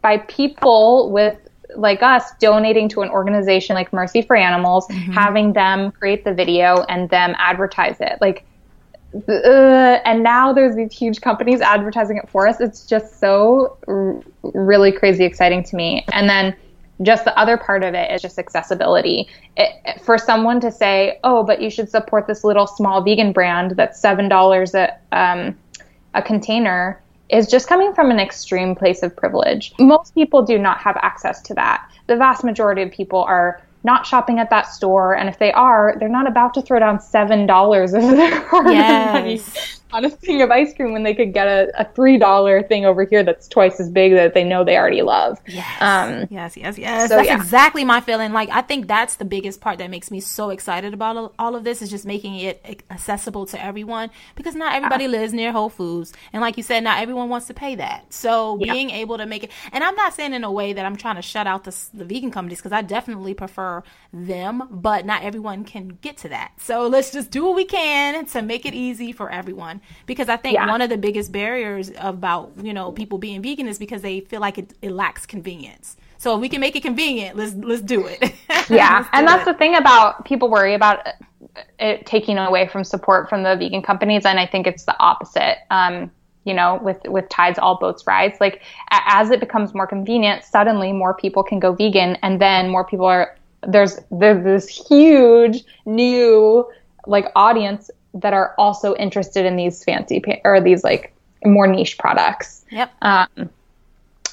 by 0.00 0.18
people 0.18 1.10
with 1.10 1.36
like 1.76 2.02
us 2.02 2.32
donating 2.40 2.88
to 2.90 3.02
an 3.02 3.08
organization 3.10 3.74
like 3.74 3.92
Mercy 3.92 4.22
for 4.22 4.36
Animals, 4.36 4.86
mm-hmm. 4.88 5.12
having 5.12 5.52
them 5.52 5.92
create 5.92 6.24
the 6.24 6.34
video 6.34 6.82
and 6.88 7.08
them 7.10 7.34
advertise 7.38 7.96
it. 8.00 8.18
Like 8.20 8.44
uh, 9.28 10.00
and 10.04 10.22
now 10.22 10.52
there's 10.52 10.76
these 10.76 10.92
huge 10.92 11.20
companies 11.20 11.60
advertising 11.60 12.16
it 12.16 12.28
for 12.28 12.46
us. 12.46 12.60
It's 12.60 12.86
just 12.86 13.18
so 13.18 13.78
r- 13.88 14.20
really 14.42 14.92
crazy 14.92 15.24
exciting 15.24 15.62
to 15.64 15.76
me. 15.76 16.04
And 16.12 16.28
then 16.28 16.54
just 17.02 17.24
the 17.24 17.38
other 17.38 17.56
part 17.56 17.84
of 17.84 17.94
it 17.94 18.10
is 18.10 18.22
just 18.22 18.38
accessibility. 18.38 19.28
It, 19.56 20.00
for 20.00 20.18
someone 20.18 20.60
to 20.60 20.72
say, 20.72 21.18
"Oh, 21.24 21.42
but 21.42 21.60
you 21.60 21.70
should 21.70 21.90
support 21.90 22.26
this 22.26 22.42
little 22.44 22.66
small 22.66 23.02
vegan 23.02 23.32
brand 23.32 23.72
that's 23.72 24.00
seven 24.00 24.28
dollars 24.28 24.74
a 24.74 24.96
um, 25.12 25.56
a 26.14 26.22
container," 26.22 27.00
is 27.28 27.46
just 27.48 27.68
coming 27.68 27.92
from 27.92 28.10
an 28.10 28.20
extreme 28.20 28.74
place 28.74 29.02
of 29.02 29.14
privilege. 29.16 29.72
Most 29.78 30.14
people 30.14 30.42
do 30.42 30.58
not 30.58 30.78
have 30.78 30.96
access 31.02 31.40
to 31.42 31.54
that. 31.54 31.90
The 32.06 32.16
vast 32.16 32.44
majority 32.44 32.82
of 32.82 32.90
people 32.90 33.22
are 33.24 33.62
not 33.84 34.06
shopping 34.06 34.38
at 34.38 34.50
that 34.50 34.66
store. 34.66 35.16
And 35.16 35.28
if 35.28 35.38
they 35.38 35.52
are, 35.52 35.96
they're 35.98 36.08
not 36.08 36.26
about 36.26 36.54
to 36.54 36.62
throw 36.62 36.78
down 36.78 37.00
seven 37.00 37.46
dollars 37.46 37.94
of 37.94 38.02
their 38.02 38.40
hard 38.48 38.70
yes. 38.70 39.12
money 39.12 39.40
on 39.92 40.04
a 40.04 40.10
thing 40.10 40.42
of 40.42 40.50
ice 40.50 40.74
cream 40.74 40.92
when 40.92 41.02
they 41.02 41.14
could 41.14 41.32
get 41.32 41.46
a, 41.46 41.70
a 41.80 41.84
three 41.92 42.18
dollar 42.18 42.62
thing 42.62 42.84
over 42.84 43.04
here 43.04 43.22
that's 43.22 43.46
twice 43.48 43.78
as 43.78 43.88
big 43.88 44.12
that 44.12 44.34
they 44.34 44.44
know 44.44 44.64
they 44.64 44.76
already 44.76 45.02
love. 45.02 45.38
Yes, 45.46 45.80
um, 45.80 46.26
yes, 46.30 46.56
yes, 46.56 46.76
yes. 46.76 47.08
So, 47.08 47.16
that's 47.16 47.28
yeah. 47.28 47.36
exactly 47.36 47.84
my 47.84 48.00
feeling. 48.00 48.32
Like 48.32 48.48
I 48.50 48.62
think 48.62 48.88
that's 48.88 49.16
the 49.16 49.24
biggest 49.24 49.60
part 49.60 49.78
that 49.78 49.90
makes 49.90 50.10
me 50.10 50.20
so 50.20 50.50
excited 50.50 50.92
about 50.92 51.32
all 51.38 51.54
of 51.54 51.64
this 51.64 51.82
is 51.82 51.90
just 51.90 52.04
making 52.04 52.36
it 52.36 52.84
accessible 52.90 53.46
to 53.46 53.62
everyone 53.62 54.10
because 54.34 54.54
not 54.54 54.74
everybody 54.74 55.04
yeah. 55.04 55.10
lives 55.10 55.32
near 55.32 55.52
Whole 55.52 55.70
Foods, 55.70 56.12
and 56.32 56.40
like 56.40 56.56
you 56.56 56.62
said, 56.62 56.82
not 56.82 57.00
everyone 57.00 57.28
wants 57.28 57.46
to 57.46 57.54
pay 57.54 57.76
that. 57.76 58.12
So 58.12 58.58
yeah. 58.60 58.72
being 58.72 58.90
able 58.90 59.18
to 59.18 59.26
make 59.26 59.44
it, 59.44 59.50
and 59.72 59.84
I'm 59.84 59.94
not 59.94 60.14
saying 60.14 60.32
in 60.32 60.44
a 60.44 60.50
way 60.50 60.72
that 60.72 60.84
I'm 60.84 60.96
trying 60.96 61.16
to 61.16 61.22
shut 61.22 61.46
out 61.46 61.64
the, 61.64 61.76
the 61.94 62.04
vegan 62.04 62.30
companies 62.30 62.58
because 62.58 62.72
I 62.72 62.82
definitely 62.82 63.34
prefer 63.34 63.82
them, 64.12 64.68
but 64.70 65.06
not 65.06 65.22
everyone 65.22 65.64
can 65.64 65.98
get 66.00 66.16
to 66.18 66.28
that. 66.30 66.52
So 66.58 66.88
let's 66.88 67.12
just 67.12 67.30
do 67.30 67.44
what 67.44 67.54
we 67.54 67.64
can 67.64 68.26
to 68.26 68.42
make 68.42 68.66
it 68.66 68.74
easy 68.74 69.12
for 69.12 69.30
everyone 69.30 69.75
because 70.06 70.28
I 70.28 70.36
think 70.36 70.54
yeah. 70.54 70.68
one 70.68 70.80
of 70.80 70.90
the 70.90 70.98
biggest 70.98 71.32
barriers 71.32 71.90
about 71.98 72.52
you 72.62 72.72
know 72.72 72.92
people 72.92 73.18
being 73.18 73.42
vegan 73.42 73.68
is 73.68 73.78
because 73.78 74.02
they 74.02 74.20
feel 74.20 74.40
like 74.40 74.58
it, 74.58 74.72
it 74.82 74.90
lacks 74.90 75.26
convenience. 75.26 75.96
So 76.18 76.34
if 76.34 76.40
we 76.40 76.48
can 76.48 76.60
make 76.60 76.76
it 76.76 76.82
convenient, 76.82 77.36
let's 77.36 77.54
let's 77.54 77.82
do 77.82 78.06
it. 78.06 78.20
yeah, 78.68 79.02
do 79.02 79.08
and 79.12 79.26
that's 79.26 79.42
it. 79.42 79.52
the 79.52 79.58
thing 79.58 79.76
about 79.76 80.24
people 80.24 80.48
worry 80.50 80.74
about 80.74 81.06
it 81.78 82.06
taking 82.06 82.38
away 82.38 82.68
from 82.68 82.84
support 82.84 83.28
from 83.28 83.42
the 83.42 83.56
vegan 83.56 83.82
companies, 83.82 84.24
and 84.24 84.38
I 84.38 84.46
think 84.46 84.66
it's 84.66 84.84
the 84.84 84.98
opposite. 84.98 85.58
Um, 85.70 86.10
you 86.44 86.54
know, 86.54 86.78
with 86.82 86.98
with 87.04 87.28
tides, 87.28 87.58
all 87.58 87.76
boats 87.78 88.06
rise. 88.06 88.36
Like 88.40 88.62
as 88.90 89.30
it 89.30 89.40
becomes 89.40 89.74
more 89.74 89.86
convenient, 89.86 90.44
suddenly 90.44 90.92
more 90.92 91.12
people 91.12 91.42
can 91.42 91.58
go 91.58 91.72
vegan, 91.72 92.16
and 92.22 92.40
then 92.40 92.70
more 92.70 92.84
people 92.84 93.06
are 93.06 93.36
there's 93.66 93.98
there's 94.10 94.44
this 94.44 94.68
huge 94.68 95.64
new 95.84 96.66
like 97.06 97.26
audience 97.36 97.90
that 98.20 98.32
are 98.32 98.54
also 98.58 98.94
interested 98.96 99.46
in 99.46 99.56
these 99.56 99.84
fancy 99.84 100.22
or 100.44 100.60
these 100.60 100.82
like 100.84 101.14
more 101.44 101.66
niche 101.66 101.98
products. 101.98 102.64
Yep. 102.70 102.92
Um, 103.02 103.50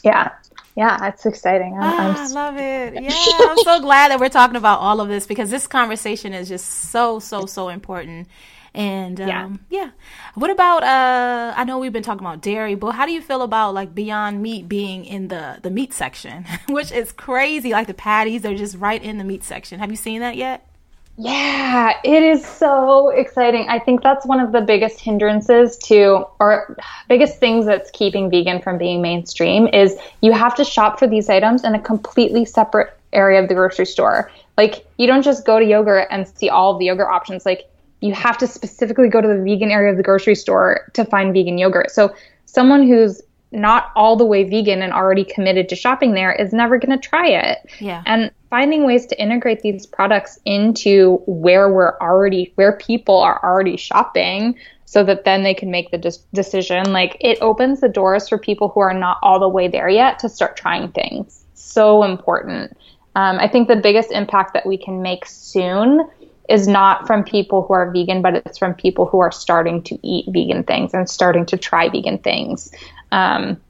yeah. 0.04 0.32
Yeah, 0.76 0.98
that's 0.98 1.26
exciting. 1.26 1.74
I'm, 1.76 1.84
ah, 1.84 2.10
I'm 2.10 2.16
I 2.16 2.28
love 2.28 2.58
it. 2.58 2.94
Yeah, 3.04 3.48
I'm 3.48 3.58
so 3.58 3.80
glad 3.80 4.10
that 4.10 4.20
we're 4.20 4.30
talking 4.30 4.56
about 4.56 4.80
all 4.80 5.02
of 5.02 5.08
this 5.08 5.28
because 5.28 5.52
this 5.52 5.68
conversation 5.68 6.34
is 6.34 6.48
just 6.50 6.66
so, 6.66 7.20
so, 7.20 7.46
so 7.46 7.70
important. 7.70 8.28
And 8.76 9.22
um, 9.22 9.28
yeah. 9.28 9.50
yeah. 9.70 9.92
What 10.34 10.50
about 10.50 10.84
uh 10.84 11.54
I 11.56 11.64
know 11.64 11.78
we've 11.78 11.94
been 11.94 12.02
talking 12.02 12.26
about 12.26 12.42
dairy, 12.42 12.74
but 12.74 12.94
how 12.94 13.06
do 13.06 13.12
you 13.12 13.22
feel 13.22 13.44
about 13.44 13.76
like 13.76 13.94
Beyond 13.94 14.42
Meat 14.42 14.68
being 14.68 15.06
in 15.06 15.28
the 15.28 15.60
the 15.62 15.70
meat 15.70 15.94
section, 15.94 16.46
which 16.70 16.92
is 16.92 17.12
crazy 17.12 17.72
like 17.72 17.86
the 17.86 17.94
patties 17.94 18.42
they're 18.42 18.56
just 18.56 18.76
right 18.78 19.02
in 19.02 19.20
the 19.20 19.24
meat 19.24 19.44
section. 19.44 19.80
Have 19.80 19.92
you 19.92 19.98
seen 19.98 20.22
that 20.22 20.36
yet? 20.38 20.68
Yeah, 21.16 21.94
it 22.04 22.24
is 22.24 22.44
so 22.44 23.10
exciting. 23.10 23.68
I 23.70 23.78
think 23.78 24.02
that's 24.02 24.26
one 24.26 24.40
of 24.40 24.52
the 24.52 24.62
biggest 24.62 25.00
hindrances 25.00 25.78
to, 25.86 26.26
or 26.40 26.76
biggest 27.08 27.40
things 27.40 27.68
that's 27.68 27.92
keeping 27.92 28.32
vegan 28.32 28.62
from 28.62 28.80
being 28.80 29.00
mainstream 29.02 29.68
is 29.68 29.96
you 30.22 30.32
have 30.32 30.56
to 30.56 30.66
shop 30.66 30.98
for 30.98 31.08
these 31.08 31.30
items 31.30 31.64
in 31.64 31.76
a 31.76 31.80
completely 31.80 32.46
separate 32.46 32.98
area 33.14 33.40
of 33.42 33.48
the 33.48 33.54
grocery 33.54 33.86
store. 33.86 34.32
Like, 34.58 34.88
you 34.98 35.06
don't 35.06 35.22
just 35.22 35.46
go 35.46 35.60
to 35.60 35.66
yogurt 35.66 36.08
and 36.10 36.28
see 36.28 36.50
all 36.50 36.80
the 36.80 36.86
yogurt 36.86 37.10
options. 37.10 37.46
Like, 37.46 37.70
you 38.02 38.14
have 38.16 38.38
to 38.40 38.48
specifically 38.48 39.08
go 39.08 39.22
to 39.22 39.28
the 39.28 39.38
vegan 39.38 39.70
area 39.70 39.92
of 39.92 39.98
the 39.98 40.04
grocery 40.04 40.36
store 40.36 40.90
to 40.94 41.06
find 41.06 41.32
vegan 41.32 41.60
yogurt. 41.60 41.92
So, 41.92 42.16
someone 42.46 42.88
who's 42.88 43.22
not 43.54 43.92
all 43.96 44.16
the 44.16 44.26
way 44.26 44.44
vegan 44.44 44.82
and 44.82 44.92
already 44.92 45.24
committed 45.24 45.70
to 45.70 45.76
shopping 45.76 46.14
there 46.14 46.34
is 46.34 46.52
never 46.52 46.78
going 46.78 47.00
to 47.00 47.08
try 47.08 47.28
it. 47.28 47.60
Yeah. 47.80 48.04
And 48.06 48.32
finding 48.50 48.86
ways 48.86 49.06
to 49.08 49.22
integrate 49.22 49.62
these 49.62 49.86
products 49.86 50.40
into 50.46 51.22
where 51.28 51.72
we're 51.72 51.98
already 52.00 52.52
where 52.56 52.78
people 52.78 53.20
are 53.20 53.40
already 53.44 53.78
shopping 53.78 54.56
so 54.86 55.04
that 55.04 55.24
then 55.24 55.44
they 55.44 55.54
can 55.54 55.72
make 55.72 55.92
the 55.92 55.98
de- 55.98 56.12
decision 56.34 56.92
like 56.92 57.18
it 57.20 57.38
opens 57.42 57.82
the 57.82 57.90
doors 57.90 58.30
for 58.30 58.38
people 58.38 58.70
who 58.70 58.80
are 58.80 58.94
not 58.94 59.18
all 59.24 59.40
the 59.40 59.50
way 59.50 59.68
there 59.68 59.90
yet 59.90 60.20
to 60.20 60.30
start 60.30 60.58
trying 60.58 60.92
things. 60.92 61.46
So 61.54 62.04
important. 62.04 62.78
Um, 63.16 63.38
I 63.40 63.48
think 63.48 63.68
the 63.68 63.76
biggest 63.76 64.12
impact 64.12 64.54
that 64.54 64.66
we 64.66 64.78
can 64.78 65.02
make 65.02 65.26
soon 65.26 66.08
is 66.50 66.68
not 66.68 67.08
from 67.08 67.24
people 67.24 67.64
who 67.64 67.74
are 67.74 67.90
vegan, 67.92 68.22
but 68.22 68.36
it's 68.36 68.58
from 68.58 68.74
people 68.74 69.06
who 69.06 69.20
are 69.20 69.32
starting 69.32 69.82
to 69.84 69.98
eat 70.08 70.26
vegan 70.30 70.64
things 70.64 70.94
and 70.94 71.10
starting 71.10 71.46
to 71.46 71.58
try 71.58 71.90
vegan 71.90 72.18
things. 72.18 72.72
Um, 73.14 73.62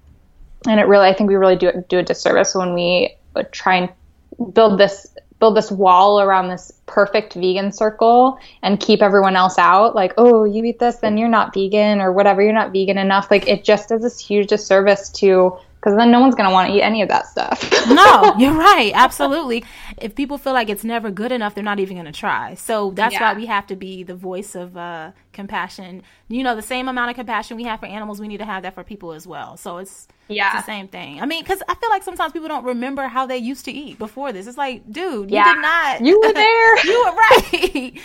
and 0.67 0.79
it 0.79 0.87
really, 0.87 1.07
I 1.07 1.13
think 1.13 1.27
we 1.27 1.35
really 1.35 1.57
do 1.57 1.83
do 1.89 1.99
a 1.99 2.03
disservice 2.03 2.55
when 2.55 2.73
we 2.73 3.15
try 3.51 3.75
and 3.75 4.53
build 4.53 4.79
this 4.79 5.07
build 5.39 5.57
this 5.57 5.69
wall 5.69 6.21
around 6.21 6.47
this 6.47 6.71
perfect 6.85 7.33
vegan 7.33 7.69
circle 7.69 8.39
and 8.61 8.79
keep 8.79 9.01
everyone 9.01 9.35
else 9.35 9.57
out. 9.57 9.93
Like, 9.93 10.13
oh, 10.17 10.45
you 10.45 10.63
eat 10.63 10.79
this, 10.79 10.97
then 10.97 11.17
you're 11.17 11.27
not 11.27 11.53
vegan, 11.53 11.99
or 11.99 12.13
whatever. 12.13 12.41
You're 12.41 12.53
not 12.53 12.71
vegan 12.71 12.97
enough. 12.97 13.29
Like, 13.29 13.45
it 13.45 13.65
just 13.65 13.89
does 13.89 14.01
this 14.01 14.17
huge 14.17 14.47
disservice 14.47 15.09
to 15.19 15.57
because 15.83 15.97
then 15.97 16.11
no 16.11 16.21
one's 16.21 16.33
going 16.33 16.47
to 16.47 16.53
want 16.53 16.69
to 16.69 16.77
eat 16.77 16.81
any 16.81 17.01
of 17.01 17.09
that 17.09 17.27
stuff. 17.27 17.69
no, 17.89 18.35
you're 18.39 18.53
right. 18.53 18.93
Absolutely. 18.95 19.65
If 19.97 20.15
people 20.15 20.37
feel 20.37 20.53
like 20.53 20.69
it's 20.69 20.85
never 20.85 21.11
good 21.11 21.33
enough, 21.33 21.55
they're 21.55 21.63
not 21.63 21.81
even 21.81 21.97
going 21.97 22.05
to 22.05 22.17
try. 22.17 22.53
So 22.53 22.91
that's 22.91 23.15
yeah. 23.15 23.33
why 23.33 23.37
we 23.37 23.47
have 23.47 23.67
to 23.67 23.75
be 23.75 24.01
the 24.03 24.15
voice 24.15 24.55
of 24.55 24.77
uh, 24.77 25.11
compassion. 25.33 26.03
You 26.33 26.43
know, 26.43 26.55
the 26.55 26.63
same 26.63 26.87
amount 26.87 27.11
of 27.11 27.15
compassion 27.15 27.57
we 27.57 27.63
have 27.65 27.79
for 27.79 27.85
animals, 27.85 28.19
we 28.19 28.27
need 28.27 28.39
to 28.39 28.45
have 28.45 28.63
that 28.63 28.73
for 28.73 28.83
people 28.83 29.11
as 29.13 29.27
well. 29.27 29.55
So 29.55 29.77
it's 29.77 30.07
yeah, 30.29 30.57
it's 30.57 30.65
the 30.65 30.71
same 30.71 30.87
thing. 30.87 31.21
I 31.21 31.27
mean, 31.27 31.43
because 31.43 31.61
I 31.69 31.75
feel 31.75 31.91
like 31.91 32.01
sometimes 32.01 32.33
people 32.33 32.47
don't 32.47 32.65
remember 32.65 33.07
how 33.07 33.27
they 33.27 33.37
used 33.37 33.65
to 33.65 33.71
eat 33.71 33.99
before 33.99 34.31
this. 34.31 34.47
It's 34.47 34.57
like, 34.57 34.91
dude, 34.91 35.29
yeah. 35.29 35.47
you 35.47 35.53
did 35.53 35.61
not. 35.61 36.01
You 36.01 36.19
were 36.19 36.33
there. 36.33 36.85
you 36.87 37.05
were 37.05 37.15
right. 37.15 38.01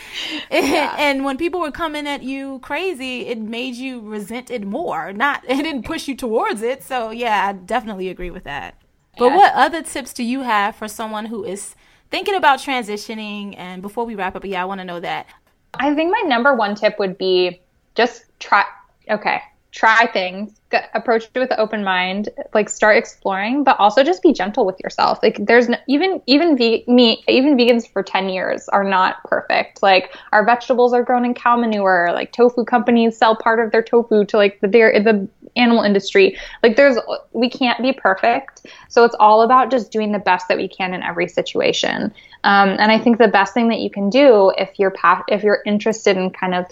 and, 0.50 0.66
yeah. 0.68 0.94
and 0.98 1.24
when 1.24 1.38
people 1.38 1.60
were 1.60 1.70
coming 1.70 2.06
at 2.06 2.22
you 2.22 2.58
crazy, 2.58 3.26
it 3.26 3.38
made 3.38 3.76
you 3.76 4.00
resent 4.00 4.50
it 4.50 4.66
more. 4.66 5.10
Not 5.14 5.42
it 5.48 5.62
didn't 5.62 5.84
push 5.84 6.06
you 6.06 6.14
towards 6.14 6.60
it. 6.60 6.82
So 6.82 7.10
yeah, 7.10 7.46
I 7.46 7.54
definitely 7.54 8.10
agree 8.10 8.30
with 8.30 8.44
that. 8.44 8.74
But 9.16 9.32
what 9.32 9.54
other 9.54 9.82
tips 9.82 10.12
do 10.12 10.22
you 10.22 10.42
have 10.42 10.76
for 10.76 10.86
someone 10.86 11.24
who 11.24 11.44
is 11.44 11.74
thinking 12.10 12.34
about 12.34 12.58
transitioning? 12.58 13.54
And 13.56 13.80
before 13.80 14.04
we 14.04 14.14
wrap 14.14 14.36
up, 14.36 14.44
yeah, 14.44 14.62
I 14.62 14.66
want 14.66 14.80
to 14.80 14.84
know 14.84 15.00
that. 15.00 15.26
I 15.74 15.94
think 15.94 16.12
my 16.12 16.28
number 16.28 16.54
one 16.54 16.74
tip 16.74 16.98
would 16.98 17.18
be 17.18 17.60
just 17.94 18.24
try. 18.38 18.64
Okay, 19.10 19.40
try 19.72 20.06
things 20.12 20.58
approach 20.94 21.24
it 21.34 21.38
with 21.38 21.50
an 21.50 21.56
open 21.58 21.82
mind 21.82 22.28
like 22.52 22.68
start 22.68 22.96
exploring 22.96 23.64
but 23.64 23.78
also 23.78 24.02
just 24.04 24.22
be 24.22 24.32
gentle 24.32 24.66
with 24.66 24.78
yourself. 24.80 25.18
Like 25.22 25.38
there's 25.46 25.68
no, 25.68 25.76
even 25.86 26.20
even 26.26 26.56
ve- 26.56 26.84
me 26.86 27.22
even 27.26 27.56
vegans 27.56 27.90
for 27.90 28.02
10 28.02 28.28
years 28.28 28.68
are 28.68 28.84
not 28.84 29.22
perfect. 29.24 29.82
Like 29.82 30.14
our 30.32 30.44
vegetables 30.44 30.92
are 30.92 31.02
grown 31.02 31.24
in 31.24 31.32
cow 31.32 31.56
manure. 31.56 32.10
Like 32.12 32.32
tofu 32.32 32.64
companies 32.64 33.16
sell 33.16 33.36
part 33.36 33.60
of 33.60 33.72
their 33.72 33.82
tofu 33.82 34.24
to 34.26 34.36
like 34.36 34.60
the 34.60 34.68
the 34.68 35.28
animal 35.56 35.82
industry. 35.82 36.36
Like 36.62 36.76
there's 36.76 36.98
we 37.32 37.48
can't 37.48 37.80
be 37.80 37.92
perfect. 37.92 38.66
So 38.88 39.04
it's 39.04 39.16
all 39.18 39.42
about 39.42 39.70
just 39.70 39.90
doing 39.90 40.12
the 40.12 40.18
best 40.18 40.48
that 40.48 40.58
we 40.58 40.68
can 40.68 40.92
in 40.92 41.02
every 41.02 41.28
situation. 41.28 42.12
Um, 42.44 42.68
and 42.68 42.92
i 42.92 42.98
think 43.00 43.18
the 43.18 43.26
best 43.26 43.52
thing 43.52 43.68
that 43.68 43.80
you 43.80 43.90
can 43.90 44.10
do 44.10 44.52
if 44.56 44.78
you're 44.78 44.92
pa- 44.92 45.24
if 45.26 45.42
you're 45.42 45.60
interested 45.66 46.16
in 46.16 46.30
kind 46.30 46.54
of 46.54 46.66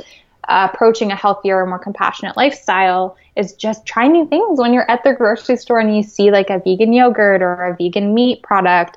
uh, 0.49 0.69
approaching 0.73 1.11
a 1.11 1.17
healthier, 1.17 1.65
more 1.67 1.79
compassionate 1.79 2.37
lifestyle 2.37 3.17
is 3.37 3.53
just 3.53 3.85
try 3.87 4.07
new 4.07 4.27
things. 4.27 4.59
When 4.59 4.73
you're 4.73 4.91
at 4.91 5.05
the 5.05 5.13
grocery 5.13 5.57
store 5.57 5.81
and 5.81 5.95
you 5.95 6.03
see 6.03 6.31
like 6.31 6.51
a 6.51 6.59
vegan 6.59 6.93
yogurt 6.93 7.43
or 7.43 7.67
a 7.67 7.77
vegan 7.77 8.15
meat 8.15 8.43
product, 8.43 8.97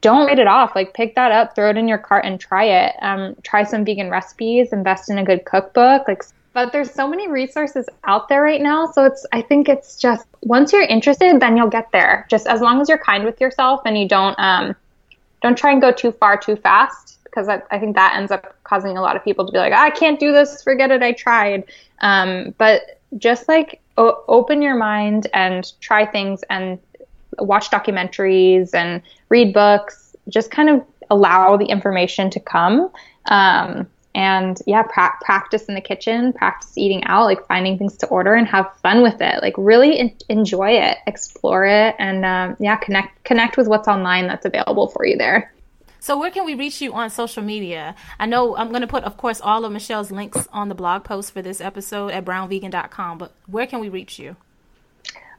don't 0.00 0.26
write 0.26 0.38
it 0.38 0.46
off. 0.46 0.74
Like 0.74 0.94
pick 0.94 1.14
that 1.14 1.32
up, 1.32 1.54
throw 1.54 1.70
it 1.70 1.76
in 1.76 1.88
your 1.88 1.98
cart 1.98 2.24
and 2.24 2.40
try 2.40 2.64
it. 2.64 2.96
Um, 3.02 3.36
try 3.42 3.64
some 3.64 3.84
vegan 3.84 4.10
recipes, 4.10 4.72
invest 4.72 5.10
in 5.10 5.18
a 5.18 5.24
good 5.24 5.44
cookbook. 5.44 6.06
Like 6.08 6.22
but 6.52 6.72
there's 6.72 6.90
so 6.90 7.08
many 7.08 7.28
resources 7.28 7.86
out 8.04 8.28
there 8.28 8.42
right 8.42 8.60
now. 8.60 8.90
So 8.90 9.04
it's, 9.04 9.24
I 9.32 9.40
think 9.40 9.68
it's 9.68 9.96
just 9.96 10.26
once 10.42 10.72
you're 10.72 10.82
interested, 10.82 11.38
then 11.38 11.56
you'll 11.56 11.70
get 11.70 11.92
there. 11.92 12.26
Just 12.28 12.46
as 12.48 12.60
long 12.60 12.80
as 12.80 12.88
you're 12.88 12.98
kind 12.98 13.24
with 13.24 13.40
yourself 13.40 13.82
and 13.84 13.96
you 13.96 14.08
don't, 14.08 14.36
um, 14.38 14.74
don't 15.42 15.56
try 15.56 15.70
and 15.70 15.80
go 15.80 15.92
too 15.92 16.10
far 16.10 16.36
too 16.36 16.56
fast 16.56 17.19
because 17.30 17.48
I, 17.48 17.62
I 17.70 17.78
think 17.78 17.96
that 17.96 18.14
ends 18.16 18.32
up 18.32 18.56
causing 18.64 18.96
a 18.96 19.02
lot 19.02 19.16
of 19.16 19.24
people 19.24 19.46
to 19.46 19.52
be 19.52 19.58
like, 19.58 19.72
I 19.72 19.90
can't 19.90 20.18
do 20.18 20.32
this, 20.32 20.62
forget 20.62 20.90
it, 20.90 21.02
I 21.02 21.12
tried. 21.12 21.64
Um, 22.00 22.54
but 22.58 23.00
just 23.18 23.48
like 23.48 23.80
o- 23.96 24.24
open 24.28 24.62
your 24.62 24.76
mind 24.76 25.28
and 25.32 25.72
try 25.80 26.04
things 26.04 26.42
and 26.50 26.78
watch 27.38 27.70
documentaries 27.70 28.74
and 28.74 29.02
read 29.28 29.54
books, 29.54 30.16
just 30.28 30.50
kind 30.50 30.68
of 30.68 30.84
allow 31.10 31.56
the 31.56 31.66
information 31.66 32.30
to 32.30 32.40
come. 32.40 32.90
Um, 33.26 33.88
and 34.14 34.60
yeah, 34.66 34.82
pra- 34.82 35.16
practice 35.20 35.66
in 35.66 35.74
the 35.74 35.80
kitchen, 35.80 36.32
practice 36.32 36.76
eating 36.76 37.04
out, 37.04 37.24
like 37.24 37.46
finding 37.46 37.78
things 37.78 37.96
to 37.98 38.06
order 38.08 38.34
and 38.34 38.46
have 38.48 38.74
fun 38.78 39.02
with 39.02 39.20
it. 39.20 39.40
Like 39.40 39.54
really 39.56 39.98
in- 39.98 40.16
enjoy 40.28 40.70
it, 40.72 40.98
explore 41.06 41.64
it, 41.64 41.94
and 41.98 42.24
um, 42.24 42.56
yeah, 42.58 42.76
connect 42.76 43.22
connect 43.24 43.56
with 43.56 43.68
what's 43.68 43.86
online 43.86 44.26
that's 44.26 44.46
available 44.46 44.88
for 44.88 45.06
you 45.06 45.16
there. 45.16 45.52
So 46.00 46.18
where 46.18 46.30
can 46.30 46.44
we 46.44 46.54
reach 46.54 46.80
you 46.80 46.92
on 46.92 47.10
social 47.10 47.42
media? 47.42 47.94
I 48.18 48.26
know 48.26 48.56
I'm 48.56 48.70
going 48.70 48.80
to 48.80 48.86
put, 48.86 49.04
of 49.04 49.16
course, 49.16 49.40
all 49.40 49.64
of 49.64 49.72
Michelle's 49.72 50.10
links 50.10 50.48
on 50.52 50.68
the 50.68 50.74
blog 50.74 51.04
post 51.04 51.32
for 51.32 51.42
this 51.42 51.60
episode 51.60 52.12
at 52.12 52.24
brownvegan.com. 52.24 53.18
But 53.18 53.32
where 53.46 53.66
can 53.66 53.80
we 53.80 53.88
reach 53.88 54.18
you? 54.18 54.36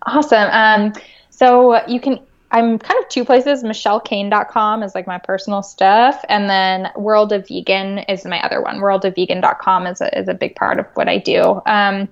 Awesome. 0.05 0.49
Um, 0.51 0.93
so 1.30 1.86
you 1.88 1.99
can 1.99 2.20
I'm 2.51 2.78
kind 2.78 3.01
of 3.01 3.09
two 3.09 3.24
places. 3.24 3.64
MichelleCehn.com 3.64 4.84
is 4.84 4.93
like 4.93 5.07
my 5.07 5.18
personal 5.18 5.64
stuff, 5.64 6.24
and 6.28 6.49
then 6.49 6.89
World 6.97 7.32
of 7.32 7.47
Vegan 7.47 7.99
is 7.99 8.26
my 8.26 8.41
other 8.43 8.62
one. 8.62 8.78
WorldofVegan.com 8.78 9.88
is 9.88 10.01
a, 10.01 10.20
is 10.20 10.28
a 10.28 10.34
big 10.34 10.55
part 10.55 10.78
of 10.78 10.86
what 10.95 11.07
I 11.07 11.18
do. 11.18 11.62
Um, 11.66 12.09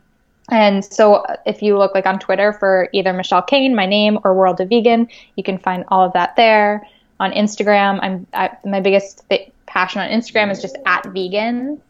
and 0.49 0.83
so 0.83 1.25
if 1.45 1.61
you 1.61 1.77
look 1.77 1.93
like 1.93 2.05
on 2.05 2.19
Twitter 2.19 2.53
for 2.53 2.89
either 2.93 3.13
Michelle 3.13 3.43
Cehn, 3.43 3.75
my 3.75 3.85
name, 3.85 4.17
or 4.23 4.33
World 4.33 4.61
of 4.61 4.69
Vegan, 4.69 5.09
you 5.35 5.43
can 5.43 5.57
find 5.57 5.83
all 5.89 6.05
of 6.05 6.13
that 6.13 6.35
there. 6.37 6.87
On 7.19 7.31
Instagram, 7.31 7.99
I'm 8.01 8.27
I, 8.33 8.57
my 8.65 8.79
biggest 8.79 9.23
passion 9.65 10.01
on 10.01 10.09
Instagram 10.09 10.51
is 10.51 10.61
just 10.61 10.77
at 10.85 11.05
vegan. 11.07 11.81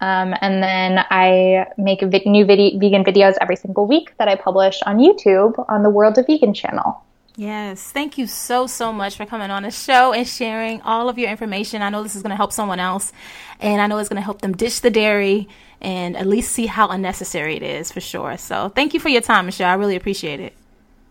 Um, 0.00 0.34
and 0.40 0.62
then 0.62 1.04
I 1.10 1.66
make 1.76 2.00
vi- 2.02 2.22
new 2.24 2.44
vegan 2.44 3.04
videos 3.04 3.34
every 3.40 3.56
single 3.56 3.86
week 3.86 4.16
that 4.18 4.28
I 4.28 4.36
publish 4.36 4.80
on 4.86 4.98
YouTube 4.98 5.64
on 5.68 5.82
the 5.82 5.90
World 5.90 6.18
of 6.18 6.26
Vegan 6.26 6.54
channel. 6.54 7.02
Yes. 7.34 7.92
Thank 7.92 8.18
you 8.18 8.26
so, 8.26 8.66
so 8.66 8.92
much 8.92 9.16
for 9.16 9.24
coming 9.24 9.50
on 9.50 9.62
the 9.62 9.70
show 9.70 10.12
and 10.12 10.26
sharing 10.26 10.82
all 10.82 11.08
of 11.08 11.18
your 11.18 11.30
information. 11.30 11.82
I 11.82 11.90
know 11.90 12.02
this 12.02 12.16
is 12.16 12.22
going 12.22 12.30
to 12.30 12.36
help 12.36 12.52
someone 12.52 12.80
else, 12.80 13.12
and 13.60 13.80
I 13.80 13.86
know 13.86 13.98
it's 13.98 14.08
going 14.08 14.20
to 14.20 14.24
help 14.24 14.40
them 14.40 14.56
ditch 14.56 14.80
the 14.80 14.90
dairy 14.90 15.48
and 15.80 16.16
at 16.16 16.26
least 16.26 16.50
see 16.50 16.66
how 16.66 16.88
unnecessary 16.88 17.56
it 17.56 17.62
is 17.62 17.92
for 17.92 18.00
sure. 18.00 18.36
So 18.36 18.70
thank 18.70 18.94
you 18.94 18.98
for 18.98 19.08
your 19.08 19.20
time, 19.20 19.46
Michelle. 19.46 19.70
I 19.70 19.74
really 19.74 19.94
appreciate 19.94 20.40
it. 20.40 20.52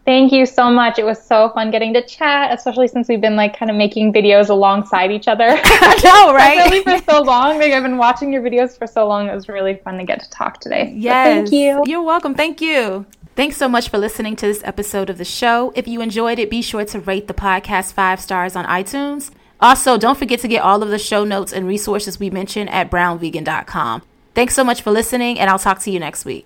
Thank 0.08 0.32
you 0.32 0.46
so 0.46 0.72
much. 0.72 0.98
It 0.98 1.04
was 1.04 1.22
so 1.22 1.50
fun 1.50 1.70
getting 1.70 1.94
to 1.94 2.02
chat, 2.02 2.58
especially 2.58 2.88
since 2.88 3.10
we've 3.10 3.20
been 3.20 3.36
like 3.36 3.60
kind 3.60 3.70
of 3.70 3.76
making 3.76 4.14
videos 4.14 4.48
alongside 4.48 5.12
each 5.12 5.28
other. 5.28 5.44
I 5.50 6.00
know, 6.02 6.34
right? 6.34 6.72
really 6.72 6.82
for 6.82 7.12
so 7.12 7.22
long. 7.22 7.60
Like 7.60 7.74
I've 7.74 7.84
been 7.84 7.98
watching 7.98 8.32
your 8.32 8.42
videos 8.42 8.78
for 8.78 8.88
so 8.88 9.06
long. 9.06 9.28
It 9.28 9.36
was 9.36 9.50
really 9.50 9.76
fun 9.76 9.98
to 9.98 10.06
get 10.06 10.24
to 10.24 10.30
talk 10.30 10.62
today. 10.62 10.94
Yes. 10.96 11.28
So 11.28 11.34
thank 11.34 11.52
you. 11.52 11.84
You're 11.92 12.04
welcome. 12.04 12.36
Thank 12.36 12.62
you. 12.62 13.06
Thanks 13.36 13.58
so 13.58 13.68
much 13.68 13.90
for 13.90 13.98
listening 13.98 14.38
to 14.38 14.46
this 14.48 14.64
episode 14.64 15.10
of 15.10 15.18
the 15.18 15.26
show. 15.26 15.74
If 15.76 15.90
you 15.90 16.00
enjoyed 16.00 16.40
it, 16.40 16.50
be 16.50 16.62
sure 16.62 16.86
to 16.86 17.00
rate 17.02 17.28
the 17.28 17.34
podcast 17.34 17.92
five 17.92 18.22
stars 18.22 18.56
on 18.56 18.64
iTunes. 18.64 19.32
Also, 19.60 19.98
don't 19.98 20.18
forget 20.18 20.40
to 20.40 20.48
get 20.48 20.64
all 20.64 20.82
of 20.84 20.90
the 20.90 21.00
show 21.00 21.26
notes 21.26 21.52
and 21.52 21.68
resources 21.68 22.18
we 22.18 22.30
mentioned 22.30 22.70
at 22.70 22.90
brownvegan.com. 22.90 24.04
Thanks 24.34 24.56
so 24.56 24.64
much 24.64 24.82
for 24.82 24.92
listening, 24.92 25.38
and 25.38 25.50
I'll 25.50 25.60
talk 25.60 25.80
to 25.80 25.92
you 25.92 26.00
next 26.00 26.24
week. 26.24 26.46